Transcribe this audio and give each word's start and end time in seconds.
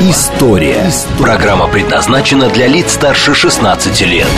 История». 0.00 0.92
Программа 1.18 1.66
предназначена 1.66 2.48
для 2.50 2.68
лиц 2.68 2.92
старше 2.92 3.34
16 3.34 4.00
лет. 4.02 4.28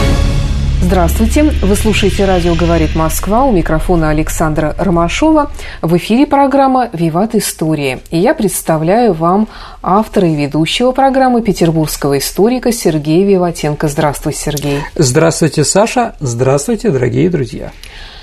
Здравствуйте. 0.80 1.42
Вы 1.42 1.76
слушаете 1.76 2.24
«Радио 2.24 2.54
говорит 2.54 2.96
Москва». 2.96 3.44
У 3.44 3.52
микрофона 3.52 4.08
Александра 4.08 4.74
Ромашова. 4.78 5.50
В 5.82 5.96
эфире 5.98 6.26
программа 6.26 6.88
«Виват 6.94 7.34
История». 7.34 8.00
И 8.10 8.18
я 8.18 8.32
представляю 8.32 9.12
вам 9.12 9.48
автора 9.82 10.28
и 10.28 10.34
ведущего 10.34 10.92
программы 10.92 11.42
петербургского 11.42 12.16
историка 12.16 12.72
Сергея 12.72 13.26
Виватенко. 13.26 13.88
Здравствуй, 13.88 14.32
Сергей. 14.32 14.80
Здравствуйте, 14.94 15.64
Саша. 15.64 16.16
Здравствуйте, 16.20 16.90
дорогие 16.90 17.28
друзья. 17.28 17.70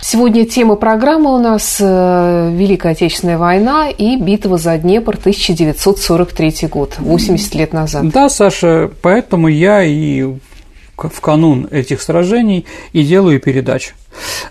Сегодня 0.10 0.46
тема 0.46 0.78
программы 0.78 1.36
у 1.36 1.38
нас 1.38 1.80
э, 1.82 2.52
Великая 2.56 2.94
Отечественная 2.94 3.38
война 3.38 3.90
и 3.90 4.16
битва 4.16 4.58
за 4.58 4.78
Днепр 4.78 5.18
1943 5.18 6.70
год, 6.70 6.96
80 6.98 7.56
лет 7.56 7.74
назад. 7.74 8.08
Да, 8.08 8.30
Саша, 8.30 8.90
поэтому 9.02 9.50
я 9.50 9.84
и 9.84 10.24
в 10.96 11.20
канун 11.20 11.68
этих 11.72 12.02
сражений 12.02 12.66
и 12.94 13.04
делаю 13.04 13.42
передачу. 13.42 13.96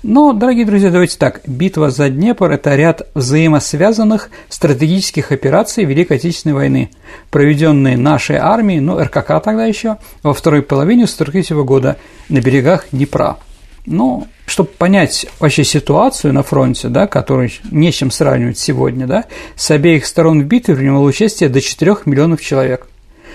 Но, 0.03 0.35
дорогие 0.35 0.67
друзья, 0.67 0.91
давайте 0.91 1.17
так. 1.17 1.41
Битва 1.47 1.89
за 1.89 2.11
Днепр– 2.11 2.51
это 2.53 2.77
ряд 2.77 3.09
взаимосвязанных 3.15 4.29
стратегических 4.51 5.33
операций 5.33 5.85
Великой 5.87 6.19
Отечественной 6.19 6.55
войны, 6.55 6.91
проведенные 7.31 7.97
нашей 7.97 8.37
армией, 8.37 8.81
ну, 8.81 9.03
РКК 9.03 9.43
тогда 9.43 9.65
еще, 9.65 9.97
во 10.23 10.35
второй 10.35 10.61
половине 10.61 11.05
1943 11.05 11.65
года 11.65 11.97
на 12.29 12.43
берегах 12.43 12.89
Днепра. 12.93 13.39
Ну, 13.87 14.27
чтобы 14.47 14.69
понять 14.71 15.27
вообще 15.39 15.65
ситуацию 15.65 16.35
на 16.35 16.43
фронте, 16.43 16.89
да, 16.89 17.07
которую 17.07 17.51
не 17.71 17.93
с 17.93 17.95
чем 17.95 18.11
сравнивать 18.11 18.59
сегодня, 18.59 19.07
да, 19.07 19.25
с 19.55 19.71
обеих 19.71 20.07
сторон 20.07 20.43
в 20.43 20.45
битве 20.45 20.75
принимало 20.75 21.05
участие 21.05 21.49
до 21.49 21.61
4 21.61 21.99
миллионов 22.05 22.41
человек. 22.41 22.89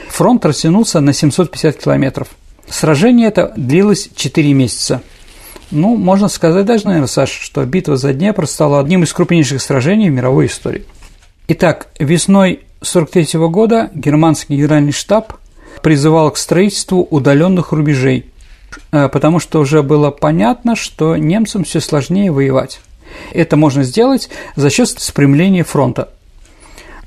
Фронт 0.10 0.46
растянулся 0.46 1.00
на 1.00 1.14
750 1.14 1.78
километров. 1.78 2.28
Сражение 2.70 3.28
это 3.30 3.54
длилось 3.56 4.10
4 4.14 4.54
месяца. 4.54 5.02
Ну, 5.72 5.96
можно 5.96 6.28
сказать 6.28 6.66
даже, 6.66 6.86
наверное, 6.86 7.08
Саша, 7.08 7.42
что 7.42 7.66
битва 7.66 7.96
за 7.96 8.14
Днепр 8.14 8.46
стала 8.46 8.82
одним 8.82 9.04
из 9.04 9.14
крупнейших 9.14 9.62
сражений 9.62 10.10
в 10.10 10.14
мировой 10.14 10.48
истории. 10.48 10.86
Итак, 11.48 11.88
весной 11.98 12.62
43 12.82 13.40
года 13.48 13.90
германский 13.94 14.56
генеральный 14.56 14.92
штаб 14.92 15.34
призывал 15.82 16.32
к 16.32 16.38
строительству 16.38 17.08
удаленных 17.10 17.72
рубежей, 17.72 18.31
потому 18.90 19.40
что 19.40 19.60
уже 19.60 19.84
было 19.84 20.12
понятно, 20.12 20.76
что 20.76 21.16
немцам 21.18 21.64
все 21.64 21.80
сложнее 21.80 22.32
воевать. 22.32 22.82
Это 23.34 23.58
можно 23.58 23.84
сделать 23.84 24.30
за 24.56 24.70
счет 24.70 24.90
спрямления 24.90 25.64
фронта. 25.64 26.10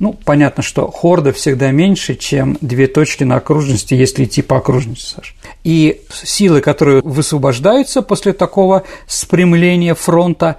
Ну, 0.00 0.12
понятно, 0.12 0.62
что 0.62 0.90
хорда 0.90 1.32
всегда 1.32 1.70
меньше, 1.70 2.16
чем 2.16 2.58
две 2.60 2.88
точки 2.88 3.22
на 3.24 3.36
окружности, 3.36 3.94
если 3.94 4.24
идти 4.24 4.42
по 4.42 4.56
окружности, 4.56 5.14
Саш. 5.14 5.36
И 5.62 6.02
силы, 6.12 6.60
которые 6.60 7.00
высвобождаются 7.00 8.02
после 8.02 8.32
такого 8.32 8.82
спрямления 9.06 9.94
фронта, 9.94 10.56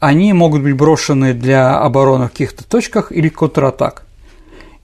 они 0.00 0.32
могут 0.32 0.62
быть 0.62 0.74
брошены 0.74 1.34
для 1.34 1.78
обороны 1.78 2.26
в 2.26 2.30
каких-то 2.30 2.64
точках 2.64 3.12
или 3.12 3.28
контратак. 3.28 4.04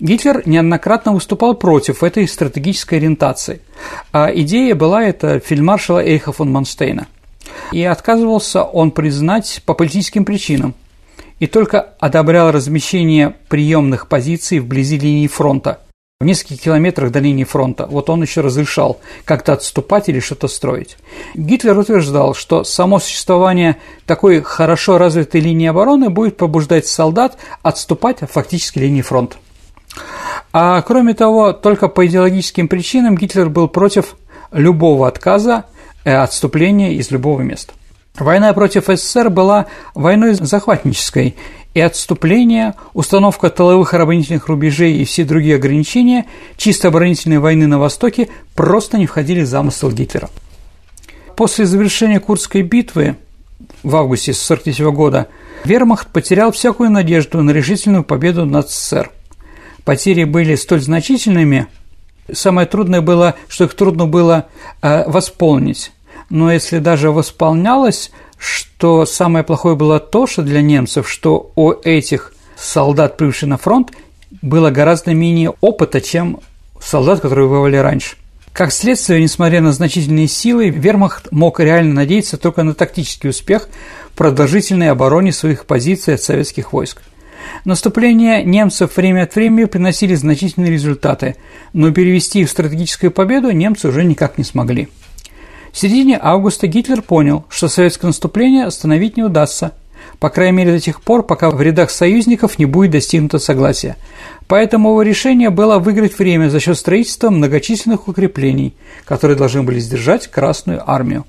Гитлер 0.00 0.42
неоднократно 0.46 1.12
выступал 1.12 1.54
против 1.54 2.02
этой 2.02 2.26
стратегической 2.26 2.98
ориентации, 2.98 3.60
а 4.12 4.30
идея 4.34 4.74
была 4.74 5.04
это 5.04 5.38
фельдмаршала 5.38 6.04
Эйха 6.04 6.32
фон 6.32 6.50
Манштейна. 6.50 7.06
И 7.72 7.82
отказывался 7.84 8.64
он 8.64 8.90
признать 8.90 9.62
по 9.64 9.74
политическим 9.74 10.24
причинам, 10.24 10.74
и 11.38 11.46
только 11.46 11.80
одобрял 11.98 12.50
размещение 12.50 13.36
приемных 13.48 14.08
позиций 14.08 14.58
вблизи 14.58 14.98
линии 14.98 15.26
фронта, 15.26 15.80
в 16.20 16.24
нескольких 16.24 16.62
километрах 16.62 17.12
до 17.12 17.18
линии 17.18 17.44
фронта. 17.44 17.86
Вот 17.86 18.08
он 18.08 18.22
еще 18.22 18.40
разрешал 18.40 19.00
как-то 19.24 19.52
отступать 19.52 20.08
или 20.08 20.20
что-то 20.20 20.48
строить. 20.48 20.96
Гитлер 21.34 21.78
утверждал, 21.78 22.34
что 22.34 22.64
само 22.64 22.98
существование 22.98 23.76
такой 24.06 24.40
хорошо 24.40 24.98
развитой 24.98 25.40
линии 25.40 25.68
обороны 25.68 26.10
будет 26.10 26.36
побуждать 26.36 26.86
солдат 26.86 27.36
отступать 27.62 28.22
от 28.22 28.30
фактически 28.30 28.78
линии 28.78 29.02
фронта. 29.02 29.36
А 30.52 30.80
кроме 30.82 31.14
того, 31.14 31.52
только 31.52 31.88
по 31.88 32.06
идеологическим 32.06 32.68
причинам 32.68 33.16
Гитлер 33.16 33.48
был 33.48 33.68
против 33.68 34.14
любого 34.52 35.08
отказа 35.08 35.64
э, 36.04 36.14
отступления 36.14 36.92
из 36.92 37.10
любого 37.10 37.40
места. 37.40 37.72
Война 38.16 38.52
против 38.52 38.84
СССР 38.86 39.30
была 39.30 39.66
войной 39.94 40.34
захватнической, 40.34 41.34
и 41.74 41.80
отступление, 41.80 42.74
установка 42.92 43.50
тыловых 43.50 43.92
оборонительных 43.94 44.46
рубежей 44.46 44.98
и 44.98 45.04
все 45.04 45.24
другие 45.24 45.56
ограничения 45.56 46.26
чисто 46.56 46.86
оборонительной 46.86 47.40
войны 47.40 47.66
на 47.66 47.80
Востоке 47.80 48.28
просто 48.54 48.96
не 48.96 49.06
входили 49.06 49.40
в 49.40 49.48
замысел 49.48 49.90
Гитлера. 49.90 50.30
После 51.34 51.66
завершения 51.66 52.20
Курской 52.20 52.62
битвы 52.62 53.16
в 53.82 53.96
августе 53.96 54.30
1943 54.30 54.92
года 54.92 55.26
Вермахт 55.64 56.06
потерял 56.12 56.52
всякую 56.52 56.90
надежду 56.90 57.42
на 57.42 57.50
решительную 57.50 58.04
победу 58.04 58.44
над 58.44 58.70
СССР– 58.70 59.10
потери 59.84 60.24
были 60.24 60.54
столь 60.54 60.80
значительными, 60.80 61.66
самое 62.32 62.66
трудное 62.66 63.00
было, 63.00 63.34
что 63.48 63.64
их 63.64 63.74
трудно 63.74 64.06
было 64.06 64.46
э, 64.82 65.08
восполнить. 65.08 65.92
Но 66.30 66.50
если 66.52 66.78
даже 66.78 67.10
восполнялось, 67.10 68.10
что 68.38 69.06
самое 69.06 69.44
плохое 69.44 69.76
было 69.76 70.00
то, 70.00 70.26
что 70.26 70.42
для 70.42 70.62
немцев, 70.62 71.08
что 71.08 71.52
у 71.54 71.72
этих 71.72 72.32
солдат, 72.56 73.16
прибывших 73.16 73.48
на 73.48 73.58
фронт, 73.58 73.90
было 74.42 74.70
гораздо 74.70 75.14
менее 75.14 75.52
опыта, 75.60 76.00
чем 76.00 76.40
солдат, 76.80 77.20
которые 77.20 77.46
воевали 77.46 77.76
раньше. 77.76 78.16
Как 78.52 78.72
следствие, 78.72 79.20
несмотря 79.20 79.60
на 79.60 79.72
значительные 79.72 80.28
силы, 80.28 80.68
Вермахт 80.68 81.32
мог 81.32 81.58
реально 81.58 81.94
надеяться 81.94 82.36
только 82.36 82.62
на 82.62 82.72
тактический 82.72 83.30
успех 83.30 83.68
в 84.12 84.16
продолжительной 84.16 84.90
обороне 84.90 85.32
своих 85.32 85.66
позиций 85.66 86.14
от 86.14 86.22
советских 86.22 86.72
войск. 86.72 87.02
Наступления 87.64 88.42
немцев 88.42 88.96
время 88.96 89.22
от 89.22 89.34
времени 89.34 89.64
приносили 89.64 90.14
значительные 90.14 90.70
результаты, 90.70 91.36
но 91.72 91.90
перевести 91.92 92.40
их 92.40 92.48
в 92.48 92.50
стратегическую 92.50 93.10
победу 93.10 93.50
немцы 93.50 93.88
уже 93.88 94.04
никак 94.04 94.38
не 94.38 94.44
смогли. 94.44 94.88
В 95.72 95.78
середине 95.78 96.18
августа 96.22 96.66
Гитлер 96.66 97.02
понял, 97.02 97.44
что 97.48 97.68
советское 97.68 98.06
наступление 98.06 98.64
остановить 98.64 99.16
не 99.16 99.24
удастся, 99.24 99.72
по 100.18 100.30
крайней 100.30 100.58
мере 100.58 100.72
до 100.72 100.80
тех 100.80 101.02
пор, 101.02 101.24
пока 101.24 101.50
в 101.50 101.60
рядах 101.60 101.90
союзников 101.90 102.58
не 102.58 102.66
будет 102.66 102.92
достигнуто 102.92 103.38
согласия. 103.38 103.96
Поэтому 104.46 104.90
его 104.90 105.02
решение 105.02 105.50
было 105.50 105.78
выиграть 105.78 106.18
время 106.18 106.48
за 106.48 106.60
счет 106.60 106.78
строительства 106.78 107.30
многочисленных 107.30 108.08
укреплений, 108.08 108.74
которые 109.04 109.36
должны 109.36 109.62
были 109.62 109.80
сдержать 109.80 110.28
Красную 110.28 110.88
армию. 110.88 111.24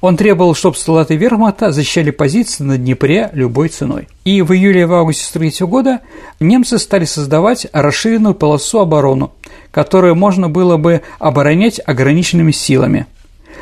Он 0.00 0.16
требовал, 0.16 0.54
чтобы 0.54 0.76
солдаты 0.76 1.16
Вермахта 1.16 1.72
защищали 1.72 2.10
позиции 2.10 2.64
на 2.64 2.78
Днепре 2.78 3.28
любой 3.32 3.68
ценой. 3.68 4.08
И 4.24 4.40
в 4.40 4.52
июле 4.52 4.82
и 4.82 4.84
в 4.84 4.94
августе 4.94 5.26
1943 5.34 5.66
года 5.66 6.00
немцы 6.40 6.78
стали 6.78 7.04
создавать 7.04 7.66
расширенную 7.72 8.34
полосу 8.34 8.80
оборону, 8.80 9.32
которую 9.70 10.14
можно 10.14 10.48
было 10.48 10.78
бы 10.78 11.02
оборонять 11.18 11.80
ограниченными 11.84 12.52
силами. 12.52 13.06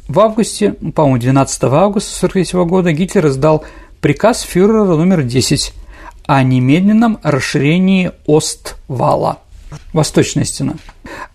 В 0.07 0.21
августе, 0.21 0.73
по-моему, 0.95 1.19
12 1.19 1.65
августа 1.65 2.27
1943 2.27 2.65
года 2.65 2.93
Гитлер 2.93 3.27
издал 3.27 3.65
приказ 4.01 4.43
фюрера 4.43 4.85
номер 4.85 5.25
10 5.25 5.73
о 6.27 6.43
немедленном 6.43 7.19
расширении 7.23 8.13
Оствала, 8.27 9.39
Восточная 9.93 10.45
стена. 10.45 10.75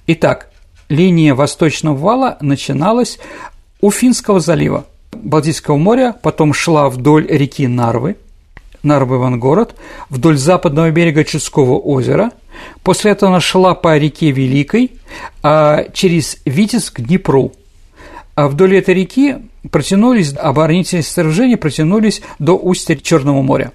Итак, 0.07 0.49
линия 0.87 1.35
Восточного 1.35 1.95
вала 1.95 2.37
начиналась 2.39 3.19
у 3.81 3.91
Финского 3.91 4.39
залива, 4.39 4.85
Балтийского 5.15 5.77
моря, 5.77 6.15
потом 6.21 6.53
шла 6.53 6.89
вдоль 6.89 7.27
реки 7.27 7.67
Нарвы, 7.67 8.17
Нарвы-Ивангород, 8.83 9.75
вдоль 10.09 10.37
западного 10.37 10.91
берега 10.91 11.23
Чудского 11.23 11.77
озера. 11.77 12.31
После 12.83 13.11
этого 13.11 13.31
она 13.31 13.41
шла 13.41 13.75
по 13.75 13.97
реке 13.97 14.31
Великой, 14.31 14.91
а 15.41 15.85
через 15.93 16.37
Витебск 16.45 16.97
к 16.97 17.01
Днепру. 17.01 17.51
А 18.35 18.47
вдоль 18.47 18.77
этой 18.77 18.95
реки 18.95 19.35
протянулись, 19.71 20.33
оборонительные 20.35 21.03
сооружения 21.03 21.57
протянулись 21.57 22.21
до 22.39 22.57
устья 22.57 22.95
Черного 22.95 23.41
моря. 23.41 23.71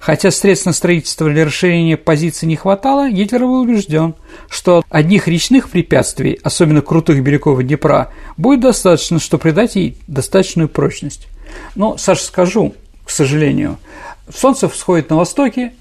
Хотя 0.00 0.30
средств 0.30 0.64
на 0.64 0.72
строительство 0.72 1.28
для 1.28 1.44
расширения 1.44 1.98
позиций 1.98 2.48
не 2.48 2.56
хватало, 2.56 3.10
Гитлер 3.10 3.40
был 3.40 3.60
убежден, 3.60 4.14
что 4.48 4.82
одних 4.88 5.28
речных 5.28 5.68
препятствий, 5.68 6.40
особенно 6.42 6.80
крутых 6.80 7.22
берегов 7.22 7.62
Днепра, 7.62 8.10
будет 8.38 8.60
достаточно, 8.60 9.20
чтобы 9.20 9.42
придать 9.42 9.76
ей 9.76 9.98
достаточную 10.06 10.70
прочность. 10.70 11.28
Но, 11.74 11.98
Саша, 11.98 12.24
скажу, 12.24 12.74
к 13.04 13.10
сожалению, 13.10 13.76
солнце 14.34 14.70
всходит 14.70 15.10
на 15.10 15.16
востоке 15.16 15.74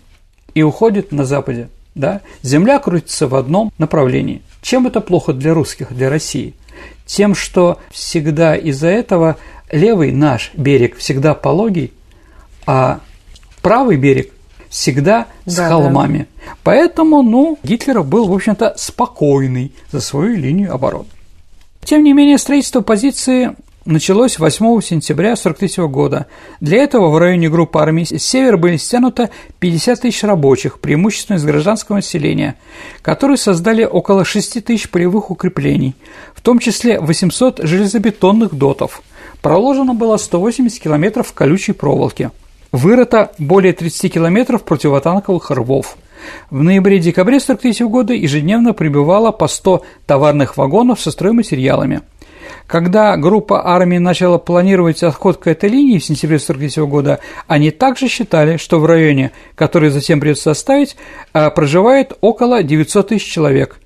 и 0.53 0.63
уходит 0.63 1.13
на 1.13 1.23
западе. 1.23 1.69
Да? 1.95 2.19
Земля 2.43 2.79
крутится 2.79 3.25
в 3.29 3.35
одном 3.35 3.71
направлении. 3.77 4.41
Чем 4.61 4.85
это 4.85 4.99
плохо 4.99 5.31
для 5.31 5.53
русских, 5.53 5.93
для 5.93 6.09
России? 6.09 6.55
Тем, 7.05 7.35
что 7.35 7.79
всегда 7.89 8.57
из-за 8.57 8.87
этого 8.87 9.37
левый 9.71 10.11
наш 10.11 10.51
берег 10.55 10.97
всегда 10.97 11.33
пологий, 11.33 11.93
а 12.65 12.99
правый 13.61 13.97
берег 13.97 14.31
всегда 14.69 15.27
с 15.45 15.55
да, 15.55 15.69
холмами. 15.69 16.27
Да. 16.45 16.53
Поэтому, 16.63 17.21
ну, 17.21 17.57
Гитлер 17.63 18.03
был, 18.03 18.27
в 18.27 18.33
общем-то, 18.33 18.75
спокойный 18.77 19.71
за 19.91 19.99
свою 19.99 20.35
линию 20.35 20.73
обороны. 20.73 21.07
Тем 21.83 22.03
не 22.03 22.13
менее, 22.13 22.37
строительство 22.37 22.81
позиции 22.81 23.55
началось 23.85 24.37
8 24.37 24.81
сентября 24.81 25.33
1943 25.33 25.87
года. 25.87 26.27
Для 26.59 26.83
этого 26.83 27.09
в 27.09 27.17
районе 27.17 27.49
группы 27.49 27.79
армий 27.79 28.05
с 28.05 28.23
севера 28.23 28.57
были 28.57 28.77
стянуто 28.77 29.29
50 29.59 30.01
тысяч 30.01 30.23
рабочих, 30.23 30.79
преимущественно 30.79 31.37
из 31.37 31.45
гражданского 31.45 31.97
населения, 31.97 32.55
которые 33.01 33.37
создали 33.37 33.83
около 33.83 34.25
6 34.25 34.63
тысяч 34.63 34.89
полевых 34.89 35.31
укреплений, 35.31 35.95
в 36.35 36.41
том 36.41 36.59
числе 36.59 36.99
800 36.99 37.61
железобетонных 37.63 38.53
дотов. 38.53 39.01
Проложено 39.41 39.93
было 39.93 40.17
180 40.17 40.81
километров 40.81 41.33
колючей 41.33 41.71
проволоки. 41.71 42.29
Вырыто 42.71 43.31
более 43.37 43.73
30 43.73 44.13
километров 44.13 44.63
противотанковых 44.63 45.51
рвов. 45.51 45.97
В 46.49 46.61
ноябре-декабре 46.61 47.37
1943 47.37 47.87
года 47.87 48.13
ежедневно 48.13 48.73
прибывало 48.73 49.31
по 49.31 49.47
100 49.47 49.83
товарных 50.05 50.57
вагонов 50.57 50.99
со 50.99 51.11
стройматериалами– 51.11 52.01
когда 52.69 53.17
группа 53.17 53.67
армий 53.67 53.97
начала 53.97 54.37
планировать 54.37 55.01
отход 55.01 55.37
к 55.37 55.47
этой 55.47 55.69
линии 55.69 55.97
в 55.97 56.05
сентябре 56.05 56.37
1943 56.37 56.83
года, 56.85 57.19
они 57.47 57.71
также 57.71 58.07
считали, 58.07 58.57
что 58.57 58.79
в 58.79 58.85
районе, 58.85 59.31
который 59.55 59.89
затем 59.89 60.19
придется 60.19 60.51
оставить, 60.51 60.95
а, 61.33 61.49
проживает 61.49 62.13
около 62.21 62.61
900 62.61 63.07
тысяч 63.07 63.25
человек, 63.25 63.79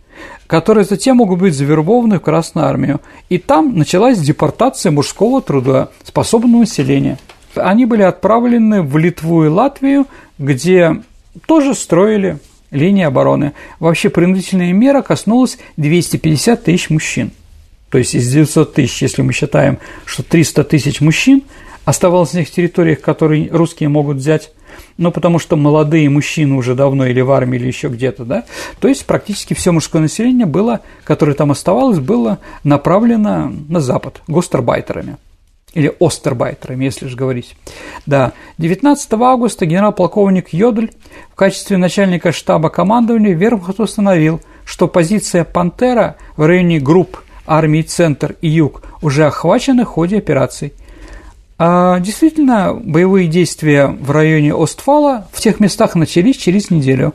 которые 0.47 0.83
затем 0.83 1.17
могут 1.17 1.39
быть 1.39 1.55
завербованы 1.55 2.19
в 2.19 2.21
Красную 2.23 2.67
армию. 2.67 2.99
И 3.29 3.37
там 3.37 3.77
началась 3.77 4.19
депортация 4.19 4.91
мужского 4.91 5.41
труда, 5.41 5.87
способного 6.03 6.61
населения. 6.61 7.17
Они 7.55 7.85
были 7.85 8.01
отправлены 8.01 8.81
в 8.81 8.97
Литву 8.97 9.45
и 9.45 9.47
Латвию, 9.47 10.07
где 10.37 11.01
тоже 11.45 11.73
строили 11.73 12.39
линии 12.71 13.03
обороны. 13.03 13.53
Вообще 13.79 14.09
принудительная 14.09 14.73
мера 14.73 15.01
коснулась 15.01 15.57
250 15.77 16.63
тысяч 16.63 16.89
мужчин– 16.89 17.31
то 17.93 17.99
есть 17.99 18.15
из 18.15 18.27
900 18.31 18.73
тысяч, 18.73 19.03
если 19.03 19.21
мы 19.21 19.33
считаем, 19.33 19.77
что 20.05 20.23
300 20.23 20.63
тысяч 20.63 20.99
мужчин 20.99 21.43
оставалось 21.85 22.33
на 22.33 22.39
тех 22.39 22.49
территориях, 22.49 23.01
которые 23.01 23.51
русские 23.51 23.87
могут 23.87 24.17
взять, 24.17 24.51
ну, 24.97 25.11
потому 25.11 25.37
что 25.37 25.55
молодые 25.57 26.09
мужчины 26.09 26.55
уже 26.55 26.73
давно 26.73 27.05
или 27.05 27.21
в 27.21 27.29
армии, 27.29 27.57
или 27.59 27.67
еще 27.67 27.89
где-то, 27.89 28.25
да, 28.25 28.45
то 28.79 28.87
есть 28.87 29.05
практически 29.05 29.53
все 29.53 29.71
мужское 29.71 30.01
население 30.01 30.47
было, 30.47 30.79
которое 31.03 31.35
там 31.35 31.51
оставалось, 31.51 31.99
было 31.99 32.39
направлено 32.63 33.53
на 33.69 33.79
запад 33.79 34.23
гостербайтерами 34.27 35.17
или 35.73 35.93
остербайтерами, 35.99 36.85
если 36.85 37.07
же 37.07 37.15
говорить. 37.15 37.55
Да, 38.05 38.33
19 38.57 39.13
августа 39.13 39.65
генерал-полковник 39.65 40.53
Йодль 40.53 40.91
в 41.31 41.35
качестве 41.35 41.77
начальника 41.77 42.31
штаба 42.31 42.69
командования 42.69 43.33
Вермахт 43.33 43.79
установил, 43.79 44.41
что 44.65 44.87
позиция 44.87 45.43
«Пантера» 45.43 46.15
в 46.37 46.45
районе 46.45 46.79
групп 46.79 47.19
армии 47.45 47.81
«Центр» 47.81 48.35
и 48.41 48.49
«Юг» 48.49 48.83
уже 49.01 49.25
охвачены 49.25 49.83
в 49.83 49.87
ходе 49.87 50.17
операций. 50.17 50.73
А 51.57 51.99
действительно, 51.99 52.73
боевые 52.73 53.27
действия 53.27 53.87
в 53.87 54.11
районе 54.11 54.53
Остфала 54.53 55.27
в 55.31 55.39
тех 55.39 55.59
местах 55.59 55.95
начались 55.95 56.37
через 56.37 56.71
неделю. 56.71 57.13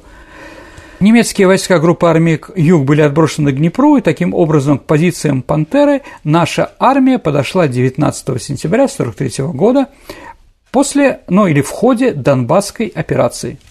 Немецкие 1.01 1.47
войска 1.47 1.79
группы 1.79 2.09
армии 2.09 2.41
«Юг» 2.57 2.85
были 2.85 3.03
отброшены 3.03 3.53
к 3.53 3.57
Днепру, 3.57 3.97
и 3.97 4.01
таким 4.01 4.35
образом 4.35 4.79
к 4.79 4.85
позициям 4.85 5.43
«Пантеры» 5.43 6.03
наша 6.25 6.73
армия 6.81 7.19
подошла 7.19 7.69
19 7.69 8.43
сентября 8.43 8.85
1943 8.85 9.47
года 9.53 9.87
после, 10.73 11.21
ну 11.29 11.47
или 11.47 11.61
в 11.61 11.71
ходе 11.71 12.13
Донбасской 12.13 12.89
операции– 12.89 13.59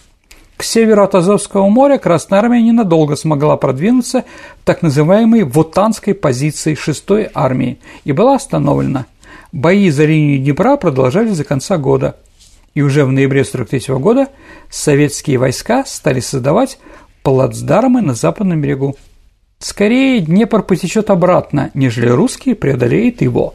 к 0.58 0.64
северу 0.64 1.04
от 1.04 1.14
Азовского 1.14 1.68
моря 1.68 1.98
Красная 1.98 2.40
Армия 2.40 2.60
ненадолго 2.60 3.14
смогла 3.14 3.56
продвинуться 3.56 4.24
в 4.60 4.64
так 4.64 4.82
называемой 4.82 5.44
Вотанской 5.44 6.14
позиции 6.14 6.74
6-й 6.74 7.30
армии 7.32 7.78
и 8.02 8.10
была 8.10 8.34
остановлена. 8.34 9.06
Бои 9.52 9.88
за 9.88 10.04
линию 10.04 10.40
Днепра 10.40 10.76
продолжались 10.76 11.36
до 11.38 11.44
конца 11.44 11.78
года. 11.78 12.16
И 12.74 12.82
уже 12.82 13.04
в 13.04 13.12
ноябре 13.12 13.42
1943 13.42 13.94
года 14.02 14.26
советские 14.68 15.38
войска 15.38 15.84
стали 15.86 16.18
создавать 16.18 16.80
плацдармы 17.28 18.00
на 18.00 18.14
западном 18.14 18.62
берегу. 18.62 18.96
Скорее, 19.58 20.20
Днепр 20.20 20.62
потечет 20.62 21.10
обратно, 21.10 21.70
нежели 21.74 22.08
русские 22.08 22.54
преодолеют 22.54 23.20
его, 23.20 23.54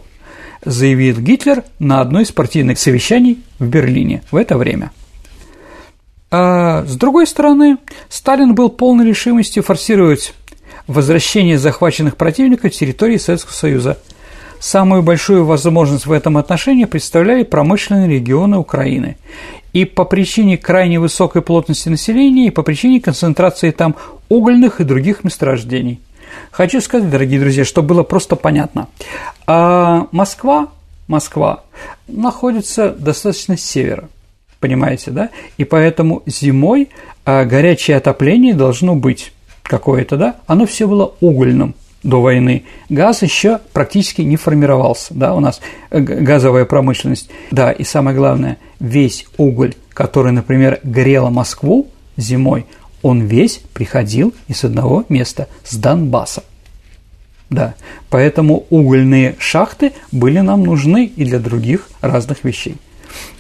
заявил 0.64 1.20
Гитлер 1.20 1.64
на 1.80 2.00
одной 2.00 2.22
из 2.22 2.32
партийных 2.32 2.78
совещаний 2.78 3.42
в 3.58 3.66
Берлине 3.66 4.22
в 4.30 4.36
это 4.36 4.58
время– 4.58 4.92
а 6.36 6.84
с 6.88 6.96
другой 6.96 7.28
стороны, 7.28 7.78
Сталин 8.10 8.56
был 8.56 8.70
полной 8.70 9.06
решимости 9.06 9.60
форсировать 9.60 10.34
возвращение 10.88 11.60
захваченных 11.60 12.18
противников 12.18 12.72
территории 12.72 13.18
Советского 13.18 13.54
Союза. 13.54 14.00
Самую 14.64 15.04
большую 15.04 15.44
возможность 15.44 16.06
в 16.06 16.12
этом 16.14 16.38
отношении 16.38 16.86
представляли 16.86 17.44
промышленные 17.44 18.08
регионы 18.08 18.58
Украины. 18.58 19.18
И 19.74 19.84
по 19.84 20.06
причине 20.06 20.58
крайне 20.58 21.02
высокой 21.02 21.42
плотности 21.42 21.90
населения, 21.90 22.48
и 22.48 22.50
по 22.50 22.64
причине 22.64 23.02
концентрации 23.02 23.72
там 23.72 23.98
угольных 24.30 24.80
и 24.80 24.86
других 24.86 25.26
месторождений. 25.26 26.00
Хочу 26.50 26.80
сказать, 26.80 27.10
дорогие 27.10 27.42
друзья, 27.42 27.66
что 27.66 27.84
было 27.84 28.04
просто 28.04 28.38
понятно. 28.38 28.88
А 29.48 30.08
Москва, 30.14 30.70
Москва 31.10 31.66
находится 32.08 32.92
достаточно 32.92 33.58
севера 33.58 34.08
понимаете, 34.62 35.12
да? 35.12 35.30
И 35.58 35.66
поэтому 35.66 36.24
зимой 36.26 36.88
а, 37.26 37.44
горячее 37.44 37.98
отопление 37.98 38.54
должно 38.54 38.96
быть 38.96 39.34
какое-то, 39.62 40.16
да? 40.16 40.36
Оно 40.48 40.66
все 40.66 40.88
было 40.88 41.16
угольным 41.20 41.76
до 42.04 42.22
войны. 42.22 42.64
Газ 42.90 43.22
еще 43.22 43.60
практически 43.72 44.22
не 44.22 44.36
формировался, 44.36 45.14
да, 45.14 45.34
у 45.34 45.40
нас 45.40 45.62
э, 45.90 46.00
газовая 46.00 46.66
промышленность. 46.66 47.30
Да, 47.52 47.72
и 47.72 47.84
самое 47.84 48.16
главное, 48.16 48.58
весь 48.80 49.26
уголь, 49.38 49.76
который, 49.94 50.32
например, 50.32 50.80
грел 50.84 51.30
Москву 51.30 51.88
зимой, 52.18 52.66
он 53.02 53.22
весь 53.22 53.62
приходил 53.74 54.34
из 54.48 54.64
одного 54.64 55.06
места, 55.10 55.48
с 55.64 55.76
Донбасса. 55.76 56.44
Да, 57.50 57.76
поэтому 58.10 58.66
угольные 58.70 59.36
шахты 59.38 59.94
были 60.12 60.40
нам 60.40 60.64
нужны 60.64 61.06
и 61.06 61.24
для 61.24 61.40
других 61.40 61.88
разных 62.02 62.44
вещей. 62.44 62.78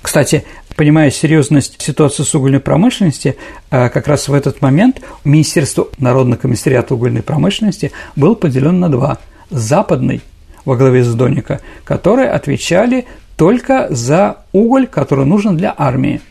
Кстати, 0.01 0.43
понимая 0.75 1.11
серьезность 1.11 1.81
ситуации 1.81 2.23
с 2.23 2.35
угольной 2.35 2.59
промышленностью, 2.59 3.35
а 3.69 3.89
как 3.89 4.07
раз 4.07 4.27
в 4.27 4.33
этот 4.33 4.61
момент 4.61 5.01
Министерство 5.23 5.87
Народного 5.97 6.39
комиссариата 6.39 6.95
угольной 6.95 7.21
промышленности 7.23 7.91
было 8.15 8.35
поделено 8.35 8.77
на 8.77 8.89
два. 8.89 9.17
Западный 9.49 10.21
во 10.65 10.75
главе 10.75 11.03
с 11.03 11.13
Доника, 11.13 11.59
которые 11.83 12.29
отвечали 12.29 13.05
только 13.35 13.87
за 13.89 14.37
уголь, 14.51 14.87
который 14.87 15.25
нужен 15.25 15.57
для 15.57 15.73
армии, 15.77 16.21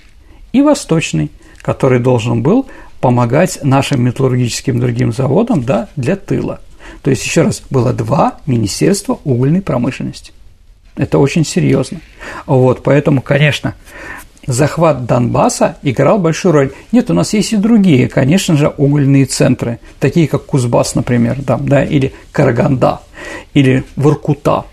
и 0.53 0.63
восточный, 0.63 1.31
который 1.63 1.99
должен 1.99 2.43
был 2.43 2.67
помогать 3.01 3.59
нашим 3.63 4.05
металлургическим 4.05 4.79
другим 4.79 5.13
заводам 5.13 5.63
да, 5.63 5.89
для 5.97 6.17
тыла. 6.17 6.61
То 7.03 7.11
есть, 7.11 7.25
еще 7.25 7.43
раз, 7.43 7.63
было 7.71 7.93
два 7.93 8.39
министерства 8.47 9.19
угольной 9.25 9.63
промышленности. 9.63 10.33
Это 10.97 11.19
очень 11.19 11.45
серьезно. 11.45 12.01
Вот, 12.47 12.83
поэтому, 12.83 13.23
конечно, 13.23 13.75
захват 14.47 15.07
Донбасса 15.07 15.77
играл 15.83 16.19
большую 16.19 16.53
роль. 16.53 16.73
Нет, 16.91 17.11
у 17.11 17.15
нас 17.15 17.33
есть 17.33 17.53
и 17.53 17.57
другие, 17.57 18.09
конечно 18.09 18.57
же, 18.57 18.69
угольные 18.69 19.27
центры, 19.27 19.79
такие 20.01 20.29
как 20.29 20.47
Кузбасс, 20.47 20.95
например, 20.95 21.43
там, 21.45 21.69
да, 21.69 21.85
или 21.85 22.13
Караганда, 22.33 23.01
или 23.55 23.85
Воркута. 23.97 24.65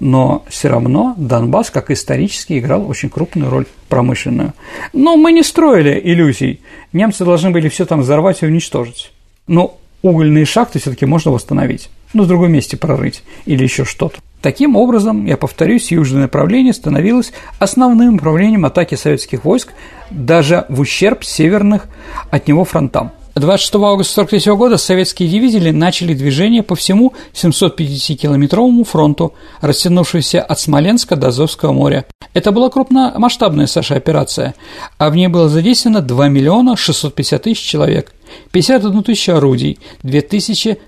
Но 0.00 0.44
все 0.48 0.68
равно 0.68 1.14
Донбасс, 1.16 1.70
как 1.70 1.90
исторически, 1.90 2.58
играл 2.58 2.88
очень 2.88 3.08
крупную 3.08 3.50
роль 3.50 3.66
промышленную. 3.88 4.52
Но 4.92 5.16
мы 5.16 5.32
не 5.32 5.44
строили 5.44 6.00
иллюзий. 6.02 6.60
Немцы 6.92 7.24
должны 7.24 7.50
были 7.50 7.68
все 7.68 7.86
там 7.86 8.00
взорвать 8.00 8.42
и 8.42 8.46
уничтожить. 8.46 9.12
Но 9.46 9.78
угольные 10.02 10.44
шахты 10.44 10.80
все-таки 10.80 11.06
можно 11.06 11.30
восстановить. 11.30 11.88
Ну, 12.14 12.24
в 12.24 12.26
другом 12.26 12.52
месте 12.52 12.76
прорыть 12.76 13.22
или 13.46 13.62
еще 13.62 13.84
что-то. 13.84 14.18
Таким 14.42 14.74
образом, 14.74 15.24
я 15.24 15.36
повторюсь, 15.36 15.92
южное 15.92 16.22
направление 16.22 16.72
становилось 16.72 17.32
основным 17.60 18.16
направлением 18.16 18.64
атаки 18.64 18.96
советских 18.96 19.44
войск 19.44 19.68
даже 20.10 20.66
в 20.68 20.80
ущерб 20.80 21.24
северных 21.24 21.86
от 22.30 22.48
него 22.48 22.64
фронтам. 22.64 23.12
26 23.36 23.74
августа 23.76 24.22
1943 24.22 24.52
года 24.56 24.76
советские 24.76 25.28
дивизии 25.28 25.70
начали 25.70 26.12
движение 26.12 26.64
по 26.64 26.74
всему 26.74 27.14
750-километровому 27.32 28.84
фронту, 28.84 29.32
растянувшемуся 29.60 30.42
от 30.42 30.58
Смоленска 30.58 31.14
до 31.14 31.28
Азовского 31.28 31.72
моря. 31.72 32.04
Это 32.34 32.50
была 32.50 32.68
крупномасштабная 32.68 33.66
Саша 33.66 33.94
операция, 33.94 34.54
а 34.98 35.08
в 35.08 35.14
ней 35.14 35.28
было 35.28 35.48
задействовано 35.48 36.02
2 36.02 36.28
миллиона 36.28 36.76
650 36.76 37.42
тысяч 37.42 37.60
человек, 37.60 38.12
51 38.50 39.02
тысячу 39.04 39.36
орудий, 39.36 39.78
2 40.02 40.20
тысячи 40.22 40.78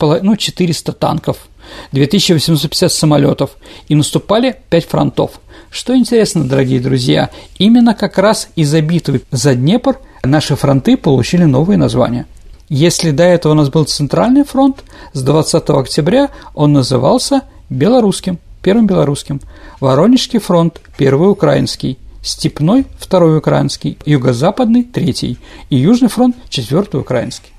ну, 0.00 0.36
400 0.36 0.92
танков, 0.92 1.48
2850 1.92 2.92
самолетов 2.92 3.50
и 3.88 3.94
наступали 3.94 4.56
5 4.70 4.84
фронтов. 4.86 5.32
Что 5.70 5.96
интересно, 5.96 6.44
дорогие 6.44 6.80
друзья, 6.80 7.30
именно 7.58 7.94
как 7.94 8.18
раз 8.18 8.48
из-за 8.56 8.80
битвы 8.80 9.22
за 9.30 9.54
Днепр 9.54 9.98
наши 10.22 10.56
фронты 10.56 10.96
получили 10.96 11.44
новые 11.44 11.76
названия. 11.76 12.26
Если 12.68 13.10
до 13.10 13.24
этого 13.24 13.52
у 13.52 13.56
нас 13.56 13.68
был 13.68 13.84
Центральный 13.84 14.44
фронт, 14.44 14.82
с 15.12 15.22
20 15.22 15.70
октября 15.70 16.30
он 16.54 16.72
назывался 16.72 17.42
Белорусским, 17.70 18.38
Первым 18.62 18.86
Белорусским, 18.86 19.40
Воронежский 19.80 20.40
фронт, 20.40 20.80
Первый 20.96 21.30
Украинский, 21.30 21.98
Степной– 22.22 22.86
Второй 22.98 23.38
Украинский, 23.38 23.98
Юго-Западный– 24.04 24.82
Третий 24.92 25.38
и 25.70 25.76
Южный 25.76 26.08
фронт– 26.08 26.34
Четвертый 26.48 27.00
Украинский. 27.00 27.52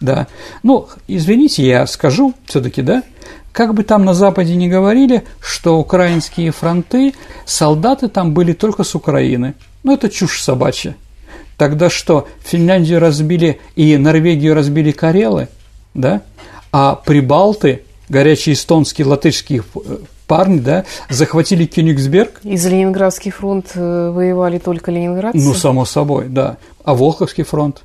Да. 0.00 0.28
Ну, 0.62 0.88
извините, 1.08 1.66
я 1.66 1.86
скажу 1.86 2.34
все-таки, 2.46 2.82
да, 2.82 3.02
как 3.52 3.74
бы 3.74 3.84
там 3.84 4.04
на 4.04 4.14
Западе 4.14 4.56
не 4.56 4.68
говорили, 4.68 5.24
что 5.40 5.78
украинские 5.78 6.50
фронты, 6.50 7.14
солдаты 7.44 8.08
там 8.08 8.32
были 8.32 8.52
только 8.52 8.82
с 8.82 8.94
Украины. 8.94 9.54
Ну, 9.82 9.94
это 9.94 10.08
чушь 10.08 10.42
собачья. 10.42 10.96
Тогда 11.58 11.90
что, 11.90 12.26
Финляндию 12.42 12.98
разбили 12.98 13.60
и 13.76 13.96
Норвегию 13.96 14.54
разбили 14.54 14.90
карелы, 14.90 15.48
да? 15.94 16.22
А 16.72 16.94
прибалты, 16.94 17.82
горячие 18.08 18.54
эстонские, 18.54 19.06
латышские 19.06 19.62
э, 19.74 19.98
парни, 20.26 20.58
да, 20.58 20.84
захватили 21.10 21.66
Кёнигсберг. 21.66 22.40
И 22.42 22.56
за 22.56 22.70
Ленинградский 22.70 23.30
фронт 23.30 23.72
э, 23.74 24.10
воевали 24.10 24.58
только 24.58 24.90
ленинградцы? 24.90 25.38
Ну, 25.38 25.52
само 25.52 25.84
собой, 25.84 26.26
да. 26.28 26.56
А 26.84 26.94
Волховский 26.94 27.44
фронт? 27.44 27.82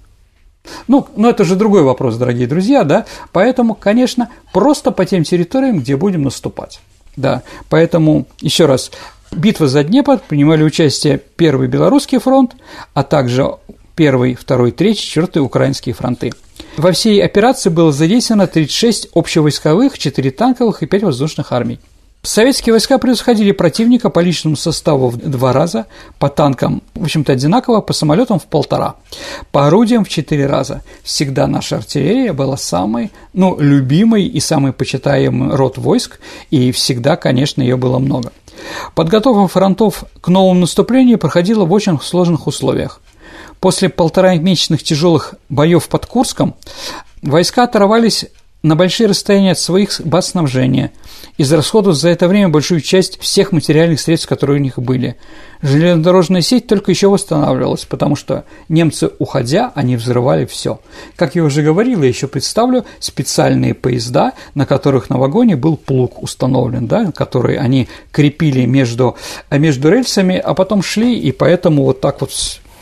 Ну, 0.88 1.08
но 1.16 1.30
это 1.30 1.44
же 1.44 1.56
другой 1.56 1.84
вопрос, 1.84 2.16
дорогие 2.18 2.48
друзья, 2.48 2.84
да, 2.84 3.06
поэтому, 3.32 3.76
конечно, 3.76 4.30
просто 4.54 4.92
по 4.92 5.06
тем 5.06 5.24
территориям, 5.24 5.80
где 5.80 5.96
будем 5.96 6.24
наступать, 6.24 6.80
да, 7.16 7.44
поэтому, 7.70 8.26
еще 8.42 8.66
раз, 8.66 8.92
битва 9.32 9.68
за 9.68 9.84
Днепр 9.84 10.20
принимали 10.20 10.64
участие 10.64 11.18
Первый 11.18 11.68
Белорусский 11.68 12.20
фронт, 12.20 12.56
а 12.94 13.04
также 13.04 13.48
Первый, 13.96 14.36
Второй, 14.36 14.72
Третий, 14.72 15.02
Четвертый 15.02 15.40
Украинские 15.40 15.96
фронты. 15.96 16.32
Во 16.78 16.92
всей 16.92 17.24
операции 17.24 17.70
было 17.70 17.92
задействовано 17.92 18.46
36 18.46 19.10
общевойсковых, 19.16 19.98
4 19.98 20.32
танковых 20.32 20.84
и 20.84 20.86
5 20.86 21.04
воздушных 21.04 21.52
армий. 21.52 21.80
Советские 22.24 22.74
войска 22.74 22.98
превосходили 22.98 23.52
противника 23.52 24.10
по 24.10 24.20
личному 24.20 24.58
составу 24.58 25.08
в 25.10 25.18
два 25.18 25.54
раза, 25.54 25.86
по 26.20 26.28
танкам, 26.30 26.82
в 26.94 27.04
общем-то, 27.04 27.32
одинаково, 27.32 27.80
по 27.80 27.94
самолетам 27.94 28.38
в 28.40 28.48
полтора, 28.48 28.96
по 29.52 29.68
орудиям 29.68 30.04
в 30.04 30.10
четыре 30.10 30.46
раза. 30.46 30.82
Всегда 31.04 31.48
наша 31.48 31.78
артиллерия 31.78 32.34
была 32.34 32.58
самой, 32.58 33.12
ну, 33.32 33.58
любимой 33.60 34.26
и 34.26 34.40
самый 34.42 34.74
почитаемый 34.74 35.56
род 35.56 35.78
войск, 35.78 36.20
и 36.52 36.72
всегда, 36.72 37.16
конечно, 37.16 37.62
ее 37.62 37.78
было 37.78 37.98
много. 37.98 38.34
Подготовка 38.94 39.48
фронтов 39.48 40.04
к 40.20 40.28
новому 40.28 40.62
наступлению 40.62 41.20
проходила 41.20 41.64
в 41.64 41.72
очень 41.72 42.00
сложных 42.02 42.48
условиях. 42.48 43.00
После 43.60 43.90
полторамесячных 43.90 44.84
тяжелых 44.84 45.36
боев 45.50 45.88
под 45.88 46.06
Курском 46.06 46.56
войска 47.22 47.64
оторвались 47.64 48.26
на 48.64 48.76
большие 48.76 49.08
расстояния 49.08 49.52
от 49.52 49.60
своих 49.60 50.02
баз 50.04 50.30
снабжения, 50.30 50.92
израсходовав 51.38 51.96
за 51.96 52.10
это 52.10 52.28
время 52.28 52.50
большую 52.50 52.82
часть 52.82 53.20
всех 53.20 53.52
материальных 53.52 54.00
средств, 54.00 54.28
которые 54.28 54.60
у 54.60 54.64
них 54.64 54.80
были. 54.80 55.16
Железнодорожная 55.62 56.42
сеть 56.42 56.68
только 56.68 56.92
еще 56.92 57.08
восстанавливалась, 57.08 57.86
потому 57.86 58.16
что 58.16 58.46
немцы, 58.68 59.12
уходя, 59.20 59.72
они 59.76 59.96
взрывали 59.96 60.46
все. 60.46 60.80
Как 61.16 61.36
я 61.36 61.44
уже 61.44 61.62
говорил, 61.62 62.02
я 62.02 62.10
еще 62.10 62.28
представлю 62.28 62.86
специальные 63.00 63.74
поезда, 63.74 64.34
на 64.56 64.66
которых 64.66 65.10
на 65.10 65.18
вагоне 65.18 65.56
был 65.56 65.78
плуг 65.78 66.22
установлен, 66.22 66.88
да, 66.88 67.12
который 67.12 67.58
они 67.58 67.88
крепили 68.12 68.66
между, 68.66 69.16
между 69.52 69.90
рельсами, 69.90 70.38
а 70.38 70.54
потом 70.54 70.82
шли, 70.82 71.18
и 71.18 71.32
поэтому 71.32 71.84
вот 71.84 72.02
так 72.02 72.22
вот 72.22 72.32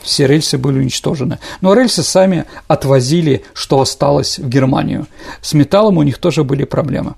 все 0.05 0.27
рельсы 0.27 0.57
были 0.57 0.79
уничтожены. 0.79 1.39
Но 1.61 1.73
рельсы 1.73 2.03
сами 2.03 2.45
отвозили, 2.67 3.43
что 3.53 3.81
осталось 3.81 4.39
в 4.39 4.47
Германию. 4.47 5.07
С 5.41 5.53
металлом 5.53 5.97
у 5.97 6.03
них 6.03 6.19
тоже 6.19 6.43
были 6.43 6.63
проблемы. 6.63 7.15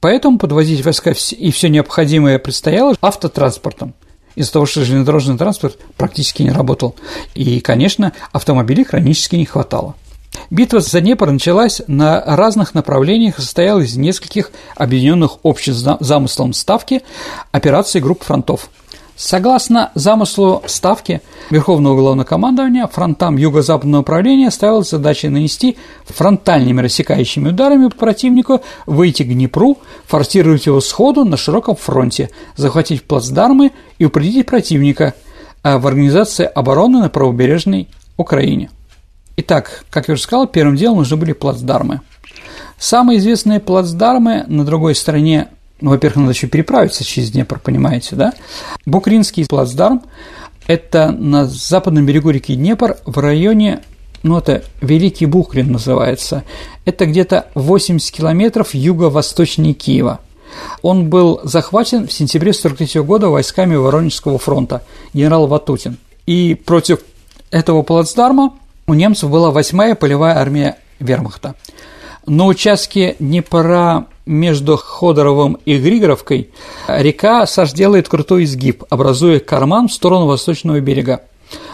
Поэтому 0.00 0.38
подвозить 0.38 0.84
войска 0.84 1.12
и 1.12 1.50
все 1.50 1.68
необходимое 1.68 2.38
предстояло 2.38 2.94
автотранспортом 3.00 3.94
из-за 4.36 4.52
того, 4.52 4.66
что 4.66 4.84
железнодорожный 4.84 5.36
транспорт 5.36 5.78
практически 5.96 6.42
не 6.42 6.50
работал. 6.50 6.94
И, 7.34 7.58
конечно, 7.58 8.12
автомобилей 8.30 8.84
хронически 8.84 9.34
не 9.34 9.46
хватало. 9.46 9.96
Битва 10.50 10.80
за 10.80 11.00
Днепр 11.00 11.30
началась 11.30 11.82
на 11.88 12.22
разных 12.24 12.74
направлениях 12.74 13.38
и 13.38 13.42
состояла 13.42 13.80
из 13.80 13.96
нескольких 13.96 14.52
объединенных 14.76 15.38
общим 15.42 15.74
замыслом 15.74 16.52
ставки 16.52 17.02
операций 17.50 18.00
групп 18.00 18.22
фронтов– 18.22 18.68
Согласно 19.18 19.90
замыслу 19.96 20.62
Ставки 20.66 21.22
Верховного 21.50 21.96
Главнокомандования, 21.96 22.86
фронтам 22.86 23.36
юго-западного 23.36 24.02
направления 24.02 24.48
ставилась 24.52 24.90
задача 24.90 25.28
нанести 25.28 25.76
фронтальными 26.04 26.82
рассекающими 26.82 27.48
ударами 27.48 27.88
противнику, 27.88 28.60
выйти 28.86 29.24
к 29.24 29.28
Днепру, 29.28 29.78
форсировать 30.06 30.66
его 30.66 30.80
сходу 30.80 31.24
на 31.24 31.36
широком 31.36 31.74
фронте, 31.74 32.30
захватить 32.54 33.02
плацдармы 33.02 33.72
и 33.98 34.04
упредить 34.04 34.46
противника 34.46 35.14
а 35.64 35.78
в 35.78 35.88
организации 35.88 36.44
обороны 36.44 37.00
на 37.00 37.08
правобережной 37.08 37.88
Украине. 38.16 38.70
Итак, 39.36 39.84
как 39.90 40.06
я 40.06 40.14
уже 40.14 40.22
сказал, 40.22 40.46
первым 40.46 40.76
делом 40.76 40.98
нужны 40.98 41.16
были 41.16 41.32
плацдармы. 41.32 42.02
Самые 42.78 43.18
известные 43.18 43.58
плацдармы 43.58 44.44
на 44.46 44.64
другой 44.64 44.94
стороне 44.94 45.48
ну, 45.80 45.90
во-первых, 45.90 46.16
надо 46.16 46.32
еще 46.32 46.46
переправиться 46.46 47.04
через 47.04 47.30
Днепр, 47.30 47.58
понимаете, 47.58 48.16
да? 48.16 48.32
Букринский 48.86 49.46
плацдарм– 49.46 50.02
это 50.66 51.12
на 51.12 51.44
западном 51.46 52.06
берегу 52.06 52.30
реки 52.30 52.54
Днепр 52.54 52.96
в 53.04 53.18
районе, 53.18 53.80
ну, 54.22 54.38
это 54.38 54.64
Великий 54.80 55.26
Бухрин 55.26 55.70
называется. 55.70 56.44
Это 56.84 57.06
где-то 57.06 57.46
80 57.54 58.10
километров 58.10 58.74
юго-восточнее 58.74 59.74
Киева. 59.74 60.20
Он 60.82 61.08
был 61.08 61.40
захвачен 61.44 62.06
в 62.06 62.12
сентябре 62.12 62.50
1943 62.50 63.02
года 63.02 63.28
войсками 63.28 63.76
Воронежского 63.76 64.38
фронта, 64.38 64.82
генерал 65.12 65.46
Ватутин. 65.46 65.98
И 66.26 66.54
против 66.54 67.00
этого 67.50 67.82
плацдарма 67.82 68.54
у 68.86 68.94
немцев 68.94 69.30
была 69.30 69.52
8-я 69.52 69.94
полевая 69.94 70.36
армия 70.36 70.78
вермахта. 70.98 71.54
На 72.26 72.46
участке 72.46 73.16
Днепра 73.18 74.06
между 74.28 74.76
Ходоровым 74.76 75.58
и 75.64 75.78
Григоровкой 75.78 76.50
река 76.86 77.46
Саш 77.46 77.72
крутой 78.08 78.44
изгиб, 78.44 78.84
образуя 78.90 79.40
карман 79.40 79.88
в 79.88 79.92
сторону 79.92 80.26
восточного 80.26 80.78
берега, 80.80 81.22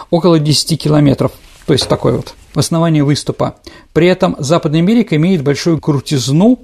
около 0.09 0.39
10 0.39 0.81
километров, 0.81 1.33
то 1.67 1.73
есть 1.73 1.87
такой 1.87 2.13
вот, 2.13 2.33
в 2.53 2.59
основании 2.59 3.01
выступа. 3.01 3.55
При 3.93 4.07
этом 4.07 4.35
западный 4.39 4.81
берег 4.81 5.13
имеет 5.13 5.43
большую 5.43 5.79
крутизну, 5.79 6.59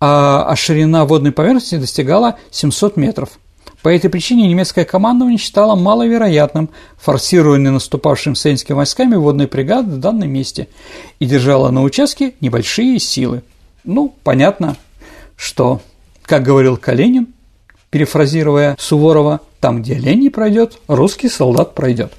а, 0.00 0.44
а 0.48 0.54
ширина 0.54 1.06
водной 1.06 1.32
поверхности 1.32 1.76
достигала 1.76 2.36
700 2.50 2.96
метров. 2.96 3.30
По 3.82 3.88
этой 3.88 4.10
причине 4.10 4.46
немецкое 4.48 4.84
командование 4.84 5.38
считало 5.38 5.74
маловероятным 5.74 6.68
форсирование 6.98 7.70
наступавшим 7.70 8.36
советскими 8.36 8.76
войсками 8.76 9.16
водной 9.16 9.46
бригады 9.46 9.92
в 9.92 9.98
данном 9.98 10.30
месте 10.30 10.68
и 11.18 11.26
держало 11.26 11.70
на 11.70 11.82
участке 11.82 12.34
небольшие 12.40 13.00
силы. 13.00 13.42
Ну, 13.82 14.14
понятно, 14.22 14.76
что, 15.36 15.80
как 16.22 16.42
говорил 16.42 16.76
Калинин, 16.76 17.28
перефразируя 17.90 18.76
Суворова, 18.78 19.40
там, 19.60 19.82
где 19.82 19.94
лень 19.94 20.20
не 20.20 20.30
пройдет, 20.30 20.78
русский 20.88 21.28
солдат 21.28 21.74
пройдет. 21.74 22.12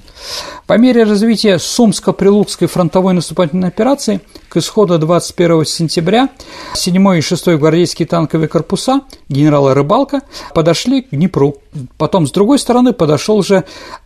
По 0.66 0.78
мере 0.78 1.04
развития 1.04 1.58
Сумско-Прилукской 1.58 2.68
фронтовой 2.68 3.12
наступательной 3.12 3.68
операции 3.68 4.20
к 4.48 4.56
исходу 4.56 4.98
21 4.98 5.66
сентября 5.66 6.30
7 6.74 7.18
и 7.18 7.20
6 7.20 7.48
гвардейские 7.48 8.06
танковые 8.08 8.48
корпуса 8.48 9.02
генерала 9.28 9.74
Рыбалка 9.74 10.22
подошли 10.54 11.02
к 11.02 11.10
Днепру. 11.10 11.56
Потом, 11.98 12.26
с 12.26 12.30
другой 12.30 12.58
стороны, 12.58 12.94
подошел 12.94 13.42
же 13.42 13.64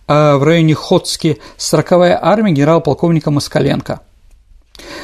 э, 0.08 0.34
в 0.36 0.42
районе 0.42 0.74
Ходски 0.74 1.38
40-я 1.58 2.18
армия 2.20 2.52
генерал-полковника 2.52 3.30
Москаленко. 3.30 4.00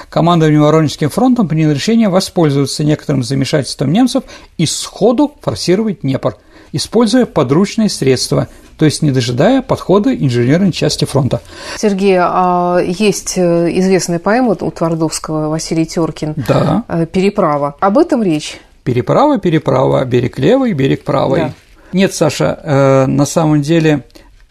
Командование 0.08 0.60
Воронежским 0.60 1.10
фронтом 1.10 1.48
приняло 1.48 1.72
решение 1.72 2.08
воспользоваться 2.08 2.84
некоторым 2.84 3.22
замешательством 3.22 3.92
немцев 3.92 4.24
и 4.58 4.66
сходу 4.66 5.34
форсировать 5.40 6.00
Днепр, 6.02 6.36
используя 6.72 7.26
подручные 7.26 7.88
средства, 7.88 8.48
то 8.78 8.84
есть 8.84 9.02
не 9.02 9.10
дожидая 9.10 9.62
подхода 9.62 10.14
инженерной 10.14 10.72
части 10.72 11.04
фронта. 11.04 11.40
Сергей, 11.78 12.18
а 12.20 12.78
есть 12.80 13.34
э, 13.36 13.70
известная 13.78 14.18
поэма 14.18 14.56
у 14.60 14.70
Твардовского 14.70 15.48
Василий 15.48 15.86
Теркин 15.86 16.34
да. 16.36 16.84
Э, 16.88 17.06
«Переправа». 17.06 17.76
Об 17.80 17.98
этом 17.98 18.22
речь? 18.22 18.58
Переправа, 18.82 19.38
переправа, 19.38 20.04
берег 20.04 20.38
левый, 20.38 20.72
берег 20.72 21.04
правый. 21.04 21.40
Да. 21.40 21.52
Нет, 21.92 22.12
Саша, 22.12 22.58
э, 22.62 23.06
на 23.06 23.24
самом 23.24 23.62
деле, 23.62 24.04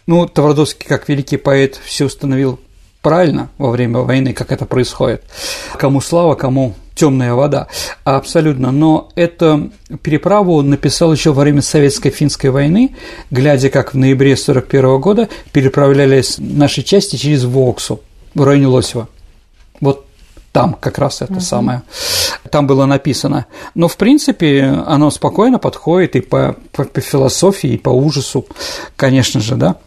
ну, 0.07 0.25
Твардовский, 0.27 0.87
как 0.87 1.09
великий 1.09 1.37
поэт, 1.37 1.79
все 1.83 2.05
установил 2.05 2.59
правильно 3.03 3.49
во 3.59 3.69
время 3.69 3.99
войны, 3.99 4.33
как 4.33 4.51
это 4.51 4.65
происходит. 4.65 5.23
Кому 5.77 6.01
слава, 6.01 6.33
кому 6.33 6.73
темная 6.95 7.33
вода. 7.33 7.67
Абсолютно. 8.03 8.71
Но 8.71 9.09
эту 9.15 9.71
переправу 10.01 10.55
он 10.55 10.69
написал 10.69 11.11
еще 11.11 11.33
во 11.33 11.41
время 11.41 11.61
Советско-финской 11.61 12.49
войны, 12.49 12.95
глядя, 13.29 13.69
как 13.69 13.93
в 13.93 13.97
ноябре 13.97 14.33
1941 14.33 15.01
года 15.01 15.29
переправлялись 15.51 16.37
наши 16.39 16.81
части 16.81 17.17
через 17.17 17.43
Воксу 17.43 17.99
в 18.33 18.43
районе 18.43 18.67
Лосева. 18.67 19.09
Вот 19.81 20.05
там 20.53 20.77
как 20.79 20.97
раз 20.97 21.21
это 21.21 21.33
угу. 21.33 21.41
самое. 21.41 21.81
Там 22.51 22.67
было 22.67 22.85
написано. 22.85 23.47
Но, 23.75 23.87
в 23.87 23.97
принципе, 23.97 24.63
оно 24.85 25.09
спокойно 25.11 25.59
подходит 25.59 26.15
и 26.15 26.21
по, 26.21 26.55
по, 26.71 26.85
по 26.85 27.01
философии, 27.01 27.71
и 27.71 27.77
по 27.77 27.89
ужасу, 27.89 28.45
конечно 28.95 29.41
же, 29.41 29.55
да. 29.55 29.77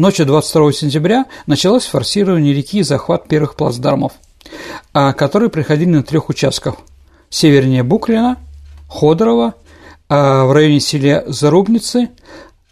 Ночью 0.00 0.24
22 0.24 0.72
сентября 0.72 1.26
началось 1.46 1.84
форсирование 1.84 2.54
реки 2.54 2.78
и 2.78 2.82
захват 2.82 3.28
первых 3.28 3.54
плацдармов, 3.54 4.12
а, 4.94 5.12
которые 5.12 5.50
проходили 5.50 5.90
на 5.90 6.02
трех 6.02 6.30
участках– 6.30 6.76
севернее 7.28 7.82
Буклина, 7.82 8.38
Ходорова, 8.88 9.56
в 10.08 10.54
районе 10.54 10.80
села 10.80 11.24
Зарубницы, 11.26 12.08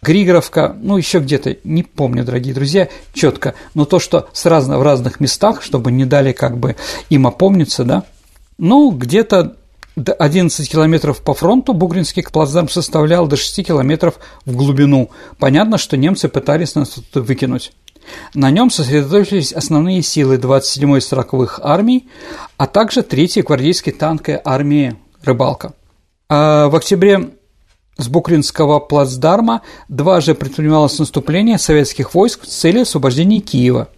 Григоровка, 0.01 0.75
ну, 0.81 0.97
еще 0.97 1.19
где-то, 1.19 1.57
не 1.63 1.83
помню, 1.83 2.23
дорогие 2.23 2.55
друзья, 2.55 2.89
четко, 3.13 3.53
но 3.75 3.85
то, 3.85 3.99
что 3.99 4.27
с 4.33 4.47
разно, 4.47 4.79
в 4.79 4.81
разных 4.81 5.19
местах, 5.19 5.61
чтобы 5.61 5.91
не 5.91 6.05
дали 6.05 6.31
как 6.31 6.57
бы 6.57 6.77
им 7.11 7.27
опомниться, 7.27 7.83
да, 7.83 8.05
ну, 8.57 8.89
где-то 8.89 9.55
11 10.07 10.69
километров 10.69 11.21
по 11.21 11.33
фронту 11.33 11.73
Бугринский 11.73 12.23
плацдарм 12.23 12.69
составлял 12.69 13.27
до 13.27 13.35
6 13.35 13.65
километров 13.65 14.19
в 14.45 14.55
глубину. 14.55 15.09
Понятно, 15.39 15.77
что 15.77 15.97
немцы 15.97 16.29
пытались 16.29 16.75
нас 16.75 16.89
тут 16.89 17.27
выкинуть. 17.27 17.73
На 18.33 18.49
нем 18.49 18.71
сосредоточились 18.71 19.51
основные 19.51 20.01
силы 20.01 20.37
27-й 20.37 20.97
и 20.97 21.01
40-х 21.01 21.61
армий, 21.63 22.09
а 22.57 22.65
также 22.67 23.01
3-й 23.01 23.41
гвардейской 23.41 23.93
танковой 23.93 24.39
армии 24.43 24.95
«Рыбалка». 25.23 25.73
А 26.29 26.69
в 26.69 26.75
октябре 26.75 27.31
с 27.97 28.07
Букринского 28.07 28.79
плацдарма 28.79 29.61
дважды 29.89 30.33
предпринималось 30.33 30.97
наступление 30.97 31.57
советских 31.57 32.13
войск 32.13 32.45
с 32.45 32.49
целью 32.49 32.83
освобождения 32.83 33.41
Киева, 33.41 33.89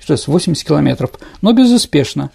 что 0.00 0.14
есть 0.14 0.26
80 0.26 0.66
километров, 0.66 1.10
но 1.42 1.52
безуспешно. 1.52 2.30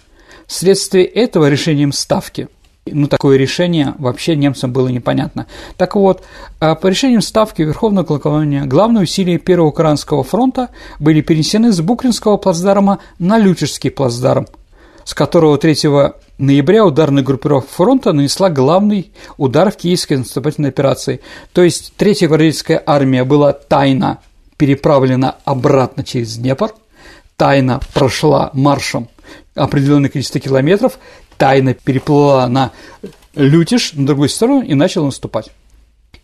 Вследствие 0.46 1.04
этого 1.04 1.48
решением 1.48 1.92
Ставки– 1.92 2.48
ну, 2.92 3.08
такое 3.08 3.36
решение 3.36 3.94
вообще 3.98 4.36
немцам 4.36 4.72
было 4.72 4.88
непонятно. 4.88 5.46
Так 5.76 5.96
вот, 5.96 6.22
а 6.60 6.74
по 6.74 6.86
решениям 6.86 7.20
Ставки 7.20 7.62
Верховного 7.62 8.04
Главкования 8.04 8.64
главные 8.64 9.02
усилия 9.02 9.38
Первого 9.38 9.68
Украинского 9.68 10.22
фронта 10.22 10.70
были 10.98 11.20
перенесены 11.20 11.72
с 11.72 11.80
Букринского 11.80 12.36
плацдарма 12.36 12.98
на 13.18 13.38
Лючежский 13.38 13.90
плацдарм, 13.90 14.46
с 15.04 15.14
которого 15.14 15.58
3 15.58 15.76
ноября 16.38 16.84
ударная 16.84 17.22
группировка 17.22 17.68
фронта 17.70 18.12
нанесла 18.12 18.50
главный 18.50 19.12
удар 19.36 19.70
в 19.70 19.76
киевской 19.76 20.14
наступательной 20.14 20.68
операции. 20.68 21.20
То 21.52 21.62
есть 21.62 21.94
Третья 21.96 22.28
гвардейская 22.28 22.82
армия 22.84 23.24
была 23.24 23.52
тайно 23.52 24.18
переправлена 24.56 25.36
обратно 25.44 26.04
через 26.04 26.36
Днепр, 26.36 26.72
тайно 27.36 27.80
прошла 27.94 28.50
маршем 28.52 29.08
определенное 29.54 30.10
количество 30.10 30.40
километров, 30.40 30.98
тайно 31.36 31.74
переплыла 31.74 32.46
на 32.48 32.72
Лютиш 33.34 33.92
на 33.92 34.06
другую 34.06 34.28
сторону 34.28 34.62
и 34.62 34.74
начала 34.74 35.06
наступать. 35.06 35.50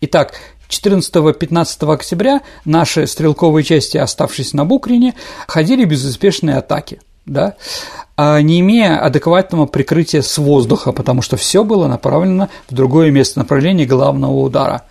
Итак, 0.01 0.35
14-15 0.69 1.93
октября 1.93 2.41
наши 2.65 3.07
стрелковые 3.07 3.63
части, 3.63 3.99
оставшись 3.99 4.55
на 4.55 4.65
Букрине, 4.65 5.15
ходили 5.47 5.85
безуспешные 5.85 6.57
атаки, 6.57 7.01
да, 7.27 7.57
а 8.17 8.41
не 8.41 8.61
имея 8.61 8.99
адекватного 8.99 9.67
прикрытия 9.67 10.23
с 10.23 10.39
воздуха, 10.39 10.93
потому 10.93 11.23
что 11.23 11.37
все 11.37 11.65
было 11.65 11.89
направлено 11.89 12.49
в 12.69 12.75
другое 12.75 13.11
место 13.11 13.39
направления 13.39 13.85
главного 13.85 14.33
удара. 14.41 14.83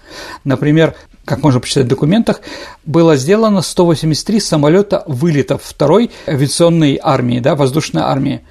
Например, 0.43 0.95
как 1.25 1.43
можно 1.43 1.59
почитать 1.59 1.85
в 1.85 1.89
документах, 1.89 2.41
было 2.85 3.15
сделано 3.15 3.61
183 3.61 4.39
самолета 4.39 5.03
вылетов 5.05 5.61
второй 5.63 6.11
авиационной 6.27 6.99
армии, 7.01 7.39
да, 7.39 7.55
воздушной 7.55 8.03
армии. 8.03 8.41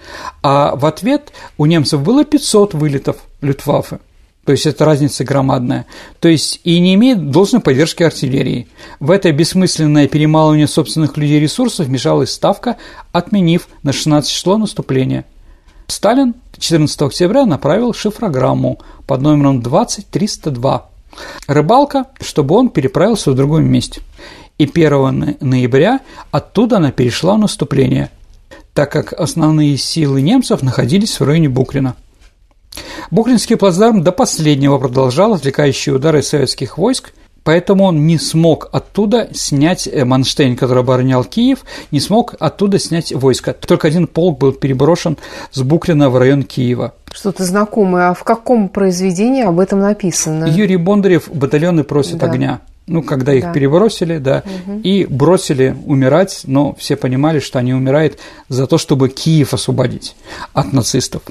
А 0.43 0.77
в 0.77 0.87
ответ 0.87 1.33
у 1.59 1.67
немцев 1.67 2.03
было 2.03 2.25
500 2.25 2.75
вылетов 2.75 3.17
Люфтваффе. 3.41 3.99
То 4.45 4.53
есть 4.53 4.67
это 4.67 4.85
разница 4.85 5.23
громадная. 5.23 5.87
То 6.19 6.29
есть 6.29 6.61
и 6.65 6.81
не 6.81 6.95
имеет 6.95 7.31
должной 7.31 7.61
поддержки 7.61 8.03
артиллерии. 8.03 8.69
В 8.99 9.11
это 9.11 9.31
бессмысленное 9.33 10.09
перемалывание 10.09 10.67
собственных 10.67 11.17
людей 11.17 11.39
ресурсов 11.39 11.87
вмешалась 11.87 12.33
Ставка, 12.33 12.77
отменив 13.13 13.69
на 13.83 13.93
16 13.93 14.31
число 14.31 14.57
наступление. 14.57 15.25
Сталин 15.87 16.35
14 16.59 17.03
октября 17.03 17.47
направил 17.47 17.93
шифрограмму 17.93 18.79
под 19.07 19.21
номером 19.23 19.61
20302 19.61 20.90
Рыбалка, 21.47 22.07
чтобы 22.21 22.55
он 22.55 22.69
переправился 22.69 23.31
в 23.31 23.35
другом 23.35 23.65
месте. 23.65 24.03
И 24.59 24.65
1 24.65 25.37
ноября 25.41 26.01
оттуда 26.31 26.77
она 26.77 26.93
перешла 26.93 27.35
в 27.35 27.39
наступление, 27.39 28.11
так 28.75 28.93
как 28.93 29.13
основные 29.13 29.77
силы 29.77 30.21
немцев 30.21 30.63
находились 30.63 31.19
в 31.19 31.25
районе 31.25 31.49
Букрина. 31.49 31.97
Букринский 33.11 33.57
плацдарм 33.57 34.03
до 34.03 34.13
последнего 34.13 34.79
продолжал 34.79 35.35
отвлекающие 35.35 35.95
удары 35.95 36.23
советских 36.23 36.79
войск 36.79 37.13
Поэтому 37.45 37.85
он 37.85 38.07
не 38.07 38.19
смог 38.19 38.69
оттуда 38.73 39.29
снять 39.33 39.87
э, 39.87 40.05
Манштейн, 40.05 40.57
который 40.57 40.81
оборонял 40.81 41.25
Киев, 41.25 41.65
не 41.91 42.01
смог 42.01 42.35
оттуда 42.39 42.79
снять 42.79 43.13
войско. 43.13 43.53
Только 43.55 43.89
один 43.89 44.07
полк 44.07 44.39
был 44.39 44.53
переброшен 44.53 45.17
с 45.51 45.63
Буклина 45.63 46.11
в 46.11 46.19
район 46.19 46.43
Киева. 46.43 46.95
Что-то 47.13 47.45
знакомое. 47.45 48.11
А 48.11 48.15
в 48.15 48.25
каком 48.25 48.69
произведении 48.69 49.43
об 49.43 49.59
этом 49.59 49.81
написано? 49.81 50.45
Юрий 50.45 50.77
Бондарев 50.77 51.29
«Батальоны 51.33 51.85
просят 51.85 52.19
да. 52.19 52.27
огня». 52.27 52.61
Ну, 52.87 53.03
когда 53.05 53.33
их 53.33 53.45
да. 53.45 53.53
перебросили, 53.53 54.19
да, 54.19 54.43
угу. 54.45 54.81
и 54.81 55.07
бросили 55.07 55.77
умирать, 55.87 56.41
но 56.47 56.75
все 56.75 56.97
понимали, 56.97 57.39
что 57.39 57.61
они 57.61 57.73
умирают 57.73 58.19
за 58.49 58.67
то, 58.67 58.79
чтобы 58.79 59.11
Киев 59.11 59.55
освободить 59.55 60.17
от 60.55 60.73
нацистов. 60.73 61.23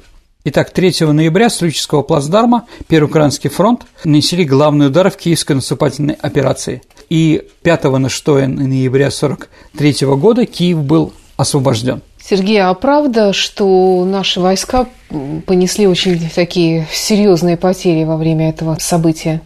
Итак, 0.45 0.71
3 0.71 1.02
ноября 1.12 1.49
с 1.49 1.60
Люческого 1.60 2.02
плацдарма 2.02 2.65
Первый 2.88 3.10
Украинский 3.10 3.49
фронт 3.49 3.82
нанесли 4.06 4.45
главный 4.45 4.88
удар 4.88 5.12
в 5.12 5.17
киевской 5.17 5.52
наступательной 5.52 6.13
операции. 6.13 6.82
И 7.10 7.45
5 7.63 7.84
на 7.84 8.08
6 8.08 8.28
ноября 8.28 9.08
1943 9.08 10.08
года 10.15 10.45
Киев 10.45 10.78
был 10.78 11.12
освобожден. 11.36 12.02
Сергей, 12.23 12.62
а 12.62 12.73
правда, 12.73 13.34
что 13.34 14.06
наши 14.06 14.39
войска 14.39 14.88
понесли 15.45 15.88
очень 15.88 16.30
такие 16.34 16.88
серьезные 16.89 17.58
потери 17.58 18.06
во 18.06 18.15
время 18.15 18.47
этого 18.47 18.78
события? 18.80 19.41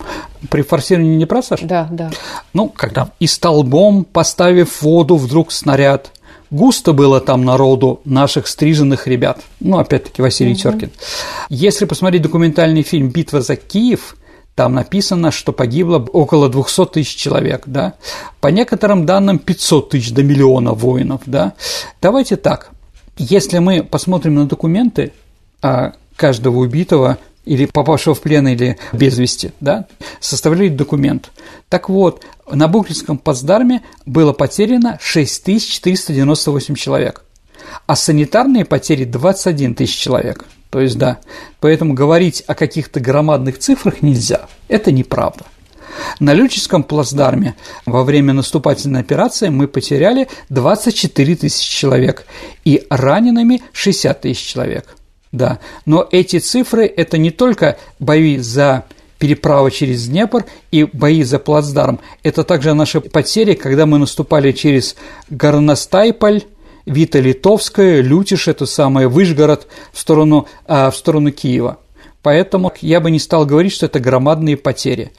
При 0.52 0.62
форсировании 0.62 1.16
Днепра, 1.16 1.42
Саша? 1.42 1.66
Да, 1.66 1.88
да. 1.90 2.12
Ну, 2.54 2.70
когда 2.70 3.10
и 3.20 3.26
столбом, 3.26 4.04
поставив 4.06 4.84
воду, 4.84 5.16
вдруг 5.16 5.52
снаряд– 5.52 6.12
Густо 6.54 6.94
было 6.94 7.20
там 7.20 7.44
народу 7.46 8.00
наших 8.06 8.46
стриженных 8.46 9.08
ребят. 9.08 9.42
Ну, 9.60 9.80
опять-таки, 9.80 10.22
Василий 10.22 10.52
угу. 10.52 10.60
Теркин. 10.60 10.92
Если 11.50 11.86
посмотреть 11.86 12.22
документальный 12.22 12.84
фильм 12.84 13.10
«Битва 13.10 13.42
за 13.42 13.56
Киев», 13.56 14.16
там 14.54 14.76
написано, 14.76 15.32
что 15.32 15.52
погибло 15.52 15.98
около 15.98 16.50
200 16.50 16.86
тысяч 16.86 17.16
человек, 17.16 17.64
да. 17.66 17.96
По 18.40 18.50
некоторым 18.50 19.08
данным 19.08 19.40
500 19.40 19.90
тысяч 19.90 20.12
до 20.12 20.22
миллиона 20.22 20.74
воинов, 20.74 21.22
да. 21.26 21.54
Давайте 22.04 22.36
так, 22.36 22.70
если 23.18 23.58
мы 23.58 23.82
посмотрим 23.82 24.36
на 24.36 24.46
документы 24.46 25.12
а, 25.64 25.94
каждого 26.16 26.60
убитого 26.60 27.18
или 27.46 27.66
попавшего 27.66 28.16
в 28.16 28.22
плен, 28.22 28.48
или 28.48 28.78
без 28.92 29.18
вести, 29.18 29.52
да, 29.60 29.88
составляли 30.20 30.70
документ. 30.70 31.32
Так 31.70 31.90
вот, 31.90 32.24
на 32.50 32.68
Букринском 32.68 33.18
плацдарме 33.18 33.84
было 34.06 34.34
потеряно 34.34 34.98
6498 35.02 36.76
человек, 36.76 37.24
а 37.86 37.96
санитарные 37.96 38.66
потери 38.66 39.06
21 39.06 39.76
тысяч 39.76 39.96
человек. 39.96 40.46
То 40.70 40.80
есть, 40.80 40.98
да, 40.98 41.20
поэтому 41.60 41.94
говорить 41.94 42.44
о 42.48 42.56
каких-то 42.56 43.00
громадных 43.00 43.60
цифрах 43.60 44.02
нельзя. 44.02 44.48
Это 44.70 44.92
неправда. 44.92 45.46
На 46.20 46.34
Люческом 46.34 46.84
плацдарме 46.84 47.56
во 47.86 48.04
время 48.04 48.34
наступательной 48.34 49.02
операции 49.02 49.50
мы 49.50 49.68
потеряли 49.68 50.28
24 50.50 51.36
тысячи 51.36 51.70
человек 51.70 52.26
и 52.66 52.88
ранеными 52.90 53.62
60 53.74 54.22
тысяч 54.22 54.46
человек. 54.46 54.96
Да, 55.34 55.60
но 55.88 56.08
эти 56.12 56.38
цифры– 56.38 56.86
это 56.98 57.18
не 57.18 57.32
только 57.32 57.78
бои 58.00 58.38
за 58.38 58.86
переправа 59.18 59.72
через 59.72 60.08
Днепр 60.08 60.46
и 60.70 60.84
бои 60.84 61.24
за 61.24 61.40
плацдарм. 61.40 62.00
Это 62.22 62.44
также 62.44 62.76
наши 62.76 63.02
потери, 63.02 63.56
когда 63.56 63.88
мы 63.88 63.98
наступали 63.98 64.52
через 64.52 64.96
Горностайполь, 65.32 66.44
Вита 66.86 67.20
Литовская, 67.20 68.02
Лютиш, 68.02 68.48
это 68.48 68.68
самое, 68.68 69.08
Выжгород 69.08 69.68
в 69.92 70.00
сторону, 70.00 70.48
а, 70.68 70.92
в 70.92 70.96
сторону 70.96 71.32
Киева. 71.32 71.80
Поэтому 72.24 72.72
я 72.80 73.02
бы 73.02 73.12
не 73.12 73.20
стал 73.20 73.46
говорить, 73.46 73.74
что 73.74 73.86
это 73.86 74.00
громадные 74.00 74.56
потери. 74.56 75.12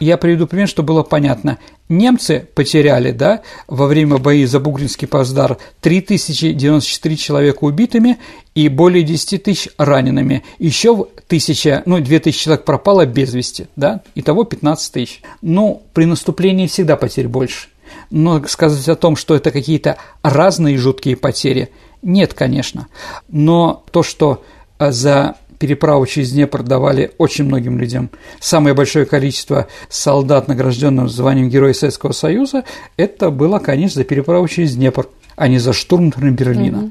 Я 0.00 0.16
приведу 0.16 0.46
пример, 0.46 0.68
чтобы 0.68 0.94
было 0.94 1.02
понятно. 1.02 1.58
Немцы 1.88 2.48
потеряли, 2.54 3.10
да, 3.10 3.42
во 3.66 3.86
время 3.88 4.18
бои 4.18 4.44
за 4.46 4.60
Бугринский 4.60 5.08
плацдар 5.08 5.58
3094 5.80 7.16
человека 7.16 7.64
убитыми 7.64 8.18
и 8.54 8.68
более 8.68 9.02
10 9.02 9.42
тысяч 9.42 9.68
ранеными. 9.76 10.44
Еще 10.60 11.08
тысяча, 11.26 11.82
ну, 11.84 11.98
2000 12.00 12.38
человек 12.38 12.64
пропало 12.64 13.06
без 13.06 13.34
вести, 13.34 13.66
да, 13.74 14.02
итого 14.14 14.44
15 14.44 14.92
тысяч. 14.92 15.22
Ну, 15.42 15.82
при 15.92 16.04
наступлении 16.04 16.68
всегда 16.68 16.96
потерь 16.96 17.26
больше. 17.26 17.68
Но 18.10 18.42
сказать 18.46 18.88
о 18.88 18.94
том, 18.94 19.16
что 19.16 19.34
это 19.34 19.50
какие-то 19.50 19.96
разные 20.22 20.78
жуткие 20.78 21.16
потери, 21.16 21.70
нет, 22.02 22.34
конечно. 22.34 22.86
Но 23.28 23.84
то, 23.90 24.02
что 24.02 24.44
за 24.78 25.36
переправу 25.62 26.06
через 26.06 26.32
Днепр 26.32 26.64
давали 26.64 27.12
очень 27.18 27.44
многим 27.44 27.78
людям. 27.78 28.10
Самое 28.40 28.74
большое 28.74 29.06
количество 29.06 29.68
солдат, 29.88 30.48
награжденных 30.48 31.08
званием 31.08 31.48
Героя 31.48 31.72
Советского 31.72 32.10
Союза, 32.10 32.64
это 32.96 33.30
было, 33.30 33.60
конечно, 33.60 34.00
за 34.00 34.04
переправу 34.04 34.48
через 34.48 34.74
Днепр, 34.74 35.08
а 35.36 35.46
не 35.46 35.60
за 35.60 35.72
штурм 35.72 36.10
Берлина. 36.10 36.90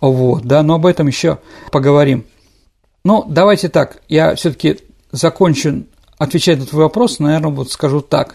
Угу. 0.00 0.10
Вот, 0.10 0.44
да, 0.44 0.64
но 0.64 0.74
об 0.74 0.86
этом 0.86 1.06
еще 1.06 1.38
поговорим. 1.70 2.24
Ну, 3.04 3.24
давайте 3.28 3.68
так, 3.68 4.02
я 4.08 4.34
все-таки 4.34 4.78
закончу 5.12 5.84
отвечать 6.18 6.58
на 6.58 6.66
твой 6.66 6.82
вопрос, 6.82 7.20
наверное, 7.20 7.52
вот 7.52 7.70
скажу 7.70 8.00
так. 8.00 8.34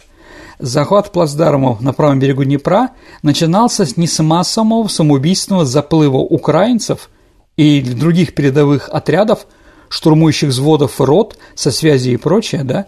Захват 0.60 1.12
плацдармов 1.12 1.82
на 1.82 1.92
правом 1.92 2.20
берегу 2.20 2.46
Днепра 2.46 2.92
начинался 3.22 3.86
не 3.98 4.08
с 4.08 4.24
массового 4.24 4.88
самоубийственного 4.88 5.66
заплыва 5.66 6.20
украинцев 6.20 7.10
и 7.58 7.82
других 7.82 8.34
передовых 8.34 8.88
отрядов– 8.88 9.46
штурмующих 9.94 10.50
взводов 10.50 11.00
рот 11.00 11.38
со 11.54 11.72
связи 11.72 12.10
и 12.10 12.18
прочее, 12.18 12.64
да, 12.64 12.88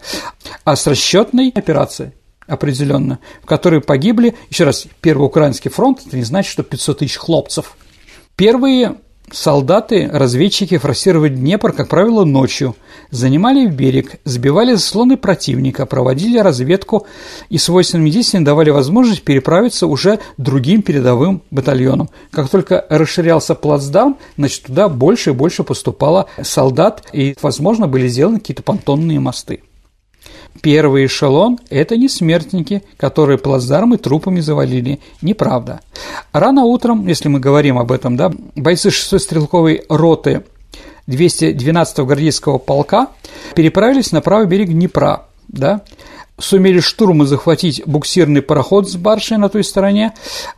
а 0.64 0.74
с 0.74 0.86
расчетной 0.88 1.52
операцией 1.54 2.12
определенно, 2.48 3.20
в 3.42 3.46
которой 3.46 3.80
погибли, 3.80 4.36
еще 4.50 4.64
раз, 4.64 4.86
Первый 5.00 5.26
Украинский 5.26 5.70
фронт, 5.70 6.02
это 6.04 6.16
не 6.16 6.24
значит, 6.24 6.50
что 6.50 6.64
500 6.64 6.98
тысяч 6.98 7.16
хлопцев. 7.16 7.76
Первые 8.34 8.96
Солдаты, 9.32 10.08
разведчики 10.12 10.78
форсировали 10.78 11.34
Днепр, 11.34 11.72
как 11.72 11.88
правило, 11.88 12.24
ночью, 12.24 12.76
занимали 13.10 13.66
берег, 13.66 14.20
сбивали 14.24 14.74
заслоны 14.74 15.16
противника, 15.16 15.84
проводили 15.84 16.38
разведку 16.38 17.06
и 17.48 17.58
свойственными 17.58 18.10
действиями 18.10 18.44
давали 18.44 18.70
возможность 18.70 19.22
переправиться 19.22 19.88
уже 19.88 20.20
другим 20.36 20.82
передовым 20.82 21.42
батальонам. 21.50 22.08
Как 22.30 22.48
только 22.48 22.84
расширялся 22.88 23.56
плацдарм, 23.56 24.16
значит, 24.36 24.64
туда 24.64 24.88
больше 24.88 25.30
и 25.30 25.34
больше 25.34 25.64
поступало 25.64 26.26
солдат, 26.42 27.02
и, 27.12 27.34
возможно, 27.42 27.88
были 27.88 28.06
сделаны 28.06 28.38
какие-то 28.38 28.62
понтонные 28.62 29.18
мосты. 29.18 29.60
Первый 30.62 31.06
эшелон– 31.06 31.58
это 31.70 31.96
не 31.96 32.08
смертники, 32.08 32.82
которые 32.96 33.38
плацдармы 33.38 33.98
трупами 33.98 34.40
завалили. 34.40 35.00
Неправда. 35.22 35.80
Рано 36.32 36.64
утром, 36.64 37.06
если 37.06 37.28
мы 37.28 37.40
говорим 37.40 37.78
об 37.78 37.92
этом, 37.92 38.16
да, 38.16 38.32
бойцы 38.54 38.88
6-й 38.88 39.20
стрелковой 39.20 39.84
роты 39.88 40.44
212-го 41.08 42.04
гвардейского 42.04 42.58
полка 42.58 43.08
переправились 43.54 44.12
на 44.12 44.20
правый 44.20 44.46
берег 44.46 44.68
Днепра, 44.68 45.26
да, 45.48 45.82
сумели 46.38 46.80
штурмы 46.80 47.26
захватить 47.26 47.82
буксирный 47.86 48.42
пароход 48.42 48.88
с 48.90 48.96
баршей 48.96 49.38
на 49.38 49.48
той 49.48 49.64
стороне, 49.64 50.12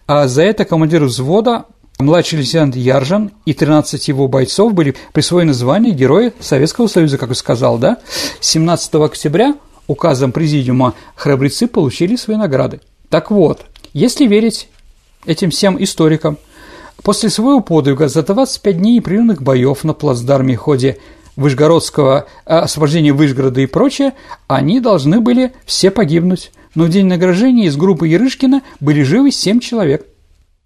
а 0.06 0.26
за 0.26 0.42
это 0.42 0.64
командир 0.64 1.04
взвода 1.04 1.66
Младший 1.98 2.38
лейтенант 2.38 2.76
Яржан 2.76 3.32
и 3.44 3.54
13 3.54 4.06
его 4.06 4.28
бойцов 4.28 4.72
были 4.72 4.94
присвоены 5.12 5.52
звание 5.52 5.92
Героя 5.92 6.32
Советского 6.38 6.86
Союза, 6.86 7.18
как 7.18 7.30
я 7.30 7.34
сказал, 7.34 7.76
да? 7.76 7.98
17 8.38 8.94
октября 8.94 9.56
указом 9.88 10.30
Президиума 10.30 10.94
храбрецы 11.16 11.66
получили 11.66 12.14
свои 12.14 12.36
награды. 12.36 12.80
Так 13.08 13.32
вот, 13.32 13.64
если 13.92 14.26
верить 14.26 14.68
этим 15.26 15.50
всем 15.50 15.82
историкам, 15.82 16.38
после 17.02 17.30
своего 17.30 17.60
подвига 17.60 18.08
за 18.08 18.22
25 18.22 18.78
дней 18.78 18.96
непрерывных 18.96 19.42
боев 19.42 19.82
на 19.82 19.94
плацдарме 19.94 20.56
в 20.56 20.60
ходе 20.60 20.98
Выжгородского 21.36 22.26
а, 22.46 22.60
освобождения 22.60 23.12
Выжгорода 23.12 23.60
и 23.60 23.66
прочее, 23.66 24.14
они 24.46 24.80
должны 24.80 25.20
были 25.20 25.52
все 25.64 25.90
погибнуть. 25.90 26.52
Но 26.74 26.84
в 26.84 26.90
день 26.90 27.06
награждения 27.06 27.66
из 27.66 27.76
группы 27.76 28.08
Ярышкина 28.08 28.62
были 28.80 29.02
живы 29.02 29.30
7 29.30 29.60
человек. 29.60 30.06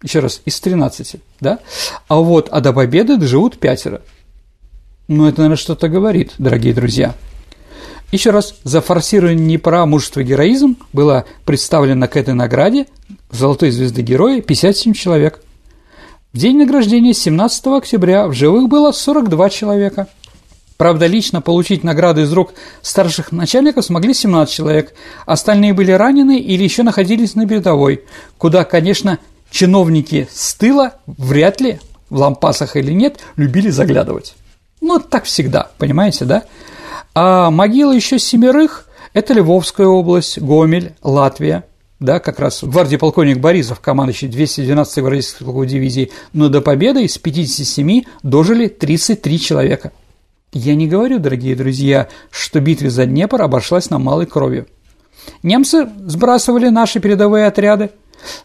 Еще 0.01 0.19
раз, 0.19 0.41
из 0.45 0.59
13, 0.59 1.15
да? 1.39 1.59
А 2.07 2.17
вот, 2.17 2.49
а 2.51 2.59
до 2.59 2.73
победы 2.73 3.17
доживут 3.17 3.57
пятеро. 3.57 4.01
Ну, 5.07 5.27
это, 5.27 5.39
наверное, 5.39 5.57
что-то 5.57 5.87
говорит, 5.89 6.33
дорогие 6.37 6.73
друзья. 6.73 7.15
Еще 8.13 8.29
раз, 8.29 8.53
за 8.63 8.79
форсирование 8.79 9.43
Днепра 9.43 9.87
мужество 9.87 10.19
и 10.19 10.23
героизм 10.23 10.77
было 10.93 11.25
представлено 11.45 12.07
к 12.07 12.15
этой 12.15 12.35
награде 12.35 12.85
Золотой 13.31 13.71
звезды 13.71 14.03
Героя 14.03 14.39
57 14.39 14.93
человек. 14.93 15.41
В 16.31 16.37
день 16.37 16.59
награждения 16.59 17.13
17 17.13 17.65
октября 17.65 18.27
в 18.27 18.33
живых 18.33 18.69
было 18.69 18.91
42 18.91 19.49
человека. 19.49 20.07
Правда, 20.77 21.07
лично 21.07 21.41
получить 21.41 21.83
награды 21.83 22.21
из 22.21 22.31
рук 22.33 22.53
старших 22.83 23.31
начальников 23.31 23.83
смогли 23.83 24.13
17 24.13 24.53
человек, 24.53 24.93
остальные 25.25 25.73
были 25.73 25.91
ранены 25.91 26.39
или 26.39 26.61
еще 26.61 26.83
находились 26.83 27.33
на 27.33 27.47
передовой, 27.47 28.03
куда, 28.37 28.63
конечно, 28.63 29.17
чиновники 29.49 30.29
с 30.31 30.53
тыла 30.53 30.97
вряд 31.07 31.61
ли, 31.61 31.79
в 32.11 32.17
лампасах 32.17 32.75
или 32.75 32.91
нет, 32.91 33.21
любили 33.37 33.71
заглядывать. 33.71 34.35
Ну, 34.81 34.99
так 34.99 35.23
всегда, 35.23 35.71
понимаете, 35.79 36.25
да? 36.25 36.43
А 37.15 37.51
могилы 37.51 37.95
еще 37.95 38.17
семерых– 38.17 38.87
это 39.13 39.33
Львовская 39.33 39.85
область, 39.85 40.39
Гомель, 40.39 40.95
Латвия, 41.03 41.63
да, 41.99 42.19
как 42.19 42.39
раз 42.39 42.63
гвардии 42.63 42.97
полковник 42.97 43.39
Борисов, 43.39 43.79
командующий 43.79 44.27
212-й 44.27 45.01
гвардейской 45.01 45.35
стрелковой 45.35 45.67
дивизии, 45.67 46.11
но 46.33 46.49
до 46.49 46.61
победы 46.61 47.03
из 47.03 47.17
57 47.19 48.01
дожили 48.23 48.67
33 48.67 49.39
человека. 49.39 49.91
Я 50.53 50.75
не 50.75 50.87
говорю, 50.87 51.19
дорогие 51.19 51.55
друзья, 51.55 52.09
что 52.31 52.59
битва 52.59 52.89
за 52.89 53.05
Днепр 53.05 53.41
обошлась 53.41 53.89
на 53.91 53.99
малой 53.99 54.25
кровью. 54.25 54.67
Немцы 55.43 55.87
сбрасывали 56.05 56.69
наши 56.69 56.99
передовые 56.99 57.45
отряды, 57.45 57.91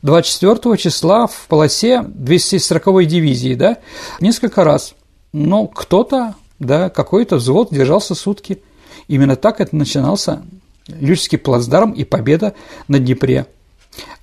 24 0.02 0.76
числа 0.76 1.26
в 1.26 1.46
полосе 1.48 2.04
240-й 2.06 3.06
дивизии, 3.06 3.54
да, 3.54 3.78
несколько 4.20 4.62
раз. 4.62 4.94
Но 5.32 5.66
кто-то 5.66 6.34
да, 6.58 6.90
какой-то 6.90 7.36
взвод 7.36 7.70
держался 7.70 8.14
сутки. 8.14 8.62
Именно 9.06 9.36
так 9.36 9.60
это 9.60 9.76
начинался 9.76 10.42
Лючский 10.88 11.38
плацдарм 11.38 11.92
и 11.92 12.04
победа 12.04 12.54
на 12.88 12.98
Днепре. 12.98 13.46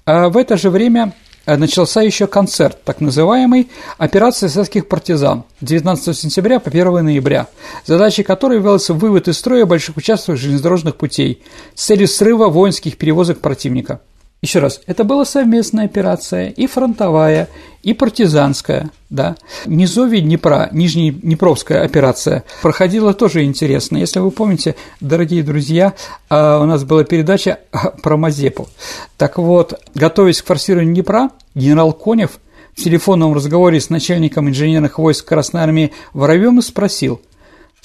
А 0.06 0.30
в 0.30 0.38
это 0.38 0.58
же 0.58 0.70
время 0.70 1.14
э, 1.46 1.56
начался 1.58 2.02
еще 2.02 2.28
концерт, 2.28 2.84
так 2.84 3.02
называемый 3.02 3.70
«Операция 3.98 4.50
советских 4.50 4.88
партизан» 4.88 5.44
19 5.62 6.16
сентября 6.16 6.60
по 6.60 6.70
1 6.70 7.06
ноября, 7.06 7.48
задачей 7.86 8.24
которой 8.24 8.58
являлся 8.58 8.94
вывод 8.94 9.28
из 9.28 9.38
строя 9.38 9.66
больших 9.66 9.98
участков 9.98 10.38
железнодорожных 10.38 10.96
путей 10.96 11.44
с 11.74 11.86
целью 11.86 12.08
срыва 12.08 12.48
воинских 12.50 12.98
перевозок 12.98 13.40
противника– 13.40 14.02
еще 14.46 14.60
раз, 14.60 14.80
это 14.86 15.04
была 15.04 15.26
совместная 15.26 15.86
операция, 15.86 16.50
и 16.50 16.68
фронтовая, 16.68 17.50
и 17.82 17.94
партизанская, 17.94 18.92
да. 19.10 19.38
Низовье 19.66 20.22
Днепра, 20.22 20.70
Нижняя 20.72 21.12
Днепровская 21.12 21.84
операция 21.84 22.44
проходила 22.62 23.16
тоже 23.16 23.44
интересно. 23.44 23.98
Если 23.98 24.20
вы 24.20 24.30
помните, 24.30 24.76
дорогие 25.02 25.42
друзья, 25.42 25.94
а, 26.30 26.62
у 26.62 26.66
нас 26.66 26.84
была 26.84 27.04
передача 27.04 27.60
про 28.04 28.18
Мазепу. 28.18 28.70
Так 29.18 29.40
вот, 29.40 29.80
готовясь 29.96 30.44
к 30.44 30.46
форсированию 30.46 30.94
Днепра, 30.94 31.32
генерал 31.56 31.92
Конев 31.92 32.40
в 32.76 32.84
телефонном 32.84 33.34
разговоре 33.34 33.82
с 33.82 33.90
начальником 33.90 34.48
инженерных 34.48 35.00
войск 35.00 35.28
Красной 35.28 35.62
Армии 35.62 35.92
Воробьевым 36.14 36.62
спросил– 36.62 37.20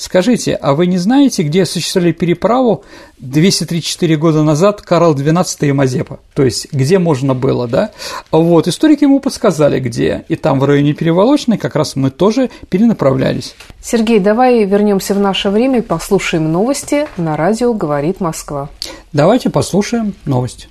Скажите, 0.01 0.55
а 0.55 0.73
вы 0.73 0.87
не 0.87 0.97
знаете, 0.97 1.43
где 1.43 1.65
осуществляли 1.65 2.13
переправу 2.13 2.85
234 3.19 4.17
года 4.17 4.43
назад 4.43 4.81
Карл 4.81 5.15
XII 5.15 5.69
и 5.69 5.73
Мазепа? 5.73 6.21
То 6.33 6.43
есть, 6.43 6.73
где 6.73 6.99
можно 6.99 7.35
было, 7.35 7.69
да? 7.69 7.91
Вот, 8.31 8.67
историки 8.67 9.05
ему 9.05 9.21
подсказали, 9.21 9.79
где. 9.79 10.25
И 10.29 10.37
там, 10.37 10.59
в 10.59 10.65
районе 10.65 10.95
Переволочной, 10.95 11.59
как 11.59 11.77
раз 11.77 11.97
мы 11.97 12.11
тоже 12.11 12.49
перенаправлялись. 12.71 13.55
Сергей, 13.83 14.21
давай 14.21 14.65
вернемся 14.65 15.13
в 15.13 15.21
наше 15.21 15.51
время 15.51 15.81
и 15.81 15.83
послушаем 15.83 16.51
новости 16.51 17.07
на 17.19 17.37
радио 17.37 17.75
«Говорит 17.75 18.21
Москва». 18.21 18.71
Давайте 19.13 19.51
послушаем 19.51 20.15
новость. 20.25 20.71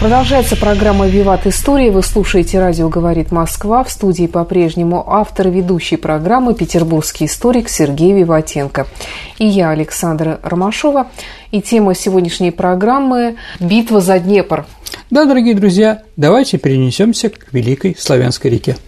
Продолжается 0.00 0.56
программа 0.56 1.08
«Виват 1.08 1.46
История». 1.46 1.90
Вы 1.90 2.02
слушаете 2.02 2.58
«Радио 2.58 2.88
говорит 2.88 3.32
Москва». 3.32 3.84
В 3.84 3.90
студии 3.90 4.26
по-прежнему 4.26 5.04
автор 5.06 5.48
и 5.48 5.50
ведущий 5.50 5.96
программы 5.96 6.54
петербургский 6.54 7.26
историк 7.26 7.68
Сергей 7.68 8.14
Виватенко. 8.14 8.86
И 9.38 9.44
я, 9.44 9.68
Александра 9.68 10.40
Ромашова. 10.42 11.08
И 11.50 11.60
тема 11.60 11.94
сегодняшней 11.94 12.50
программы– 12.50 13.36
«Битва 13.60 14.00
за 14.00 14.18
Днепр». 14.18 14.64
Да, 15.10 15.26
дорогие 15.26 15.54
друзья, 15.54 16.02
давайте 16.16 16.56
перенесемся 16.56 17.28
к 17.28 17.52
Великой 17.52 17.94
Славянской 17.98 18.50
реке. 18.50 18.78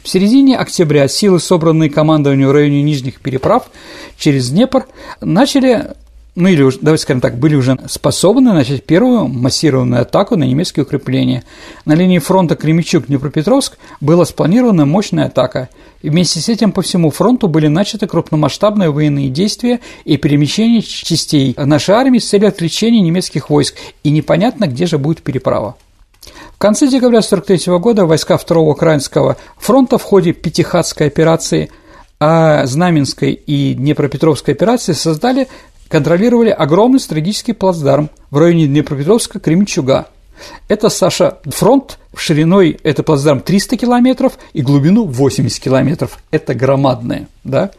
В 0.00 0.08
середине 0.08 0.56
октября 0.56 1.08
силы, 1.08 1.40
собранные 1.40 1.90
командованием 1.90 2.48
в 2.48 2.52
районе 2.52 2.84
Нижних 2.84 3.20
переправ 3.20 3.68
через 4.16 4.50
Днепр, 4.50 4.86
начали 5.20 5.88
ну 6.34 6.48
или, 6.48 6.66
давайте 6.80 7.02
скажем 7.02 7.20
так, 7.20 7.36
были 7.36 7.56
уже 7.56 7.78
способны 7.88 8.54
начать 8.54 8.84
первую 8.84 9.28
массированную 9.28 10.00
атаку 10.00 10.36
на 10.36 10.44
немецкие 10.44 10.84
укрепления. 10.84 11.44
На 11.84 11.92
линии 11.92 12.18
фронта 12.18 12.54
Кремичук-Днепропетровск 12.54 13.76
была 14.00 14.24
спланирована 14.24 14.86
мощная 14.86 15.26
атака. 15.26 15.68
Вместе 16.02 16.40
с 16.40 16.48
этим 16.48 16.72
по 16.72 16.80
всему 16.80 17.10
фронту 17.10 17.48
были 17.48 17.66
начаты 17.66 18.06
крупномасштабные 18.06 18.90
военные 18.90 19.28
действия 19.28 19.80
и 20.04 20.16
перемещение 20.16 20.80
частей 20.80 21.54
нашей 21.58 21.94
армии 21.94 22.18
с 22.18 22.28
целью 22.28 22.48
отвлечения 22.48 23.00
немецких 23.00 23.50
войск, 23.50 23.74
и 24.02 24.10
непонятно, 24.10 24.66
где 24.66 24.86
же 24.86 24.96
будет 24.96 25.20
переправа. 25.20 25.76
В 26.54 26.58
конце 26.58 26.86
декабря 26.86 27.18
1943 27.18 27.78
года 27.78 28.06
войска 28.06 28.38
Второго 28.38 28.70
Украинского 28.70 29.36
фронта 29.58 29.98
в 29.98 30.02
ходе 30.02 30.32
Пятихатской 30.32 31.08
операции 31.08 31.70
а 32.24 32.66
Знаменской 32.66 33.32
и 33.32 33.74
Днепропетровской 33.74 34.54
операции 34.54 34.92
создали 34.92 35.48
контролировали 35.92 36.48
огромный 36.48 36.98
стратегический 36.98 37.52
плацдарм 37.52 38.08
в 38.30 38.38
районе 38.38 38.66
Днепропетровска 38.66 39.38
Кременчуга. 39.38 40.06
Это, 40.66 40.88
Саша, 40.88 41.36
фронт 41.44 41.98
шириной, 42.16 42.80
это 42.82 43.02
плацдарм 43.02 43.40
300 43.40 43.76
километров 43.76 44.38
и 44.54 44.62
глубину 44.62 45.04
80 45.04 45.62
километров. 45.62 46.18
Это 46.30 46.54
громадное, 46.54 47.28
да? 47.44 47.72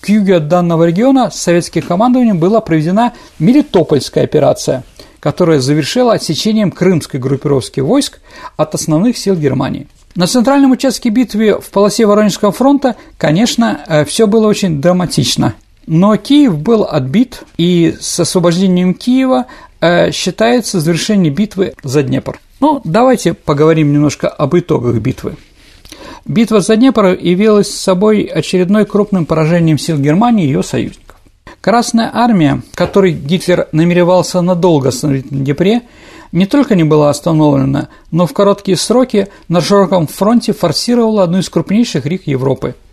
К 0.00 0.08
югу 0.08 0.32
от 0.32 0.48
данного 0.48 0.84
региона 0.84 1.30
советским 1.30 1.82
командованием 1.82 2.38
была 2.38 2.62
проведена 2.62 3.12
Мелитопольская 3.38 4.24
операция, 4.24 4.82
которая 5.20 5.60
завершила 5.60 6.14
отсечением 6.14 6.70
крымской 6.70 7.20
группировки 7.20 7.80
войск 7.80 8.20
от 8.56 8.74
основных 8.74 9.18
сил 9.18 9.36
Германии. 9.36 9.88
На 10.14 10.26
центральном 10.26 10.70
участке 10.70 11.10
битвы 11.10 11.60
в 11.60 11.68
полосе 11.68 12.06
Воронежского 12.06 12.50
фронта, 12.50 12.96
конечно, 13.18 13.84
э, 13.86 14.06
все 14.06 14.26
было 14.26 14.46
очень 14.46 14.80
драматично– 14.80 15.54
но 15.88 16.16
Киев 16.16 16.58
был 16.58 16.84
отбит, 16.84 17.42
и 17.56 17.96
с 17.98 18.20
освобождением 18.20 18.94
Киева 18.94 19.46
э, 19.80 20.12
считается 20.12 20.80
завершение 20.80 21.32
битвы 21.32 21.74
за 21.82 22.02
Днепр. 22.02 22.38
Ну, 22.60 22.80
давайте 22.84 23.32
поговорим 23.32 23.92
немножко 23.92 24.28
об 24.28 24.56
итогах 24.56 24.96
битвы. 24.96 25.36
Битва 26.26 26.60
за 26.60 26.76
Днепр 26.76 27.16
явилась 27.18 27.74
собой 27.74 28.24
очередной 28.24 28.84
крупным 28.84 29.24
поражением 29.24 29.78
сил 29.78 29.96
Германии 29.96 30.44
и 30.44 30.48
ее 30.48 30.62
союзников. 30.62 31.16
Красная 31.62 32.10
армия, 32.12 32.62
которой 32.74 33.12
Гитлер 33.12 33.68
намеревался 33.72 34.42
надолго 34.42 34.90
остановить 34.90 35.30
на 35.30 35.38
Днепре, 35.38 35.82
не 36.32 36.44
только 36.44 36.74
не 36.74 36.84
была 36.84 37.08
остановлена, 37.08 37.88
но 38.10 38.26
в 38.26 38.34
короткие 38.34 38.76
сроки 38.76 39.28
на 39.48 39.62
широком 39.62 40.06
фронте 40.06 40.52
форсировала 40.52 41.22
одну 41.22 41.38
из 41.38 41.48
крупнейших 41.48 42.04
рек 42.04 42.26
Европы– 42.26 42.74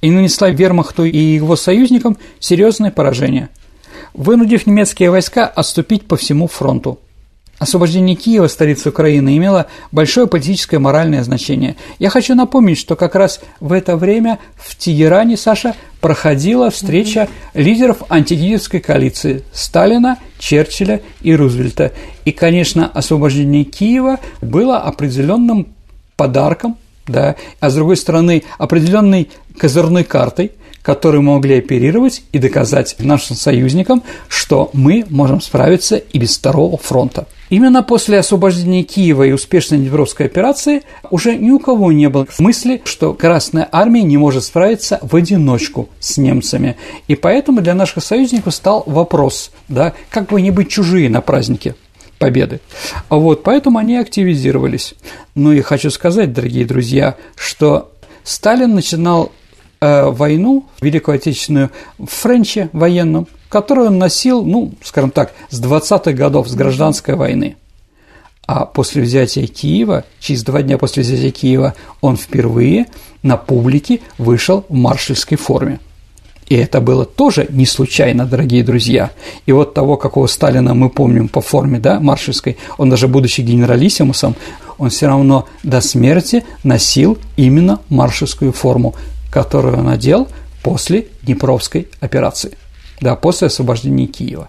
и 0.00 0.10
нанесла 0.10 0.50
вермахту 0.50 1.04
и 1.04 1.18
его 1.18 1.56
союзникам 1.56 2.16
серьезное 2.38 2.90
поражение, 2.90 3.48
вынудив 4.14 4.66
немецкие 4.66 5.10
войска 5.10 5.46
отступить 5.46 6.06
по 6.06 6.16
всему 6.16 6.48
фронту. 6.48 6.98
Освобождение 7.58 8.16
Киева, 8.16 8.48
столицы 8.48 8.90
Украины, 8.90 9.34
имело 9.34 9.66
большое 9.90 10.26
политическое 10.26 10.76
и 10.76 10.80
моральное 10.80 11.24
значение. 11.24 11.76
Я 11.98 12.10
хочу 12.10 12.34
напомнить, 12.34 12.76
что 12.76 12.96
как 12.96 13.14
раз 13.14 13.40
в 13.60 13.72
это 13.72 13.96
время 13.96 14.38
в 14.56 14.76
Тегеране, 14.76 15.38
Саша, 15.38 15.74
проходила 16.02 16.70
встреча 16.70 17.28
лидеров 17.54 18.02
антигитлеровской 18.10 18.80
коалиции 18.80 19.42
Сталина, 19.52 20.18
Черчилля 20.38 21.00
и 21.22 21.34
Рузвельта. 21.34 21.92
И, 22.26 22.32
конечно, 22.32 22.88
освобождение 22.88 23.64
Киева 23.64 24.20
было 24.42 24.76
определенным 24.76 25.68
подарком 26.16 26.76
да, 27.06 27.36
а 27.60 27.70
с 27.70 27.74
другой 27.74 27.96
стороны 27.96 28.42
определенной 28.58 29.28
козырной 29.58 30.04
картой, 30.04 30.52
которую 30.82 31.22
мы 31.22 31.34
могли 31.34 31.58
оперировать 31.58 32.22
и 32.30 32.38
доказать 32.38 32.94
нашим 33.00 33.34
союзникам, 33.34 34.04
что 34.28 34.70
мы 34.72 35.04
можем 35.10 35.40
справиться 35.40 35.96
и 35.96 36.18
без 36.18 36.38
второго 36.38 36.76
фронта. 36.78 37.26
Именно 37.50 37.82
после 37.82 38.18
освобождения 38.18 38.84
Киева 38.84 39.24
и 39.24 39.32
успешной 39.32 39.80
Днепровской 39.80 40.26
операции 40.26 40.82
уже 41.10 41.36
ни 41.36 41.50
у 41.50 41.58
кого 41.58 41.90
не 41.90 42.08
было 42.08 42.26
мысли, 42.38 42.82
что 42.84 43.14
Красная 43.14 43.68
Армия 43.70 44.02
не 44.02 44.16
может 44.16 44.44
справиться 44.44 45.00
в 45.02 45.14
одиночку 45.16 45.88
с 45.98 46.18
немцами. 46.18 46.76
И 47.08 47.16
поэтому 47.16 47.62
для 47.62 47.74
наших 47.74 48.04
союзников 48.04 48.54
стал 48.54 48.84
вопрос, 48.86 49.50
да, 49.68 49.92
как 50.10 50.28
бы 50.28 50.40
не 50.40 50.52
быть 50.52 50.68
чужие 50.68 51.08
на 51.08 51.20
празднике 51.20 51.74
победы. 52.18 52.60
Вот, 53.08 53.42
поэтому 53.42 53.78
они 53.78 53.96
активизировались. 53.96 54.94
Ну 55.34 55.52
и 55.52 55.60
хочу 55.60 55.90
сказать, 55.90 56.32
дорогие 56.32 56.64
друзья, 56.64 57.16
что 57.36 57.92
Сталин 58.24 58.74
начинал 58.74 59.32
э, 59.80 60.04
войну, 60.10 60.66
Великую 60.80 61.16
Отечественную, 61.16 61.70
в 61.98 62.06
Френче 62.06 62.70
военном, 62.72 63.28
которую 63.48 63.88
он 63.88 63.98
носил, 63.98 64.44
ну, 64.44 64.72
скажем 64.82 65.10
так, 65.10 65.32
с 65.50 65.60
20-х 65.60 66.12
годов, 66.12 66.48
с 66.48 66.54
гражданской 66.54 67.14
войны. 67.14 67.56
А 68.46 68.64
после 68.64 69.02
взятия 69.02 69.46
Киева, 69.46 70.04
через 70.20 70.44
два 70.44 70.62
дня 70.62 70.78
после 70.78 71.02
взятия 71.02 71.32
Киева, 71.32 71.74
он 72.00 72.16
впервые 72.16 72.86
на 73.22 73.36
публике 73.36 74.00
вышел 74.18 74.64
в 74.68 74.74
маршальской 74.74 75.36
форме. 75.36 75.80
И 76.48 76.54
это 76.54 76.80
было 76.80 77.04
тоже 77.04 77.46
не 77.50 77.66
случайно, 77.66 78.24
дорогие 78.24 78.62
друзья. 78.62 79.10
И 79.46 79.52
вот 79.52 79.74
того, 79.74 79.96
какого 79.96 80.28
Сталина 80.28 80.74
мы 80.74 80.90
помним 80.90 81.28
по 81.28 81.40
форме, 81.40 81.80
да, 81.80 81.98
маршальской, 81.98 82.56
он 82.78 82.88
даже 82.88 83.08
будучи 83.08 83.40
генералиссимусом, 83.40 84.36
он 84.78 84.90
все 84.90 85.06
равно 85.06 85.48
до 85.64 85.80
смерти 85.80 86.44
носил 86.62 87.18
именно 87.36 87.80
маршальскую 87.88 88.52
форму, 88.52 88.94
которую 89.30 89.78
он 89.78 89.86
надел 89.86 90.28
после 90.62 91.08
Днепровской 91.22 91.88
операции, 92.00 92.56
да, 93.00 93.16
после 93.16 93.48
освобождения 93.48 94.06
Киева. 94.06 94.48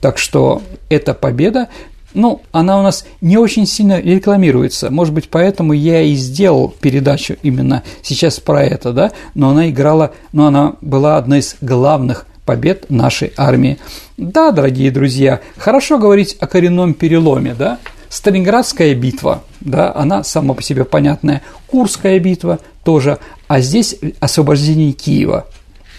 Так 0.00 0.18
что 0.18 0.62
эта 0.88 1.14
победа 1.14 1.68
ну, 2.16 2.40
она 2.50 2.80
у 2.80 2.82
нас 2.82 3.04
не 3.20 3.36
очень 3.36 3.66
сильно 3.66 4.00
рекламируется. 4.00 4.90
Может 4.90 5.12
быть, 5.12 5.28
поэтому 5.28 5.74
я 5.74 6.00
и 6.00 6.14
сделал 6.14 6.74
передачу 6.80 7.36
именно 7.42 7.82
сейчас 8.02 8.40
про 8.40 8.64
это, 8.64 8.92
да, 8.92 9.12
но 9.34 9.50
она 9.50 9.68
играла, 9.68 10.12
но 10.32 10.46
она 10.46 10.76
была 10.80 11.18
одной 11.18 11.40
из 11.40 11.56
главных 11.60 12.26
побед 12.46 12.88
нашей 12.88 13.32
армии. 13.36 13.78
Да, 14.16 14.50
дорогие 14.50 14.90
друзья, 14.90 15.40
хорошо 15.58 15.98
говорить 15.98 16.36
о 16.40 16.46
коренном 16.46 16.94
переломе, 16.94 17.54
да, 17.54 17.78
Сталинградская 18.08 18.94
битва, 18.94 19.42
да, 19.60 19.92
она 19.94 20.24
сама 20.24 20.54
по 20.54 20.62
себе 20.62 20.84
понятная, 20.84 21.42
Курская 21.66 22.18
битва 22.18 22.60
тоже, 22.82 23.18
а 23.46 23.60
здесь 23.60 23.96
освобождение 24.20 24.92
Киева, 24.92 25.46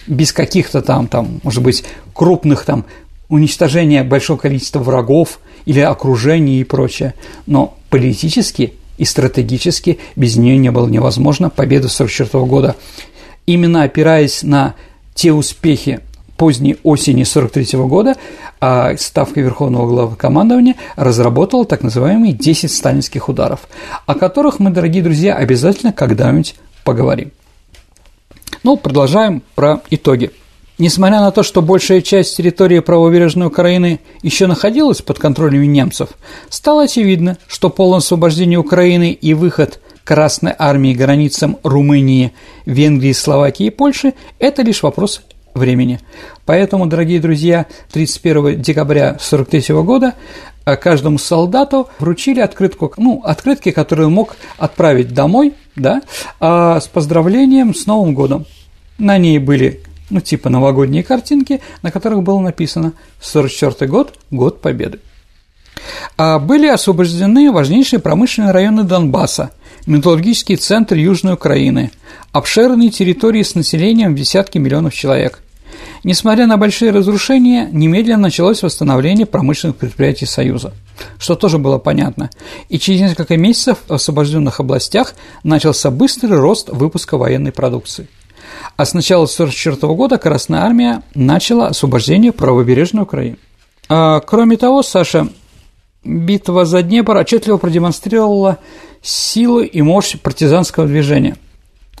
без 0.08 0.32
каких-то 0.32 0.82
там, 0.82 1.06
там, 1.06 1.40
может 1.44 1.62
быть, 1.62 1.84
крупных 2.12 2.64
там 2.64 2.86
уничтожения 3.28 4.04
большого 4.04 4.38
количества 4.38 4.80
врагов, 4.80 5.40
или 5.68 5.80
окружение 5.80 6.60
и 6.60 6.64
прочее. 6.64 7.14
Но 7.46 7.76
политически 7.90 8.72
и 8.96 9.04
стратегически 9.04 9.98
без 10.16 10.36
нее 10.36 10.56
не 10.56 10.70
было 10.70 10.88
невозможно 10.88 11.50
победа 11.50 11.88
1944 11.88 12.44
года. 12.46 12.76
Именно 13.44 13.82
опираясь 13.82 14.42
на 14.42 14.74
те 15.14 15.32
успехи 15.32 16.00
поздней 16.38 16.76
осени 16.84 17.22
1943 17.22 17.78
года 17.80 18.16
а 18.60 18.96
Ставка 18.96 19.40
Верховного 19.40 19.86
Главнокомандования 19.86 20.76
разработала 20.96 21.64
так 21.64 21.82
называемые 21.82 22.32
10 22.32 22.72
сталинских 22.72 23.28
ударов, 23.28 23.68
о 24.06 24.14
которых 24.14 24.58
мы, 24.58 24.70
дорогие 24.70 25.02
друзья, 25.02 25.34
обязательно 25.34 25.92
когда-нибудь 25.92 26.54
поговорим. 26.84 27.32
Ну, 28.62 28.76
продолжаем 28.76 29.42
про 29.54 29.82
итоги. 29.90 30.30
Несмотря 30.78 31.20
на 31.20 31.32
то, 31.32 31.42
что 31.42 31.60
большая 31.60 32.02
часть 32.02 32.36
территории 32.36 32.78
правобережной 32.78 33.48
Украины 33.48 33.98
еще 34.22 34.46
находилась 34.46 35.02
под 35.02 35.18
контролем 35.18 35.62
немцев, 35.62 36.10
стало 36.48 36.84
очевидно, 36.84 37.36
что 37.48 37.68
полное 37.68 37.98
освобождение 37.98 38.60
Украины 38.60 39.10
и 39.12 39.34
выход 39.34 39.80
Красной 40.04 40.54
армии 40.56 40.94
границам 40.94 41.58
Румынии, 41.64 42.32
Венгрии, 42.64 43.12
Словакии 43.12 43.66
и 43.66 43.70
Польши– 43.70 44.14
это 44.38 44.62
лишь 44.62 44.82
вопрос 44.82 45.20
времени. 45.52 46.00
Поэтому, 46.46 46.86
дорогие 46.86 47.20
друзья, 47.20 47.66
31 47.92 48.62
декабря 48.62 49.10
1943 49.10 49.74
года 49.82 50.14
э, 50.64 50.76
каждому 50.76 51.18
солдату 51.18 51.88
вручили 51.98 52.40
открытку, 52.40 52.94
ну, 52.96 53.20
открытки, 53.24 53.72
которые 53.72 54.06
он 54.06 54.14
мог 54.14 54.36
отправить 54.56 55.12
домой, 55.12 55.54
да, 55.76 56.00
а 56.40 56.80
с 56.80 56.86
поздравлением 56.86 57.74
с 57.74 57.84
Новым 57.84 58.14
годом. 58.14 58.46
На 58.96 59.18
ней 59.18 59.38
были, 59.38 59.82
ну, 60.10 60.20
типа 60.20 60.48
новогодние 60.50 61.02
картинки, 61.02 61.60
на 61.82 61.90
которых 61.90 62.22
было 62.22 62.40
написано 62.40 62.92
«44 63.20 63.86
год, 63.86 64.14
год 64.30 64.60
Победы». 64.60 65.00
А 66.16 66.38
были 66.38 66.66
освобождены 66.66 67.52
важнейшие 67.52 68.00
промышленные 68.00 68.52
районы 68.52 68.84
Донбасса, 68.84 69.50
металлургический 69.86 70.56
центр 70.56 70.96
Южной 70.96 71.34
Украины, 71.34 71.90
обширные 72.32 72.90
территории 72.90 73.42
с 73.42 73.54
населением 73.54 74.14
в 74.14 74.18
десятки 74.18 74.58
миллионов 74.58 74.94
человек. 74.94 75.40
Несмотря 76.04 76.46
на 76.46 76.56
большие 76.56 76.90
разрушения, 76.90 77.68
немедленно 77.72 78.22
началось 78.22 78.62
восстановление 78.62 79.26
промышленных 79.26 79.76
предприятий 79.76 80.26
Союза, 80.26 80.72
что 81.18 81.34
тоже 81.34 81.58
было 81.58 81.78
понятно. 81.78 82.30
И 82.68 82.78
через 82.78 83.00
несколько 83.00 83.36
месяцев 83.36 83.78
в 83.86 83.92
освобожденных 83.92 84.60
областях 84.60 85.14
начался 85.42 85.90
быстрый 85.90 86.38
рост 86.38 86.68
выпуска 86.68 87.16
военной 87.16 87.52
продукции. 87.52 88.08
А 88.76 88.84
с 88.84 88.94
начала 88.94 89.24
1944 89.24 89.94
года 89.94 90.18
Красная 90.18 90.62
Армия 90.62 91.02
начала 91.14 91.68
освобождение 91.68 92.32
правобережной 92.32 93.02
Украины. 93.02 93.36
А, 93.88 94.20
кроме 94.20 94.56
того, 94.56 94.82
Саша, 94.82 95.28
битва 96.04 96.64
за 96.64 96.82
Днепр 96.82 97.16
отчетливо 97.16 97.56
продемонстрировала 97.56 98.58
силу 99.02 99.60
и 99.60 99.82
мощь 99.82 100.16
партизанского 100.18 100.86
движения. 100.86 101.36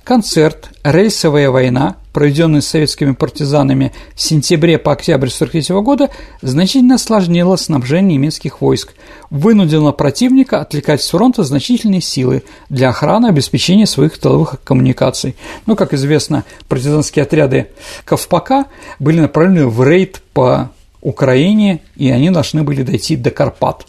Концерт 0.04 0.70
«Рельсовая 0.84 1.50
война», 1.50 1.96
проведенный 2.18 2.62
советскими 2.62 3.12
партизанами 3.12 3.92
в 4.16 4.20
сентябре 4.20 4.76
по 4.76 4.90
октябрь 4.90 5.28
1943 5.28 5.80
года, 5.82 6.10
значительно 6.42 6.96
осложнило 6.96 7.54
снабжение 7.54 8.18
немецких 8.18 8.60
войск, 8.60 8.94
вынудило 9.30 9.92
противника 9.92 10.60
отвлекать 10.60 11.00
с 11.00 11.10
фронта 11.10 11.44
значительные 11.44 12.00
силы 12.00 12.42
для 12.70 12.88
охраны 12.88 13.26
и 13.26 13.28
обеспечения 13.28 13.86
своих 13.86 14.18
тыловых 14.18 14.60
коммуникаций. 14.64 15.36
Ну, 15.66 15.76
как 15.76 15.94
известно, 15.94 16.42
партизанские 16.66 17.22
отряды 17.22 17.68
Ковпака 18.04 18.64
были 18.98 19.20
направлены 19.20 19.68
в 19.68 19.80
рейд 19.84 20.20
по 20.32 20.72
Украине, 21.00 21.82
и 21.94 22.10
они 22.10 22.30
должны 22.30 22.64
были 22.64 22.82
дойти 22.82 23.14
до 23.14 23.30
Карпат 23.30 23.86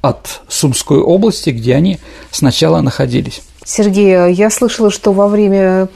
от 0.00 0.40
Сумской 0.48 1.00
области, 1.00 1.50
где 1.50 1.74
они 1.74 1.98
сначала 2.30 2.80
находились. 2.80 3.42
Сергей, 3.66 4.32
я 4.32 4.48
слышала, 4.48 4.90
что 4.90 5.12
во 5.12 5.28
время 5.28 5.88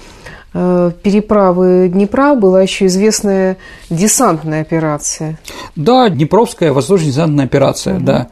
переправы 0.53 1.89
Днепра 1.93 2.35
была 2.35 2.63
еще 2.63 2.87
известная 2.87 3.57
десантная 3.89 4.63
операция. 4.63 5.39
Да, 5.77 6.09
Днепровская 6.09 6.73
воздушно-десантная 6.73 7.45
операция, 7.45 7.97
угу. 7.97 8.05
да. 8.05 8.29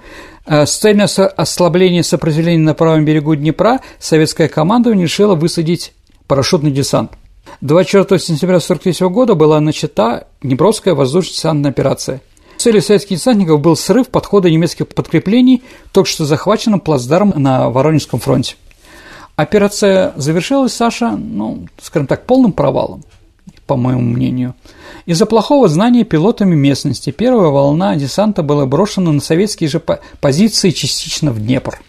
Э, 0.48 0.66
с 0.66 0.76
целью 0.76 1.06
ослабления 1.36 2.02
сопротивления 2.02 2.62
на 2.62 2.74
правом 2.74 3.04
берегу 3.04 3.34
Днепра 3.34 3.80
советское 3.98 4.48
командование 4.48 5.04
решило 5.04 5.34
высадить 5.34 5.92
парашютный 6.26 6.70
десант. 6.70 7.12
24 7.60 8.18
сентября 8.20 8.56
1943 8.56 9.08
года 9.08 9.34
была 9.34 9.60
начата 9.60 10.26
Днепровская 10.42 10.94
воздушно-десантная 10.94 11.70
операция. 11.70 12.20
Целью 12.56 12.82
советских 12.82 13.18
десантников 13.18 13.60
был 13.60 13.76
срыв 13.76 14.08
подхода 14.08 14.50
немецких 14.50 14.88
подкреплений 14.88 15.62
только 15.92 16.08
что 16.08 16.24
захваченным 16.24 16.80
плацдарм 16.80 17.32
на 17.36 17.70
Воронежском 17.70 18.18
фронте. 18.18 18.56
Операция 19.38 20.14
завершилась, 20.16 20.72
Саша, 20.72 21.12
ну, 21.12 21.68
скажем 21.80 22.08
так, 22.08 22.26
полным 22.26 22.52
провалом, 22.52 23.04
по 23.68 23.76
моему 23.76 24.00
мнению. 24.00 24.56
Из-за 25.06 25.26
плохого 25.26 25.68
знания 25.68 26.02
пилотами 26.02 26.56
местности 26.56 27.10
первая 27.10 27.50
волна 27.50 27.94
десанта 27.94 28.42
была 28.42 28.66
брошена 28.66 29.12
на 29.12 29.20
советские 29.20 29.70
же 29.70 29.80
позиции 30.20 30.70
частично 30.70 31.30
в 31.30 31.38
Днепр. 31.38 31.80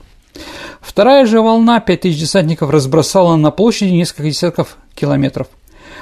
Вторая 0.79 1.25
же 1.25 1.41
волна 1.41 1.79
5000 1.79 2.19
десантников 2.19 2.69
разбросала 2.69 3.35
на 3.35 3.49
площади 3.49 3.93
несколько 3.93 4.25
десятков 4.25 4.77
километров. 4.93 5.47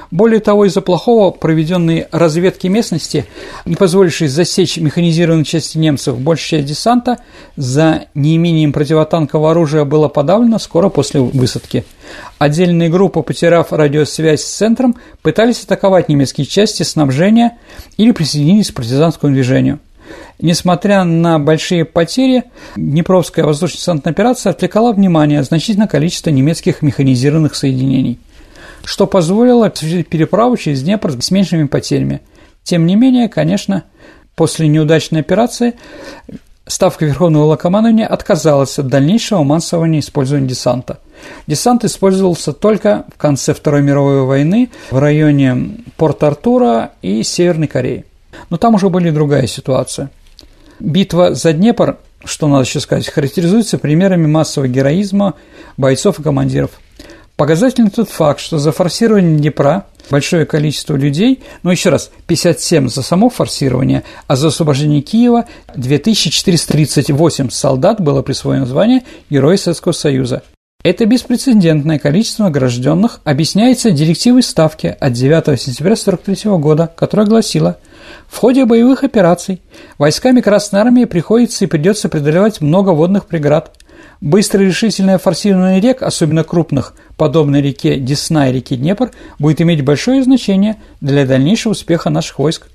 Более 0.10 0.40
того, 0.40 0.66
из-за 0.66 0.82
плохого 0.82 1.32
проведенной 1.32 2.08
разведки 2.12 2.68
местности, 2.68 3.26
не 3.66 3.76
позволившей 3.76 4.28
засечь 4.28 4.78
механизированные 4.78 5.44
части 5.44 5.78
немцев, 5.78 6.18
большая 6.20 6.62
часть 6.62 6.70
десанта 6.70 7.18
за 7.58 8.06
неимением 8.14 8.72
противотанкового 8.72 9.52
оружия 9.52 9.84
была 9.84 10.08
подавлена 10.08 10.60
скоро 10.60 10.90
после 10.90 11.20
высадки. 11.20 11.84
Отдельные 12.38 12.90
группы, 12.90 13.22
потеряв 13.22 13.74
радиосвязь 13.74 14.44
с 14.44 14.56
центром, 14.56 14.96
пытались 15.22 15.64
атаковать 15.64 16.08
немецкие 16.08 16.48
части 16.48 16.84
снабжения 16.84 17.58
или 17.98 18.12
присоединились 18.12 18.72
к 18.72 18.76
партизанскому 18.76 19.34
движению. 19.34 19.80
Несмотря 20.40 21.04
на 21.04 21.38
большие 21.38 21.84
потери, 21.84 22.46
Днепровская 22.78 23.44
воздушно-десантная 23.44 24.14
операция 24.14 24.52
отвлекала 24.52 24.94
внимание 24.94 25.44
значительное 25.44 25.88
количество 25.88 26.30
немецких 26.30 26.82
механизированных 26.82 27.56
соединений 27.56 28.20
что 28.88 29.06
позволило 29.06 29.70
переправу 29.70 30.56
через 30.56 30.82
Днепр 30.82 31.12
с 31.22 31.30
меньшими 31.30 31.68
потерями. 31.68 32.22
Тем 32.64 32.86
не 32.86 32.96
менее, 32.96 33.28
конечно, 33.28 33.84
после 34.34 34.70
неудачной 34.70 35.20
операции 35.20 35.74
Ставка 36.66 37.06
Верховного 37.06 37.44
Локомандования 37.44 38.08
отказалась 38.08 38.80
от 38.80 38.88
дальнейшего 38.88 39.44
массового 39.44 40.00
использования 40.00 40.48
десанта. 40.48 41.00
Десант 41.48 41.84
использовался 41.84 42.54
только 42.54 43.04
в 43.14 43.18
конце 43.18 43.54
Второй 43.54 43.82
мировой 43.82 44.22
войны 44.22 44.70
в 44.90 44.98
районе 44.98 45.80
Порт-Артура 45.98 46.92
и 47.02 47.24
Северной 47.24 47.68
Кореи. 47.68 48.06
Но 48.50 48.56
там 48.56 48.76
уже 48.76 48.90
была 48.90 49.12
другая 49.12 49.48
ситуация. 49.48 50.12
Битва 50.80 51.36
за 51.36 51.52
Днепр, 51.52 51.98
что 52.24 52.48
надо 52.48 52.64
еще 52.64 52.80
сказать, 52.80 53.10
характеризуется 53.10 53.80
примерами 53.80 54.28
массового 54.28 54.70
героизма 54.70 55.34
бойцов 55.76 56.20
и 56.20 56.24
командиров– 56.24 56.72
Показательный 57.38 57.92
тот 57.92 58.10
факт, 58.10 58.40
что 58.40 58.58
за 58.58 58.72
форсирование 58.72 59.38
Днепра 59.38 59.86
большое 60.10 60.48
количество 60.48 60.96
людей, 60.96 61.44
ну 61.62 61.70
еще 61.70 61.90
раз, 61.92 62.10
57 62.26 62.90
за 62.90 63.04
само 63.04 63.30
форсирование, 63.30 64.04
а 64.26 64.36
за 64.36 64.48
освобождение 64.48 65.04
Киева 65.04 65.46
2438 65.76 67.52
солдат 67.52 68.02
было 68.02 68.24
присвоено 68.24 68.66
звание 68.66 69.04
Героя 69.30 69.56
Советского 69.56 69.92
Союза. 69.92 70.42
Это 70.84 71.06
беспрецедентное 71.06 72.00
количество 72.00 72.46
награжденных 72.46 73.22
объясняется 73.24 73.92
директивой 73.92 74.42
Ставки 74.42 74.96
от 75.00 75.14
9 75.14 75.62
сентября 75.62 75.94
1943 75.94 76.52
года, 76.58 76.92
которая 76.96 77.28
гласила 77.28 77.78
в 78.28 78.38
ходе 78.38 78.66
боевых 78.66 79.04
операций 79.04 79.62
войсками 80.00 80.42
Красной 80.42 80.80
Армии 80.80 81.06
приходится 81.06 81.66
и 81.66 81.68
придется 81.68 82.10
преодолевать 82.10 82.62
много 82.62 82.92
водных 82.92 83.28
преград, 83.28 83.78
Быстрое 84.20 84.68
решительное 84.68 85.20
форсирование 85.20 85.80
рек, 85.80 86.02
особенно 86.02 86.44
крупных, 86.44 86.96
подобно 87.18 87.62
реке 87.62 87.98
Десна 88.00 88.50
и 88.50 88.54
реке 88.54 88.76
Днепр, 88.76 89.12
будет 89.38 89.62
иметь 89.62 89.84
большое 89.84 90.24
значение 90.24 90.78
для 91.02 91.26
дальнейшего 91.26 91.74
успеха 91.74 92.10
наших 92.10 92.40
войск. 92.40 92.68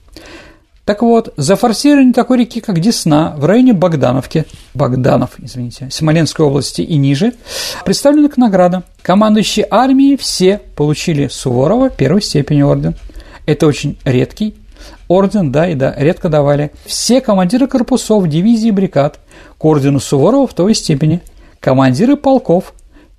Так 0.85 1.03
вот, 1.03 1.33
за 1.37 1.57
форсирование 1.57 2.13
такой 2.13 2.39
реки, 2.39 2.61
как 2.61 2.81
Десна, 2.81 3.35
в 3.37 3.45
районе 3.45 3.73
Богдановки, 3.73 4.45
Богданов, 4.75 5.31
извините, 5.39 5.89
Смоленской 5.91 6.47
области 6.47 6.83
и 6.83 6.97
ниже, 6.97 7.35
представлена 7.85 8.29
к 8.29 8.37
наградам. 8.37 8.85
Командующие 9.03 9.67
армией 9.69 10.17
все 10.17 10.61
получили 10.77 11.29
Суворова 11.29 11.91
первой 11.91 12.23
степени 12.23 12.63
орден. 12.63 12.95
Это 13.47 13.67
очень 13.67 13.97
редкий 14.05 14.55
орден, 15.09 15.53
да, 15.53 15.69
и 15.69 15.75
да, 15.75 15.95
редко 15.97 16.29
давали. 16.29 16.73
Все 16.87 17.21
командиры 17.21 17.67
корпусов, 17.67 18.29
дивизий 18.29 18.69
и 18.69 18.73
бригад 18.73 19.19
к 19.59 19.65
ордену 19.65 20.01
Суворова 20.01 20.47
в 20.47 20.55
той 20.55 20.75
степени– 20.75 21.21
командиры 21.63 22.17
полков, 22.17 22.75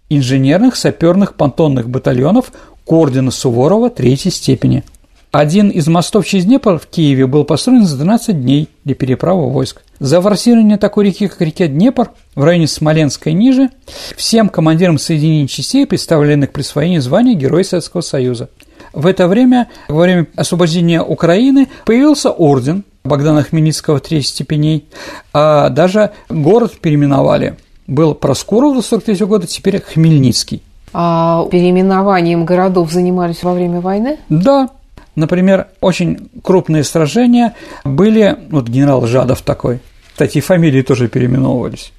инженерных, 0.09 0.75
саперных, 0.75 1.35
понтонных 1.35 1.89
батальонов 1.89 2.51
к 2.85 3.31
Суворова 3.31 3.89
третьей 3.89 4.31
степени. 4.31 4.83
Один 5.31 5.69
из 5.69 5.87
мостов 5.87 6.27
через 6.27 6.45
Днепр 6.45 6.77
в 6.77 6.85
Киеве 6.85 7.25
был 7.25 7.45
построен 7.45 7.85
за 7.85 7.95
12 7.97 8.39
дней 8.39 8.67
для 8.83 8.93
переправы 8.93 9.49
войск. 9.49 9.81
За 9.97 10.21
форсирование 10.21 10.77
такой 10.77 11.05
реки, 11.05 11.27
как 11.27 11.41
река 11.41 11.67
Днепр, 11.67 12.11
в 12.35 12.43
районе 12.43 12.67
Смоленска 12.67 13.31
и 13.31 13.33
ниже, 13.33 13.69
всем 14.15 14.49
командирам 14.49 14.99
соединений 14.99 15.47
частей 15.47 15.87
представлены 15.87 16.45
к 16.45 16.51
присвоению 16.51 17.01
звания 17.01 17.33
Герой 17.33 17.63
Советского 17.63 18.01
Союза. 18.01 18.49
В 18.91 19.07
это 19.07 19.27
время, 19.27 19.69
во 19.87 20.01
время 20.01 20.27
освобождения 20.35 21.01
Украины, 21.01 21.69
появился 21.85 22.29
орден 22.29 22.83
Богдана 23.03 23.41
Хмельницкого 23.41 23.99
третьей 23.99 24.29
степеней, 24.29 24.85
а 25.31 25.69
даже 25.69 26.11
город 26.29 26.73
переименовали– 26.79 27.55
был 27.87 28.15
Проскуров 28.15 28.75
до 28.75 28.81
43 28.81 29.25
года, 29.25 29.47
теперь 29.47 29.81
Хмельницкий. 29.81 30.61
А 30.93 31.45
переименованием 31.49 32.45
городов 32.45 32.91
занимались 32.91 33.43
во 33.43 33.53
время 33.53 33.81
войны? 33.81 34.19
Да. 34.29 34.69
Например, 35.15 35.67
очень 35.81 36.29
крупные 36.43 36.83
сражения 36.83 37.53
были, 37.83 38.37
вот 38.49 38.67
генерал 38.67 39.05
Жадов 39.05 39.41
такой, 39.41 39.79
кстати, 40.13 40.41
фамилии 40.41 40.83
тоже 40.83 41.07
переименовывались. 41.07 41.91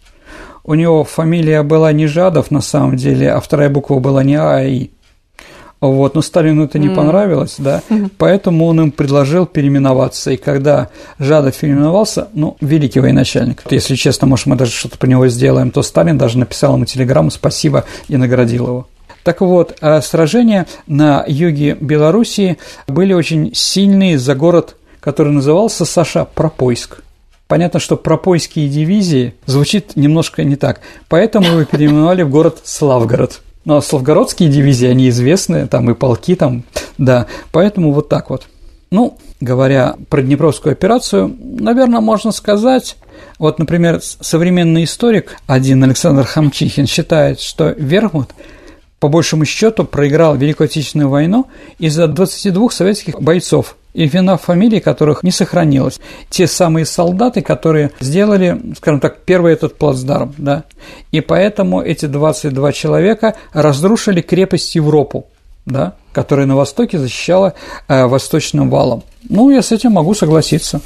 У 0.63 0.75
него 0.75 1.05
фамилия 1.05 1.63
была 1.63 1.93
не 1.93 2.07
Жадов 2.07 2.51
на 2.51 2.61
самом 2.61 2.97
деле, 2.97 3.33
а 3.33 3.41
вторая 3.41 3.69
буква 3.69 3.99
была 3.99 4.23
не 4.23 4.37
А, 4.37 4.57
а 4.57 4.65
И. 4.65 4.91
Вот, 5.91 6.15
но 6.15 6.23
Сталину 6.23 6.65
это 6.65 6.79
не 6.79 6.89
mm. 6.89 6.95
понравилось, 6.95 7.57
да, 7.59 7.83
поэтому 8.19 8.67
он 8.67 8.81
им 8.81 8.91
предложил 8.91 9.45
переименоваться. 9.45 10.31
И 10.31 10.37
когда 10.37 10.89
Жадов 11.19 11.57
переименовался, 11.57 12.29
ну, 12.33 12.57
великий 12.61 13.01
военачальник, 13.01 13.63
если 13.71 13.95
честно, 13.95 14.27
может, 14.27 14.47
мы 14.47 14.57
даже 14.57 14.73
что-то 14.73 14.97
по 14.97 15.05
него 15.05 15.29
сделаем, 15.29 15.71
то 15.71 15.83
Сталин 15.83 16.17
даже 16.17 16.39
написал 16.39 16.75
ему 16.77 16.87
телеграмму 16.87 17.31
«Спасибо» 17.31 17.85
и 18.09 18.17
наградил 18.17 18.67
его. 18.67 18.87
Так 19.25 19.41
вот, 19.41 19.77
а 19.81 20.01
сражения 20.01 20.67
на 20.87 21.25
юге 21.27 21.77
Белоруссии 21.81 22.59
были 22.87 23.13
очень 23.13 23.55
сильные 23.55 24.19
за 24.19 24.35
город, 24.35 24.77
который 25.01 25.33
назывался 25.33 25.85
Саша 25.85 26.25
Пропойск. 26.25 27.01
Понятно, 27.47 27.79
что 27.79 27.97
пропойские 27.97 28.69
дивизии 28.69 29.35
звучит 29.45 29.97
немножко 29.97 30.45
не 30.45 30.57
так, 30.57 30.81
поэтому 31.09 31.47
его 31.47 31.65
переименовали 31.65 32.23
в 32.23 32.31
город 32.31 32.61
Славгород. 32.65 33.43
Ну, 33.65 33.77
а 33.77 33.83
славгородские 33.83 34.49
дивизии, 34.49 34.89
они 34.89 35.09
известны, 35.09 35.67
там 35.67 35.91
и 35.91 35.95
полки 35.95 36.35
там, 36.35 36.65
да, 36.99 37.27
поэтому 37.51 37.93
вот 37.93 38.09
так 38.09 38.31
вот. 38.31 38.47
Ну, 38.91 39.17
говоря 39.41 39.97
про 40.09 40.23
Днепровскую 40.23 40.73
операцию, 40.73 41.35
наверное, 41.41 42.01
можно 42.01 42.31
сказать, 42.31 42.97
вот, 43.39 43.59
например, 43.59 44.01
современный 44.03 44.85
историк, 44.85 45.37
один 45.47 45.83
Александр 45.83 46.25
Хамчихин, 46.25 46.87
считает, 46.87 47.41
что 47.41 47.71
Вермут 47.71 48.31
по 49.01 49.09
большему 49.09 49.45
счету 49.45 49.85
проиграл 49.85 50.37
Великую 50.37 50.67
Отечественную 50.67 51.09
войну 51.09 51.47
из-за 51.79 52.07
22 52.07 52.71
советских 52.71 53.21
бойцов, 53.21 53.77
и 53.95 54.07
вина 54.07 54.37
фамилий 54.37 54.81
которых 54.81 55.23
не 55.23 55.31
сохранилась. 55.31 56.01
Те 56.29 56.47
самые 56.47 56.85
солдаты, 56.85 57.41
которые 57.41 57.93
сделали, 58.01 58.61
скажем 58.77 59.01
так, 59.01 59.23
первый 59.25 59.55
этот 59.55 59.79
плацдарм, 59.79 60.35
да, 60.37 60.65
и 61.13 61.21
поэтому 61.21 61.81
эти 61.81 62.07
22 62.07 62.73
человека 62.73 63.37
разрушили 63.53 64.21
крепость 64.21 64.75
Европу, 64.75 65.27
да, 65.65 65.95
которая 66.13 66.47
на 66.47 66.57
востоке 66.57 66.99
защищала 66.99 67.55
э, 67.89 68.05
восточным 68.05 68.69
валом. 68.69 69.03
Ну, 69.29 69.51
я 69.51 69.63
с 69.63 69.73
этим 69.73 69.93
могу 69.93 70.15
согласиться. 70.15 70.81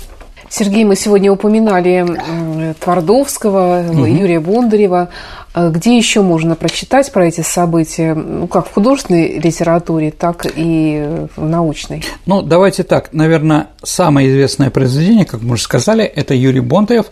Сергей, 0.50 0.84
мы 0.84 0.96
сегодня 0.96 1.32
упоминали 1.32 2.74
Твардовского, 2.80 3.84
угу. 3.90 4.04
Юрия 4.04 4.40
Бондарева. 4.40 5.10
А 5.54 5.70
где 5.70 5.96
еще 5.96 6.20
можно 6.20 6.54
прочитать 6.54 7.10
про 7.10 7.26
эти 7.26 7.40
события, 7.40 8.14
ну, 8.14 8.46
как 8.46 8.68
в 8.68 8.74
художественной 8.74 9.38
литературе, 9.38 10.10
так 10.10 10.46
и 10.54 11.26
в 11.34 11.44
научной? 11.44 12.04
Ну, 12.26 12.42
давайте 12.42 12.84
так. 12.84 13.12
Наверное, 13.12 13.68
самое 13.82 14.28
известное 14.28 14.70
произведение, 14.70 15.24
как 15.24 15.42
мы 15.42 15.54
уже 15.54 15.62
сказали, 15.62 16.04
это 16.04 16.34
Юрий 16.34 16.60
Бондаев 16.60 17.06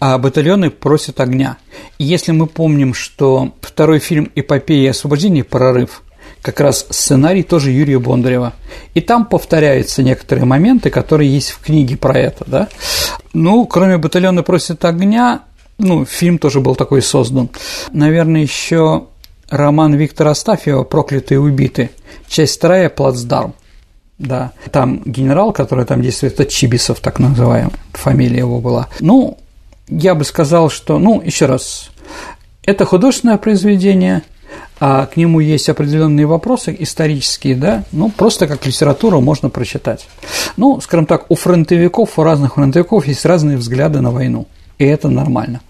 а 0.00 0.18
«Батальоны 0.18 0.70
просят 0.70 1.20
огня». 1.20 1.56
И 1.98 2.04
если 2.04 2.32
мы 2.32 2.46
помним, 2.46 2.94
что 2.94 3.52
второй 3.62 3.98
фильм 3.98 4.30
«Эпопея 4.34 4.90
освобождения. 4.90 5.44
Прорыв» 5.44 6.02
как 6.52 6.60
раз 6.60 6.86
сценарий 6.90 7.42
тоже 7.42 7.70
Юрия 7.70 7.98
Бондарева. 7.98 8.54
И 8.94 9.00
там 9.00 9.26
повторяются 9.26 10.02
некоторые 10.02 10.44
моменты, 10.44 10.90
которые 10.90 11.32
есть 11.32 11.50
в 11.50 11.60
книге 11.60 11.96
про 11.96 12.18
это, 12.18 12.44
да. 12.46 12.68
Ну, 13.32 13.66
кроме 13.66 13.98
«Батальона 13.98 14.42
просит 14.42 14.84
огня», 14.84 15.42
ну, 15.78 16.04
фильм 16.04 16.38
тоже 16.38 16.60
был 16.60 16.74
такой 16.74 17.02
создан. 17.02 17.50
Наверное, 17.92 18.42
еще 18.42 19.06
роман 19.48 19.94
Виктора 19.94 20.30
Астафьева 20.32 20.84
«Проклятые 20.84 21.38
убиты», 21.38 21.90
часть 22.28 22.56
вторая 22.56 22.88
«Плацдарм». 22.88 23.54
Да, 24.18 24.50
там 24.72 25.02
генерал, 25.04 25.52
который 25.52 25.84
там 25.84 26.02
действует, 26.02 26.34
это 26.34 26.46
Чибисов, 26.46 26.98
так 26.98 27.20
называемый, 27.20 27.72
фамилия 27.92 28.38
его 28.38 28.60
была. 28.60 28.88
Ну, 28.98 29.38
я 29.86 30.16
бы 30.16 30.24
сказал, 30.24 30.70
что, 30.70 30.98
ну, 30.98 31.22
еще 31.24 31.46
раз, 31.46 31.90
это 32.64 32.84
художественное 32.84 33.38
произведение, 33.38 34.22
а 34.80 35.06
к 35.06 35.16
нему 35.16 35.40
есть 35.40 35.68
определенные 35.68 36.26
вопросы 36.26 36.74
исторические, 36.78 37.56
да, 37.56 37.84
ну, 37.92 38.10
просто 38.10 38.46
как 38.46 38.66
литературу 38.66 39.20
можно 39.20 39.50
прочитать. 39.50 40.08
Ну, 40.56 40.80
скажем 40.80 41.06
так, 41.06 41.30
у 41.30 41.34
фронтовиков, 41.34 42.18
у 42.18 42.22
разных 42.22 42.54
фронтовиков 42.54 43.06
есть 43.06 43.24
разные 43.24 43.56
взгляды 43.56 44.00
на 44.00 44.10
войну 44.10 44.46
и 44.78 44.84
это 44.84 45.08
нормально. 45.08 45.60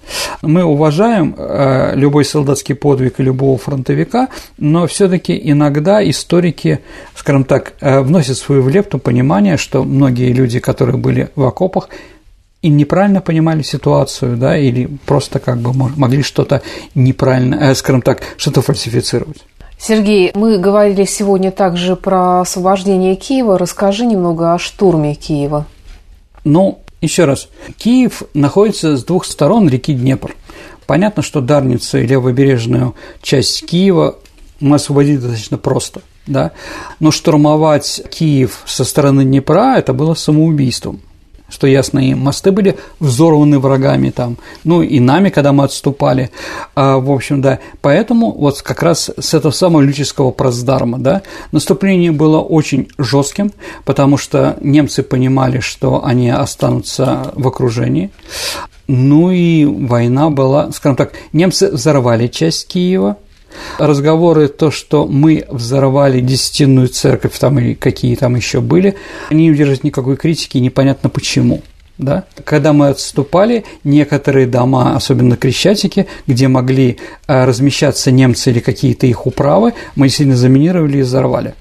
Мы 0.43 0.65
уважаем 0.65 1.35
э, 1.37 1.95
любой 1.97 2.25
солдатский 2.25 2.75
подвиг 2.75 3.19
и 3.19 3.23
любого 3.23 3.57
фронтовика, 3.59 4.29
но 4.59 4.87
все-таки 4.87 5.39
иногда 5.43 6.09
историки, 6.09 6.81
скажем 7.15 7.45
так, 7.45 7.73
э, 7.81 8.01
вносят 8.01 8.37
свою 8.37 8.63
в 8.63 8.69
лепту 8.69 8.99
понимание, 8.99 9.57
что 9.57 9.83
многие 9.83 10.33
люди, 10.33 10.61
которые 10.61 10.99
были 10.99 11.31
в 11.35 11.45
окопах, 11.45 11.89
и 12.61 12.69
неправильно 12.69 13.21
понимали 13.21 13.63
ситуацию, 13.63 14.37
да, 14.37 14.57
или 14.59 14.87
просто 15.07 15.39
как 15.39 15.59
бы 15.59 15.73
могли 15.73 16.23
что-то 16.23 16.63
неправильно, 16.95 17.55
э, 17.57 17.75
скажем 17.75 18.03
так, 18.03 18.23
что-то 18.37 18.63
фальсифицировать. 18.63 19.45
Сергей, 19.79 20.33
мы 20.35 20.59
говорили 20.59 21.05
сегодня 21.05 21.53
также 21.53 21.95
про 21.95 22.41
освобождение 22.41 23.15
Киева. 23.15 23.57
Расскажи 23.59 24.07
немного 24.07 24.55
о 24.55 24.59
штурме 24.59 25.15
Киева. 25.15 25.67
Ну, 26.43 26.81
еще 27.01 27.27
раз, 27.27 27.49
Киев 27.77 28.25
находится 28.35 28.97
с 28.97 29.05
двух 29.05 29.25
сторон 29.25 29.69
реки 29.69 29.95
Днепр. 29.95 30.35
Понятно, 30.87 31.23
что 31.23 31.41
Дарницу 31.41 31.99
и 31.99 32.07
левобережную 32.07 32.97
часть 33.23 33.67
Киева 33.67 34.19
мы 34.59 34.77
освободили 34.77 35.19
достаточно 35.19 35.59
просто, 35.59 36.01
да? 36.27 36.51
но 36.99 37.13
штурмовать 37.13 38.03
Киев 38.11 38.63
со 38.67 38.83
стороны 38.85 39.25
Днепра– 39.25 39.77
это 39.77 39.93
было 39.93 40.15
самоубийством 40.15 41.01
что 41.49 41.67
ясно 41.67 41.99
и 41.99 42.15
мосты 42.15 42.53
были 42.53 42.79
взорваны 43.01 43.59
врагами 43.59 44.11
там, 44.11 44.37
ну 44.65 44.83
и 44.83 45.01
нами, 45.01 45.31
когда 45.31 45.53
мы 45.53 45.65
отступали, 45.65 46.31
а, 46.75 46.99
в 46.99 47.11
общем, 47.11 47.41
да, 47.41 47.59
поэтому 47.81 48.33
вот 48.33 48.63
как 48.63 48.83
раз 48.83 49.11
с 49.19 49.35
этого 49.35 49.53
самого 49.53 49.83
Люческого 49.83 50.31
Проздарма, 50.31 50.99
да, 50.99 51.23
наступление 51.53 52.13
было 52.13 52.41
очень 52.41 52.89
жестким, 52.99 53.53
потому 53.85 54.17
что 54.17 54.57
немцы 54.61 55.03
понимали, 55.03 55.61
что 55.61 56.05
они 56.05 56.31
останутся 56.31 57.33
в 57.35 57.47
окружении, 57.49 58.11
ну 58.87 59.31
и 59.31 59.65
война 59.65 60.31
была, 60.31 60.73
скажем 60.73 60.97
так, 60.97 61.13
немцы 61.33 61.71
взорвали 61.71 62.27
часть 62.27 62.69
Киева, 62.69 63.17
Разговоры, 63.79 64.49
то, 64.49 64.71
что 64.71 65.07
мы 65.07 65.45
взорвали 65.49 66.21
десятинную 66.21 66.89
церковь 66.89 67.39
там 67.39 67.59
и 67.59 67.75
какие 67.75 68.15
там 68.17 68.37
еще 68.37 68.61
были, 68.61 68.97
они 69.31 69.45
не 69.45 69.51
удержат 69.51 69.85
никакой 69.85 70.17
критики, 70.17 70.59
непонятно 70.59 71.09
почему. 71.09 71.63
Да? 71.99 72.25
Когда 72.45 72.73
мы 72.73 72.89
отступали, 72.89 73.65
некоторые 73.83 74.47
дома, 74.47 74.95
особенно 74.95 75.37
Крещатики, 75.37 76.07
где 76.27 76.47
могли 76.47 76.99
э, 77.27 77.45
размещаться 77.45 78.13
немцы 78.13 78.51
или 78.51 78.61
какие-то 78.61 79.07
их 79.07 79.27
управы, 79.27 79.75
мы 79.97 80.09
сильно 80.09 80.37
заминировали 80.37 80.99
и 80.99 81.03
взорвали. 81.03 81.55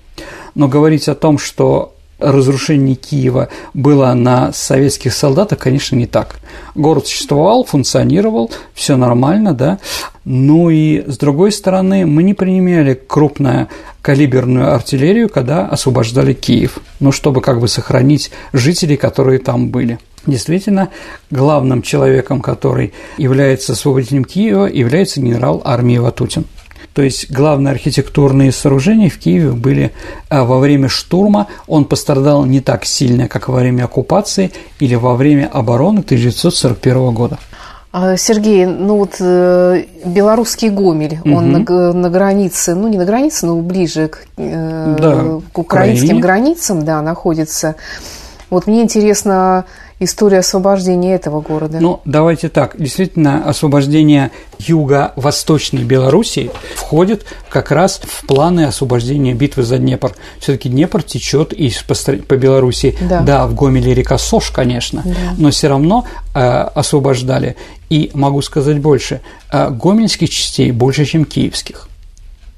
Но 0.54 0.68
говорить 0.68 1.08
о 1.08 1.16
том, 1.16 1.40
что 1.40 1.97
разрушение 2.20 2.96
Киева 2.96 3.50
было 3.74 4.14
на 4.14 4.52
советских 4.54 5.14
солдатах, 5.14 5.60
конечно, 5.60 5.96
не 5.96 6.08
так. 6.08 6.40
Город 6.76 7.08
существовал, 7.08 7.64
функционировал, 7.64 8.52
все 8.74 8.98
нормально, 8.98 9.54
да. 9.54 9.80
Ну 10.26 10.70
и 10.70 11.04
с 11.10 11.18
другой 11.18 11.52
стороны, 11.52 12.06
мы 12.06 12.24
не 12.24 12.34
применяли 12.34 12.94
крупную 12.94 13.68
калиберную 14.02 14.74
артиллерию, 14.74 15.30
когда 15.30 15.68
освобождали 15.68 16.34
Киев, 16.34 16.80
ну, 17.00 17.12
чтобы 17.12 17.42
как 17.42 17.60
бы 17.60 17.68
сохранить 17.68 18.32
жителей, 18.54 18.98
которые 18.98 19.40
там 19.40 19.70
были. 19.70 20.00
Действительно, 20.26 20.90
главным 21.32 21.82
человеком, 21.82 22.42
который 22.42 22.94
является 23.18 23.74
освободителем 23.74 24.26
Киева, 24.26 24.66
является 24.66 25.22
генерал 25.22 25.62
армии 25.64 25.98
Ватутин. 25.98 26.46
То 26.98 27.04
есть 27.04 27.30
главные 27.32 27.74
архитектурные 27.74 28.52
сооружения 28.52 29.08
в 29.08 29.20
Киеве 29.20 29.52
были 29.52 29.92
а, 30.30 30.46
во 30.46 30.58
время 30.58 30.90
штурма. 30.90 31.46
Он 31.68 31.86
пострадал 31.86 32.44
не 32.46 32.60
так 32.60 32.86
сильно, 32.86 33.28
как 33.28 33.50
во 33.50 33.60
время 33.60 33.84
оккупации 33.84 34.50
или 34.80 34.96
во 34.96 35.14
время 35.14 35.48
обороны 35.54 36.00
1941 36.00 37.14
года. 37.14 37.38
А, 37.92 38.18
Сергей, 38.18 38.66
ну 38.66 38.98
вот 38.98 39.18
э, 39.20 39.84
белорусский 40.06 40.70
Гомель, 40.70 41.20
угу. 41.24 41.36
он 41.36 41.52
на, 41.52 41.94
на 41.94 42.10
границе, 42.10 42.74
ну 42.74 42.88
не 42.88 42.98
на 42.98 43.06
границе, 43.06 43.46
но 43.46 43.58
ближе 43.58 44.08
к, 44.08 44.22
э, 44.38 44.96
да, 45.00 45.40
к 45.54 45.60
украинским 45.60 46.18
Украине. 46.18 46.22
границам, 46.24 46.84
да, 46.84 47.04
находится. 47.04 47.76
Вот 48.50 48.66
мне 48.66 48.82
интересно, 48.82 49.66
история 50.00 50.40
освобождения 50.40 51.16
этого 51.16 51.42
города? 51.42 51.80
Ну, 51.80 52.02
давайте 52.06 52.50
так. 52.50 52.76
Действительно, 52.78 53.48
освобождение 53.48 54.32
юго-восточной 54.60 55.84
Белоруссии 55.84 56.52
входит 56.76 57.26
как 57.50 57.72
раз 57.72 58.02
в 58.04 58.26
планы 58.26 58.66
освобождения 58.66 59.34
битвы 59.34 59.64
за 59.64 59.78
Днепр. 59.78 60.14
все 60.40 60.54
таки 60.54 60.70
Днепр 60.70 61.04
течет 61.04 61.54
из 61.54 61.82
по, 61.84 61.96
по 62.22 62.36
Белоруссии. 62.36 62.98
Да. 63.02 63.22
да, 63.22 63.48
в 63.48 63.56
Гомеле 63.56 63.94
река 63.94 64.18
Сош, 64.18 64.52
конечно, 64.52 65.02
да. 65.06 65.12
но 65.38 65.52
все 65.52 65.68
равно 65.68 66.06
э, 66.34 66.40
освобождали. 66.40 67.56
И 67.90 68.12
могу 68.14 68.42
сказать 68.42 68.80
больше, 68.80 69.22
э, 69.52 69.70
гомельских 69.70 70.30
частей 70.30 70.72
больше, 70.72 71.06
чем 71.06 71.26
киевских. 71.26 71.87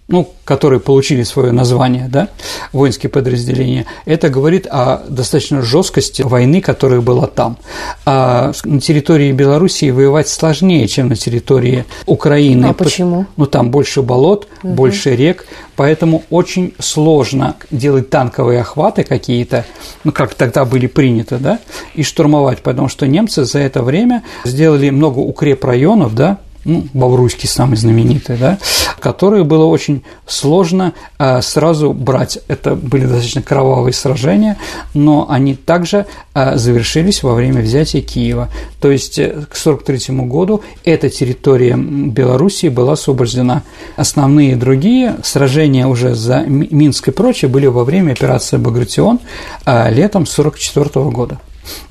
Ну, 0.10 0.28
которые 0.44 0.80
получили 0.80 1.24
свое 1.24 1.52
название, 1.52 2.08
да, 2.10 2.30
воинские 2.74 3.10
подразделения, 3.12 3.86
это 4.06 4.30
говорит 4.30 4.66
о 4.68 5.04
достаточно 5.08 5.62
жесткости 5.62 6.24
войны, 6.24 6.62
которая 6.62 7.00
была 7.00 7.28
там. 7.28 7.58
А 8.06 8.52
на 8.64 8.82
территории 8.82 9.32
Белоруссии 9.32 9.92
воевать 9.92 10.28
сложнее, 10.28 10.88
чем 10.88 11.10
на 11.10 11.16
территории 11.16 11.86
Украины. 12.08 12.66
А 12.66 12.74
почему? 12.74 13.28
Ну, 13.38 13.46
там 13.46 13.70
больше 13.70 14.02
болот, 14.02 14.48
угу. 14.64 14.74
больше 14.74 15.16
рек, 15.16 15.46
поэтому 15.76 16.24
очень 16.32 16.74
сложно 16.80 17.56
делать 17.70 18.10
танковые 18.10 18.62
охваты 18.62 19.04
какие-то, 19.04 19.66
ну, 20.04 20.12
как 20.12 20.34
тогда 20.34 20.66
были 20.66 20.88
приняты, 20.88 21.38
да, 21.38 21.60
и 21.94 22.02
штурмовать, 22.02 22.64
потому 22.64 22.90
что 22.90 23.06
немцы 23.06 23.46
за 23.46 23.60
это 23.60 23.84
время 23.84 24.24
сделали 24.44 24.90
много 24.90 25.20
укрепрайонов, 25.20 26.16
да, 26.16 26.40
ну, 26.70 26.88
Бавруйский 26.94 27.50
самый 27.50 27.76
знаменитый, 27.78 28.38
да, 28.38 28.60
которые 29.00 29.44
было 29.44 29.66
очень 29.66 30.04
сложно 30.28 30.94
э, 31.18 31.42
сразу 31.42 31.94
брать. 31.94 32.40
Это 32.48 32.76
были 32.76 33.06
достаточно 33.06 33.42
кровавые 33.42 33.94
сражения, 33.94 34.58
но 34.94 35.26
они 35.30 35.56
также 35.56 36.06
э, 36.36 36.58
завершились 36.58 37.24
во 37.24 37.34
время 37.34 37.62
взятия 37.62 38.02
Киева. 38.02 38.50
То 38.80 38.92
есть 38.92 39.18
э, 39.18 39.30
к 39.30 39.58
1943 39.58 40.16
году 40.28 40.62
эта 40.84 41.10
территория 41.10 41.76
Белоруссии 41.76 42.70
была 42.70 42.94
освобождена. 42.94 43.64
Основные 43.96 44.56
другие 44.56 45.18
сражения 45.24 45.88
уже 45.88 46.14
за 46.14 46.42
Минск 46.42 47.08
и 47.08 47.12
прочее 47.12 47.50
были 47.50 47.66
во 47.66 47.84
время 47.84 48.12
операции 48.12 48.58
«Багратион» 48.58 49.20
летом 49.66 50.24
1944 50.24 51.10
года. 51.10 51.40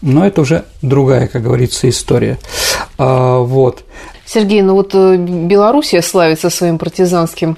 Но 0.03 0.27
это 0.27 0.41
уже 0.41 0.65
другая, 0.83 1.29
как 1.29 1.43
говорится, 1.43 1.89
история. 1.89 2.39
А, 2.97 3.39
вот. 3.39 3.85
Сергей, 4.27 4.63
ну 4.63 4.75
вот 4.75 4.95
э, 4.95 5.17
Белоруссия 5.17 6.03
славится 6.03 6.51
своим 6.51 6.79
партизанским 6.79 7.57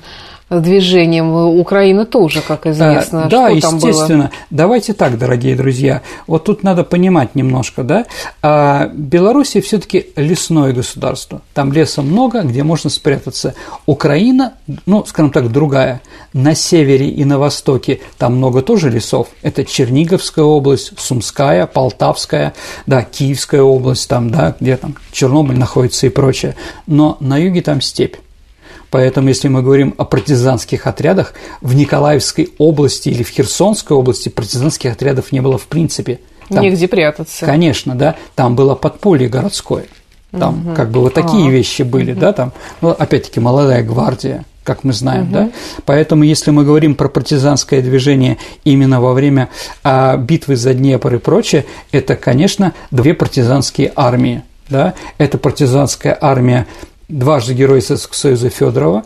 движением. 0.51 1.33
Украина 1.33 2.05
тоже, 2.05 2.41
как 2.41 2.67
известно. 2.67 3.29
Да, 3.31 3.49
Что 3.49 3.49
естественно. 3.49 4.25
Было? 4.25 4.31
Давайте 4.51 4.93
так, 4.93 5.17
дорогие 5.17 5.55
друзья. 5.55 6.03
Вот 6.27 6.45
тут 6.45 6.63
надо 6.65 6.83
понимать 6.83 7.35
немножко, 7.35 7.85
да. 7.85 8.07
А 8.43 8.91
Белоруссия 8.93 9.61
все-таки 9.61 10.09
лесное 10.17 10.73
государство. 10.73 11.43
Там 11.55 11.73
леса 11.73 12.03
много, 12.03 12.43
где 12.43 12.65
можно 12.65 12.91
спрятаться. 12.91 13.55
Украина, 13.87 14.55
ну, 14.87 15.05
скажем 15.07 15.31
так, 15.31 15.53
другая. 15.53 16.01
На 16.33 16.55
севере 16.55 17.09
и 17.09 17.25
на 17.25 17.39
востоке 17.39 18.01
там 18.19 18.37
много 18.37 18.63
тоже 18.63 18.91
лесов. 18.91 19.29
Это 19.43 19.65
Черниговская 19.65 20.45
область, 20.45 20.93
Сумская, 20.99 21.67
Полтавская, 21.67 22.55
да, 22.87 23.03
Киевская 23.03 23.63
область, 23.63 24.09
там, 24.09 24.31
да, 24.31 24.57
где 24.59 24.77
там 24.77 24.97
Чернобыль 25.13 25.59
находится 25.59 26.07
и 26.07 26.11
прочее. 26.11 26.57
Но 26.87 27.17
на 27.21 27.37
юге 27.37 27.63
там 27.63 27.81
степь. 27.81 28.17
Поэтому, 28.91 29.29
если 29.29 29.49
мы 29.49 29.63
говорим 29.63 29.95
о 29.99 30.05
партизанских 30.05 30.87
отрядах, 30.87 31.35
в 31.61 31.75
Николаевской 31.75 32.53
области 32.59 33.09
или 33.09 33.23
в 33.23 33.29
Херсонской 33.29 33.97
области 33.97 34.29
партизанских 34.29 34.93
отрядов 34.93 35.33
не 35.33 35.41
было 35.41 35.59
в 35.59 35.67
принципе. 35.67 36.21
Там, 36.49 36.63
Негде 36.63 36.89
прятаться. 36.89 37.47
Конечно, 37.47 37.95
да, 37.95 38.17
там 38.35 38.57
было 38.57 38.75
подполье 38.75 39.29
городское. 39.29 39.87
Там 40.33 40.67
угу. 40.67 40.75
как 40.77 40.91
бы 40.91 41.01
вот 41.01 41.15
такие 41.15 41.49
а, 41.49 41.51
вещи 41.51 41.83
были, 41.83 42.13
угу. 42.13 42.21
да, 42.21 42.33
там, 42.33 42.53
ну, 42.81 42.91
опять-таки, 42.91 43.41
молодая 43.41 43.83
гвардия, 43.83 44.45
как 44.63 44.85
мы 44.85 44.93
знаем, 44.93 45.25
угу. 45.25 45.33
да. 45.33 45.51
Поэтому, 45.87 46.23
если 46.23 46.51
мы 46.53 46.65
говорим 46.65 46.95
про 46.95 47.09
партизанское 47.09 47.83
движение 47.83 48.39
именно 48.65 49.01
во 49.01 49.13
время 49.13 49.49
а, 49.83 50.17
битвы 50.17 50.57
за 50.57 50.75
Днепр 50.75 51.15
и 51.15 51.19
прочее, 51.19 51.65
это, 51.91 52.15
конечно, 52.15 52.75
две 52.93 53.15
партизанские 53.15 53.93
армии, 53.97 54.43
да. 54.69 54.95
Это 55.19 55.37
партизанская 55.37 56.17
армия 56.21 56.67
дважды 57.11 57.55
Герой 57.55 57.83
Советского 57.83 58.15
Союза 58.15 58.51
Федорова, 58.51 59.05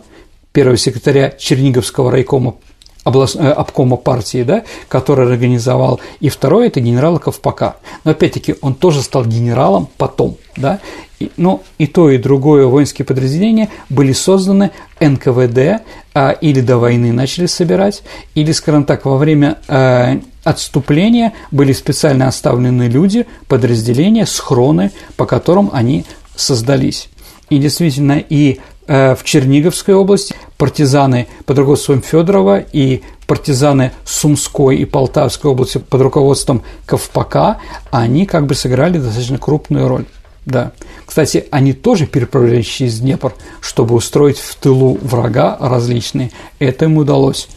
первого 0.51 0.77
секретаря 0.77 1.31
Черниговского 1.31 2.11
райкома 2.11 2.55
област... 3.03 3.35
Э, 3.35 3.51
обкома 3.51 3.97
партии, 3.97 4.43
да, 4.43 4.63
который 4.87 5.31
организовал, 5.31 5.99
и 6.19 6.29
второй– 6.29 6.67
это 6.67 6.79
генерал 6.79 7.19
Ковпака. 7.19 7.77
Но 8.03 8.11
опять-таки 8.11 8.55
он 8.61 8.75
тоже 8.75 9.01
стал 9.01 9.25
генералом 9.25 9.87
потом, 9.97 10.37
да, 10.55 10.79
и, 11.19 11.31
ну, 11.37 11.63
и 11.77 11.87
то, 11.87 12.09
и 12.09 12.17
другое 12.17 12.65
воинские 12.65 13.05
подразделения 13.05 13.69
были 13.89 14.11
созданы 14.11 14.71
НКВД 14.99 15.81
а, 16.13 16.31
или 16.31 16.59
до 16.59 16.77
войны 16.77 17.13
начали 17.13 17.45
собирать, 17.45 18.03
или, 18.33 18.51
скажем 18.51 18.83
так, 18.83 19.05
во 19.05 19.17
время 19.17 19.59
а, 19.67 20.19
отступления 20.43 21.33
были 21.51 21.71
специально 21.71 22.27
оставлены 22.27 22.83
люди, 22.83 23.27
подразделения, 23.47 24.25
схроны, 24.25 24.91
по 25.15 25.25
которым 25.25 25.69
они 25.71 26.05
создались. 26.35 27.09
И 27.49 27.57
действительно, 27.59 28.17
и 28.17 28.59
э, 28.87 29.15
в 29.15 29.23
Черниговской 29.23 29.93
области 29.93 30.35
партизаны 30.57 31.27
под 31.45 31.59
руководством 31.59 32.01
Федорова 32.01 32.59
и 32.59 33.01
партизаны 33.27 33.91
Сумской 34.03 34.77
и 34.77 34.85
Полтавской 34.85 35.51
области 35.51 35.77
под 35.77 36.01
руководством 36.01 36.63
Ковпака, 36.85 37.57
они 37.91 38.25
как 38.25 38.45
бы 38.45 38.55
сыграли 38.55 38.97
достаточно 38.97 39.37
крупную 39.37 39.87
роль. 39.87 40.05
Да. 40.45 40.73
Кстати, 41.05 41.45
они 41.51 41.73
тоже 41.73 42.05
переправлялись 42.05 42.67
через 42.67 42.99
Днепр, 42.99 43.33
чтобы 43.61 43.95
устроить 43.95 44.37
в 44.37 44.55
тылу 44.55 44.97
врага 45.01 45.57
различные. 45.59 46.31
Это 46.59 46.85
им 46.85 46.97
удалось. 46.97 47.47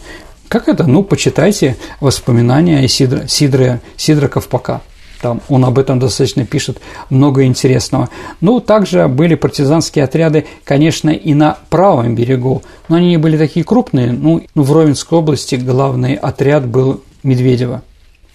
Как 0.48 0.68
это? 0.68 0.84
Ну, 0.84 1.02
почитайте 1.02 1.76
воспоминания 2.00 2.86
Сидра, 2.88 3.28
Сидра, 3.28 3.80
Сидра 3.96 4.28
Ковпака. 4.28 4.80
Там 5.20 5.40
он 5.48 5.64
об 5.64 5.78
этом 5.78 5.98
достаточно 5.98 6.46
пишет 6.46 6.78
много 7.10 7.44
интересного. 7.44 8.08
Ну, 8.40 8.60
также 8.60 9.08
были 9.08 9.34
партизанские 9.34 10.04
отряды, 10.04 10.46
конечно, 10.64 11.10
и 11.10 11.34
на 11.34 11.58
правом 11.70 12.14
берегу, 12.14 12.62
но 12.88 12.96
они 12.96 13.08
не 13.08 13.16
были 13.16 13.36
такие 13.36 13.64
крупные. 13.64 14.12
Ну, 14.12 14.44
в 14.54 14.72
Ровенской 14.72 15.18
области 15.18 15.56
главный 15.56 16.14
отряд 16.14 16.66
был 16.66 17.02
Медведева, 17.22 17.82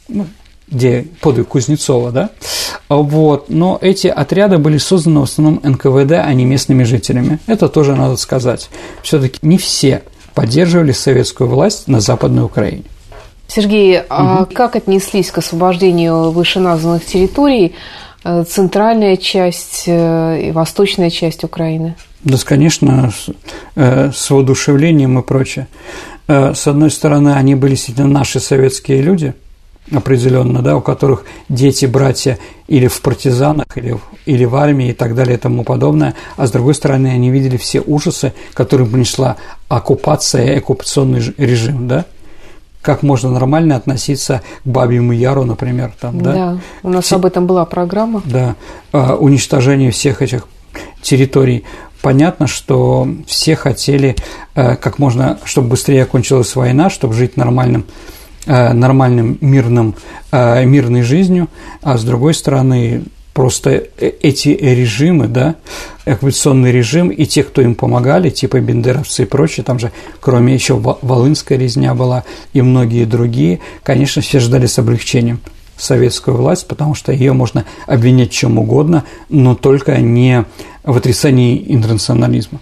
ну, 0.09 0.27
где 0.69 1.07
подвиг 1.21 1.47
Кузнецова, 1.49 2.11
да? 2.11 2.29
Вот. 2.89 3.49
Но 3.49 3.77
эти 3.81 4.07
отряды 4.07 4.57
были 4.57 4.77
созданы 4.77 5.21
в 5.21 5.23
основном 5.23 5.59
НКВД, 5.63 6.13
а 6.13 6.33
не 6.33 6.45
местными 6.45 6.83
жителями. 6.83 7.39
Это 7.47 7.69
тоже 7.69 7.95
надо 7.95 8.17
сказать. 8.17 8.69
Все-таки 9.01 9.39
не 9.41 9.57
все 9.57 10.03
поддерживали 10.33 10.91
советскую 10.91 11.49
власть 11.49 11.87
на 11.87 11.99
Западной 11.99 12.43
Украине. 12.43 12.83
Сергей, 13.47 13.99
угу. 13.99 14.05
а 14.09 14.45
как 14.45 14.75
отнеслись 14.75 15.31
к 15.31 15.37
освобождению 15.37 16.31
вышеназванных 16.31 17.05
территорий 17.05 17.75
э, 18.23 18.43
центральная 18.43 19.17
часть 19.17 19.83
э, 19.87 20.47
и 20.47 20.51
восточная 20.51 21.09
часть 21.09 21.43
Украины? 21.43 21.95
Да, 22.23 22.37
конечно, 22.43 23.11
с, 23.11 23.29
э, 23.75 24.11
с 24.13 24.29
воодушевлением 24.29 25.19
и 25.19 25.23
прочее. 25.23 25.67
С 26.25 26.67
одной 26.67 26.89
стороны, 26.89 27.33
они 27.33 27.53
были 27.53 27.71
действительно 27.71 28.07
наши 28.07 28.39
советские 28.39 29.01
люди, 29.01 29.33
определенно, 29.91 30.61
да, 30.61 30.77
у 30.77 30.81
которых 30.81 31.25
дети, 31.49 31.85
братья 31.85 32.39
или 32.67 32.87
в 32.87 33.01
партизанах, 33.01 33.65
или, 33.75 33.99
или 34.25 34.45
в 34.45 34.55
армии 34.55 34.89
и 34.89 34.93
так 34.93 35.15
далее 35.15 35.35
и 35.35 35.39
тому 35.39 35.63
подобное, 35.63 36.15
а 36.37 36.47
с 36.47 36.51
другой 36.51 36.75
стороны, 36.75 37.07
они 37.07 37.29
видели 37.29 37.57
все 37.57 37.81
ужасы, 37.81 38.33
которые 38.53 38.87
принесла 38.87 39.35
оккупация 39.67 40.53
и 40.53 40.57
оккупационный 40.57 41.21
режим, 41.37 41.87
да, 41.87 42.05
как 42.83 43.01
можно 43.01 43.31
нормально 43.31 43.77
относиться 43.77 44.43
к 44.63 44.67
Бабьему 44.67 45.13
Яру, 45.13 45.45
например, 45.45 45.93
там, 45.99 46.21
да? 46.21 46.33
Да, 46.33 46.59
у 46.83 46.89
нас 46.89 47.05
Все... 47.05 47.15
об 47.15 47.25
этом 47.25 47.47
была 47.47 47.65
программа. 47.65 48.21
Да, 48.25 48.55
а, 48.91 49.15
уничтожение 49.15 49.89
всех 49.89 50.21
этих 50.21 50.47
территорий. 51.01 51.63
Понятно, 52.01 52.45
что 52.47 53.07
все 53.25 53.55
хотели 53.55 54.17
э, 54.55 54.75
как 54.75 54.99
можно, 54.99 55.39
чтобы 55.45 55.69
быстрее 55.69 56.03
окончилась 56.03 56.53
война, 56.55 56.89
чтобы 56.89 57.13
жить 57.13 57.37
нормальным, 57.37 57.85
э, 58.45 58.73
нормальным 58.73 59.37
мирным, 59.39 59.95
э, 60.33 60.65
мирной 60.65 61.03
жизнью, 61.03 61.47
а 61.81 61.97
с 61.97 62.03
другой 62.03 62.33
стороны 62.33 63.03
просто 63.33 63.71
э, 63.71 64.11
эти 64.21 64.49
режимы, 64.49 65.27
да, 65.27 65.55
оккупационный 66.05 66.71
режим 66.71 67.09
и 67.09 67.25
те, 67.25 67.43
кто 67.43 67.61
им 67.61 67.75
помогали, 67.75 68.29
типа 68.29 68.59
бендеровцы 68.59 69.23
и 69.23 69.25
прочее, 69.25 69.63
там 69.63 69.79
же, 69.79 69.91
кроме 70.19 70.53
еще 70.53 70.75
Волынская 70.75 71.57
резня 71.57 71.93
была 71.93 72.23
и 72.53 72.61
многие 72.61 73.05
другие, 73.05 73.59
конечно, 73.83 74.21
все 74.21 74.39
ждали 74.39 74.65
с 74.65 74.77
облегчением 74.79 75.39
советскую 75.77 76.37
власть, 76.37 76.67
потому 76.67 76.95
что 76.95 77.11
ее 77.11 77.33
можно 77.33 77.65
обвинять 77.87 78.31
чем 78.31 78.57
угодно, 78.59 79.03
но 79.29 79.55
только 79.55 79.97
не 79.97 80.45
в 80.83 80.95
отрицании 80.95 81.63
интернационализма. 81.67 82.59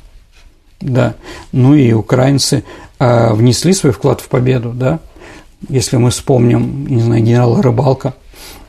Да. 0.80 1.16
Ну 1.52 1.76
и 1.76 1.92
украинцы 1.92 2.64
э, 3.00 3.34
внесли 3.34 3.74
свой 3.74 3.94
вклад 3.94 4.22
в 4.22 4.28
победу, 4.28 4.72
да. 4.72 5.00
Если 5.70 5.98
мы 5.98 6.10
вспомним, 6.10 6.88
не 6.88 7.02
знаю, 7.02 7.22
генерала 7.22 7.62
Рыбалка, 7.62 8.16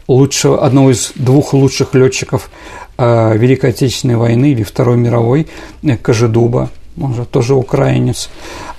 лучшего, 0.08 0.64
одного 0.64 0.90
из 0.90 1.12
двух 1.14 1.52
лучших 1.54 1.94
летчиков 1.94 2.50
э, 2.98 3.36
Великой 3.36 3.70
Отечественной 3.70 4.16
войны 4.16 4.52
или 4.52 4.62
Второй 4.62 4.96
мировой, 4.96 5.48
э, 5.82 5.96
Кожедуба, 5.96 6.70
он 7.00 7.14
же 7.14 7.24
тоже 7.24 7.54
украинец, 7.54 8.28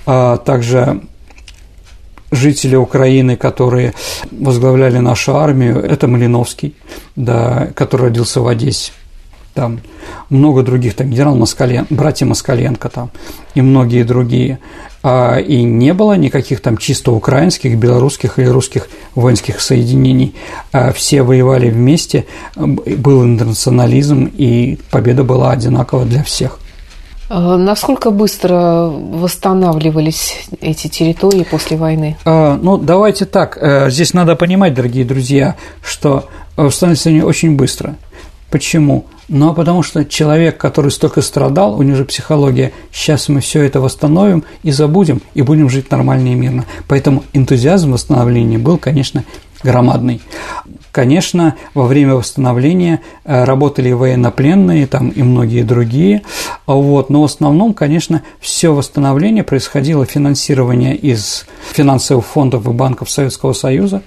а 0.06 0.38
также 0.38 1.02
жители 2.32 2.76
Украины, 2.76 3.36
которые 3.36 3.94
возглавляли 4.32 4.98
нашу 4.98 5.36
армию, 5.36 5.80
это 5.80 6.08
Малиновский, 6.08 6.76
да, 7.16 7.70
который 7.76 8.04
родился 8.04 8.42
в 8.42 8.48
Одессе. 8.48 8.92
там 9.54 9.82
много 10.30 10.64
других, 10.64 10.96
там 10.96 11.10
генерал 11.10 11.36
Москален, 11.36 11.86
братья 11.90 12.26
Москаленко 12.26 12.90
там 12.90 13.12
и 13.54 13.62
многие 13.62 14.04
другие. 14.04 14.60
А, 15.04 15.38
и 15.38 15.64
не 15.64 15.94
было 15.94 16.14
никаких 16.14 16.62
там 16.62 16.78
чисто 16.78 17.12
украинских, 17.12 17.78
белорусских 17.78 18.40
или 18.40 18.48
русских 18.48 18.88
воинских 19.16 19.60
соединений. 19.60 20.34
А 20.72 20.94
все 20.94 21.24
воевали 21.24 21.70
вместе, 21.70 22.26
был 22.56 23.26
интернационализм, 23.26 24.32
и 24.34 24.80
победа 24.90 25.24
была 25.26 25.52
одинакова 25.52 26.06
для 26.06 26.24
всех. 26.24 26.60
А 27.30 27.58
насколько 27.58 28.12
быстро 28.12 28.90
восстанавливались 28.90 30.46
эти 30.62 30.88
территории 30.88 31.44
после 31.44 31.76
войны? 31.76 32.16
Ну, 32.26 32.78
давайте 32.78 33.26
так. 33.26 33.58
Э, 33.60 33.90
здесь 33.90 34.14
надо 34.14 34.36
понимать, 34.36 34.74
дорогие 34.74 35.04
друзья, 35.04 35.56
что 35.84 36.30
восстанавливались 36.56 37.08
они 37.08 37.22
очень 37.22 37.56
быстро. 37.56 37.96
Почему? 38.52 39.06
Ну, 39.30 39.50
а 39.50 39.54
потому 39.54 39.84
что 39.84 40.04
человек, 40.04 40.58
который 40.58 40.92
столько 40.92 41.22
страдал, 41.22 41.78
у 41.78 41.84
него 41.84 41.96
же 41.96 42.06
психология, 42.06 42.74
сейчас 42.92 43.30
мы 43.30 43.40
все 43.40 43.62
это 43.64 43.80
восстановим 43.80 44.44
и 44.64 44.72
забудем, 44.72 45.22
и 45.34 45.42
будем 45.42 45.70
жить 45.70 45.90
нормально 45.92 46.30
и 46.30 46.36
мирно. 46.36 46.66
Поэтому 46.88 47.24
энтузиазм 47.34 47.94
восстановления 47.94 48.58
был, 48.58 48.78
конечно, 48.78 49.24
громадный. 49.64 50.22
Конечно, 50.92 51.56
во 51.74 51.86
время 51.86 52.16
восстановления 52.16 53.02
э, 53.24 53.46
работали 53.46 53.92
военнопленные 53.92 54.86
там 54.86 55.10
и 55.10 55.24
многие 55.24 55.64
другие, 55.64 56.22
вот, 56.68 57.10
но 57.10 57.22
в 57.22 57.26
основном, 57.26 57.74
конечно, 57.74 58.24
все 58.40 58.74
восстановление 58.74 59.44
происходило 59.44 60.06
финансирование 60.06 60.96
из 60.96 61.46
финансовых 61.72 62.26
фондов 62.26 62.68
и 62.68 62.72
банков 62.72 63.10
Советского 63.10 63.54
Союза, 63.54 64.04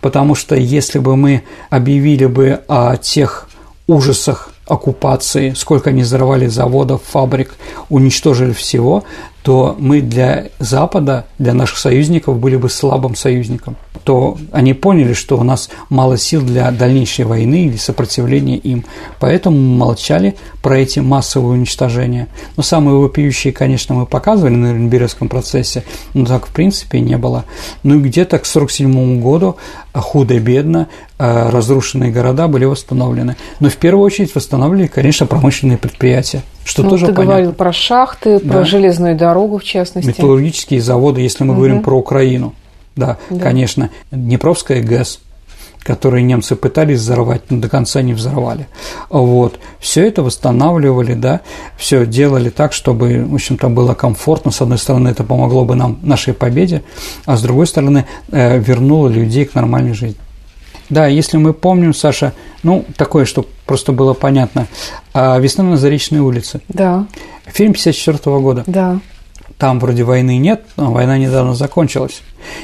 потому 0.00 0.34
что 0.34 0.54
если 0.54 0.98
бы 0.98 1.16
мы 1.16 1.42
объявили 1.70 2.26
бы 2.26 2.60
о 2.68 2.96
тех 2.96 3.48
ужасах 3.88 4.52
оккупации, 4.68 5.52
сколько 5.54 5.90
они 5.90 6.02
взорвали 6.02 6.46
заводов, 6.46 7.02
фабрик, 7.04 7.54
уничтожили 7.88 8.52
всего, 8.52 9.04
то 9.48 9.74
мы 9.78 10.02
для 10.02 10.48
Запада, 10.58 11.24
для 11.38 11.54
наших 11.54 11.78
союзников 11.78 12.38
были 12.38 12.56
бы 12.56 12.68
слабым 12.68 13.14
союзником. 13.14 13.76
То 14.04 14.36
они 14.52 14.74
поняли, 14.74 15.14
что 15.14 15.38
у 15.38 15.42
нас 15.42 15.70
мало 15.88 16.18
сил 16.18 16.42
для 16.42 16.70
дальнейшей 16.70 17.24
войны 17.24 17.64
или 17.64 17.78
сопротивления 17.78 18.58
им. 18.58 18.84
Поэтому 19.18 19.56
мы 19.56 19.78
молчали 19.78 20.36
про 20.62 20.78
эти 20.78 20.98
массовые 20.98 21.52
уничтожения. 21.52 22.28
Но 22.58 22.62
самые 22.62 22.98
вопиющие, 22.98 23.54
конечно, 23.54 23.94
мы 23.94 24.04
показывали 24.04 24.54
на 24.54 24.66
Нюрнбергском 24.66 25.30
процессе, 25.30 25.82
но 26.12 26.26
так 26.26 26.48
в 26.48 26.52
принципе 26.52 27.00
не 27.00 27.16
было. 27.16 27.46
Ну 27.84 28.00
и 28.00 28.02
где-то 28.02 28.38
к 28.38 28.44
1947 28.44 29.22
году 29.22 29.56
худо-бедно 29.94 30.88
э, 31.18 31.48
разрушенные 31.48 32.12
города 32.12 32.48
были 32.48 32.66
восстановлены. 32.66 33.36
Но 33.60 33.70
в 33.70 33.76
первую 33.76 34.04
очередь 34.04 34.34
восстанавливали, 34.34 34.88
конечно, 34.88 35.24
промышленные 35.24 35.78
предприятия 35.78 36.42
что 36.68 36.82
ну, 36.82 36.90
тоже 36.90 37.06
ты 37.06 37.12
понятно. 37.14 37.32
говорил 37.32 37.52
про 37.54 37.72
шахты, 37.72 38.40
да. 38.40 38.52
про 38.52 38.64
железную 38.66 39.16
дорогу 39.16 39.37
в 39.46 39.64
частности. 39.64 40.08
Металлургические 40.08 40.80
заводы, 40.80 41.20
если 41.20 41.44
мы 41.44 41.52
угу. 41.52 41.58
говорим 41.58 41.82
про 41.82 41.96
Украину. 41.96 42.54
Да, 42.96 43.18
да, 43.30 43.38
конечно, 43.38 43.90
Днепровская 44.10 44.82
ГЭС, 44.82 45.20
которые 45.82 46.24
немцы 46.24 46.56
пытались 46.56 46.98
взорвать, 46.98 47.42
но 47.50 47.60
до 47.60 47.68
конца 47.68 48.02
не 48.02 48.12
взорвали. 48.12 48.66
Вот. 49.08 49.60
Все 49.78 50.06
это 50.06 50.22
восстанавливали, 50.22 51.14
да, 51.14 51.42
все 51.76 52.04
делали 52.04 52.50
так, 52.50 52.72
чтобы, 52.72 53.24
в 53.24 53.34
общем-то, 53.34 53.68
было 53.68 53.94
комфортно. 53.94 54.50
С 54.50 54.60
одной 54.60 54.78
стороны, 54.78 55.08
это 55.08 55.22
помогло 55.22 55.64
бы 55.64 55.76
нам, 55.76 55.98
нашей 56.02 56.34
победе, 56.34 56.82
а 57.24 57.36
с 57.36 57.42
другой 57.42 57.66
стороны, 57.66 58.06
э, 58.32 58.58
вернуло 58.58 59.08
людей 59.08 59.44
к 59.44 59.54
нормальной 59.54 59.94
жизни. 59.94 60.20
Да, 60.90 61.06
если 61.06 61.36
мы 61.36 61.52
помним, 61.52 61.92
Саша, 61.92 62.32
ну, 62.62 62.84
такое, 62.96 63.26
чтобы 63.26 63.48
просто 63.66 63.92
было 63.92 64.14
понятно, 64.14 64.66
а 65.12 65.38
«Весна 65.38 65.64
на 65.64 65.76
Заречной 65.76 66.20
улице». 66.20 66.60
Да. 66.68 67.06
Фильм 67.46 67.74
54 67.74 68.38
года. 68.40 68.64
Да. 68.66 68.98
Там 69.58 69.80
вроде 69.80 70.04
войны 70.04 70.38
нет, 70.38 70.64
но 70.76 70.92
война 70.92 71.18
недавно 71.18 71.54
закончилась. 71.54 72.22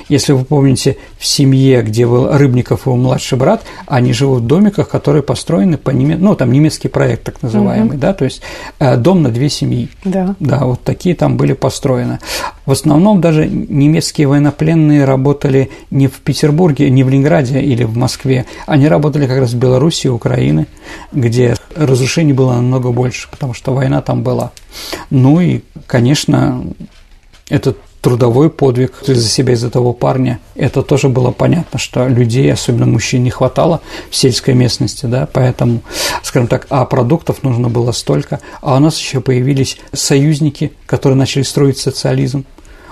Если 0.08 0.32
вы 0.32 0.44
помните, 0.44 0.96
в 1.18 1.26
семье, 1.26 1.82
где 1.82 2.06
был 2.06 2.30
Рыбников 2.30 2.86
и 2.86 2.90
его 2.90 2.96
младший 2.96 3.36
брат, 3.36 3.64
они 3.86 4.12
живут 4.12 4.42
в 4.42 4.46
домиках, 4.46 4.88
которые 4.88 5.22
построены 5.22 5.76
по 5.76 5.90
немецкому, 5.90 6.30
ну, 6.30 6.36
там 6.36 6.52
немецкий 6.52 6.88
проект 6.88 7.24
так 7.24 7.42
называемый, 7.42 7.90
угу. 7.90 7.98
да, 7.98 8.12
то 8.12 8.24
есть 8.24 8.42
э, 8.78 8.96
дом 8.96 9.22
на 9.22 9.30
две 9.30 9.48
семьи. 9.48 9.88
Да. 10.04 10.36
Да, 10.38 10.64
вот 10.64 10.82
такие 10.82 11.14
там 11.14 11.36
были 11.36 11.52
построены. 11.52 12.20
В 12.66 12.72
основном 12.72 13.20
даже 13.20 13.46
немецкие 13.48 14.26
военнопленные 14.26 15.04
работали 15.04 15.70
не 15.90 16.06
в 16.06 16.20
Петербурге, 16.20 16.88
не 16.90 17.02
в 17.02 17.08
Ленинграде 17.08 17.60
или 17.60 17.84
в 17.84 17.96
Москве, 17.96 18.46
они 18.66 18.88
работали 18.88 19.26
как 19.26 19.38
раз 19.38 19.52
в 19.52 19.58
Белоруссии, 19.58 20.08
Украины, 20.08 20.66
где 21.12 21.56
разрушений 21.74 22.32
было 22.32 22.54
намного 22.54 22.92
больше, 22.92 23.28
потому 23.30 23.52
что 23.54 23.74
война 23.74 24.00
там 24.00 24.22
была. 24.22 24.52
Ну 25.10 25.40
и, 25.40 25.60
конечно, 25.86 26.64
этот 27.48 27.78
трудовой 28.04 28.50
подвиг 28.50 28.92
за 29.02 29.26
себя 29.26 29.54
из 29.54 29.64
этого 29.64 29.94
парня. 29.94 30.38
Это 30.56 30.82
тоже 30.82 31.08
было 31.08 31.30
понятно, 31.30 31.78
что 31.78 32.06
людей, 32.06 32.52
особенно 32.52 32.84
мужчин, 32.84 33.24
не 33.24 33.30
хватало 33.30 33.80
в 34.10 34.16
сельской 34.16 34.52
местности, 34.52 35.06
да, 35.06 35.26
поэтому, 35.32 35.80
скажем 36.22 36.46
так, 36.48 36.66
а 36.68 36.84
продуктов 36.84 37.42
нужно 37.42 37.70
было 37.70 37.92
столько, 37.92 38.40
а 38.60 38.76
у 38.76 38.78
нас 38.78 38.98
еще 38.98 39.22
появились 39.22 39.78
союзники, 39.94 40.72
которые 40.84 41.16
начали 41.16 41.44
строить 41.44 41.78
социализм, 41.78 42.44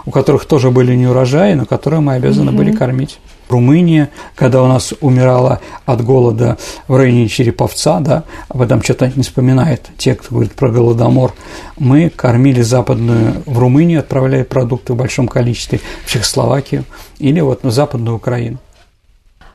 у 0.07 0.11
которых 0.11 0.47
тоже 0.47 0.71
были 0.71 0.95
неурожаи, 0.97 1.53
но 1.53 1.67
которые 1.67 2.01
мы 2.01 2.15
обязаны 2.15 2.51
угу. 2.51 2.59
были 2.59 2.73
кормить. 2.73 3.19
Румыния, 3.53 4.11
когда 4.35 4.63
у 4.63 4.67
нас 4.67 4.93
умирала 5.01 5.61
от 5.87 6.03
голода 6.03 6.59
в 6.89 6.97
районе 6.97 7.29
Череповца, 7.29 8.01
да, 8.01 8.25
об 8.49 8.61
этом 8.61 8.83
что-то 8.83 9.13
не 9.15 9.23
вспоминает 9.23 9.89
те, 9.97 10.15
кто 10.15 10.35
говорит 10.35 10.53
про 10.53 10.71
голодомор, 10.71 11.33
мы 11.79 12.11
кормили 12.11 12.63
западную 12.63 13.43
в 13.47 13.59
Румынию, 13.59 14.01
отправляя 14.01 14.45
продукты 14.45 14.95
в 14.95 14.97
большом 14.97 15.29
количестве 15.29 15.81
в 16.05 16.11
Чехословакию 16.11 16.85
или 17.19 17.41
вот 17.41 17.63
на 17.63 17.71
западную 17.71 18.17
Украину. 18.17 18.59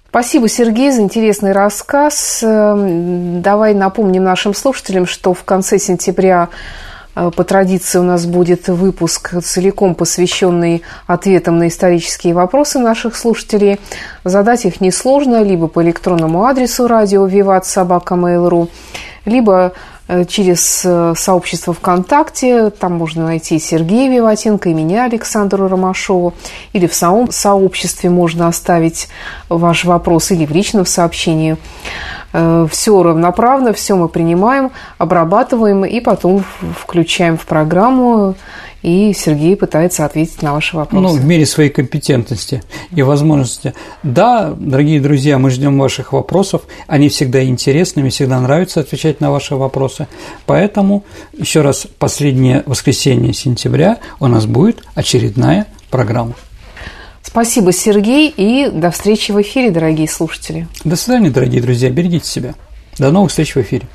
Спасибо, 0.09 0.47
Сергей, 0.47 0.91
за 0.91 1.01
интересный 1.01 1.51
рассказ. 1.51 2.39
Эм, 2.41 3.41
давай 3.41 3.73
напомним 3.73 4.23
нашим 4.23 4.55
слушателям, 4.55 5.05
что 5.05 5.33
в 5.33 5.43
конце 5.43 5.77
сентября 5.77 6.49
по 7.35 7.43
традиции 7.43 7.97
у 7.97 8.03
нас 8.03 8.25
будет 8.25 8.67
выпуск, 8.67 9.33
целиком 9.43 9.95
посвященный 9.95 10.83
ответам 11.07 11.57
на 11.57 11.67
исторические 11.67 12.33
вопросы 12.33 12.79
наших 12.79 13.15
слушателей. 13.15 13.79
Задать 14.23 14.65
их 14.65 14.81
несложно, 14.81 15.41
либо 15.41 15.67
по 15.67 15.83
электронному 15.83 16.45
адресу 16.45 16.87
радио 16.87 17.25
Виват 17.25 17.65
либо 19.25 19.73
через 20.27 20.83
э, 20.85 21.13
сообщество 21.17 21.73
ВКонтакте. 21.73 22.69
Там 22.69 22.93
можно 22.93 23.25
найти 23.25 23.59
Сергея 23.59 24.09
Виватенко 24.09 24.69
и 24.69 24.73
меня, 24.73 25.05
Александру 25.05 25.67
Ромашову. 25.67 26.33
Или 26.73 26.87
в 26.87 26.93
сообществе 26.93 28.09
можно 28.09 28.47
оставить 28.47 29.09
ваш 29.49 29.85
вопрос 29.85 30.31
или 30.31 30.45
в 30.45 30.51
личном 30.51 30.85
сообщении. 30.85 31.57
Э, 32.33 32.67
все 32.69 33.03
равноправно, 33.03 33.73
все 33.73 33.95
мы 33.95 34.09
принимаем, 34.09 34.71
обрабатываем 34.97 35.85
и 35.85 35.99
потом 35.99 36.43
включаем 36.79 37.37
в 37.37 37.45
программу 37.45 38.35
и 38.81 39.13
Сергей 39.13 39.55
пытается 39.55 40.05
ответить 40.05 40.41
на 40.41 40.53
ваши 40.53 40.75
вопросы. 40.75 41.15
Ну, 41.15 41.21
в 41.21 41.25
мере 41.25 41.45
своей 41.45 41.69
компетентности 41.69 42.63
и 42.91 43.01
возможности. 43.01 43.73
Да, 44.03 44.53
дорогие 44.57 45.01
друзья, 45.01 45.37
мы 45.37 45.49
ждем 45.49 45.77
ваших 45.77 46.13
вопросов. 46.13 46.63
Они 46.87 47.09
всегда 47.09 47.43
интересны, 47.43 48.01
мне 48.01 48.11
всегда 48.11 48.39
нравится 48.39 48.79
отвечать 48.79 49.21
на 49.21 49.31
ваши 49.31 49.55
вопросы. 49.55 50.07
Поэтому, 50.45 51.03
еще 51.37 51.61
раз, 51.61 51.87
последнее 51.97 52.63
воскресенье 52.65 53.33
сентября 53.33 53.97
у 54.19 54.27
нас 54.27 54.45
будет 54.45 54.83
очередная 54.95 55.67
программа. 55.89 56.33
Спасибо, 57.21 57.73
Сергей, 57.73 58.33
и 58.35 58.69
до 58.71 58.89
встречи 58.89 59.31
в 59.31 59.41
эфире, 59.41 59.69
дорогие 59.69 60.07
слушатели. 60.07 60.67
До 60.85 60.95
свидания, 60.95 61.29
дорогие 61.29 61.61
друзья, 61.61 61.89
берегите 61.89 62.27
себя. 62.27 62.55
До 62.97 63.11
новых 63.11 63.31
встреч 63.31 63.53
в 63.53 63.61
эфире. 63.61 63.87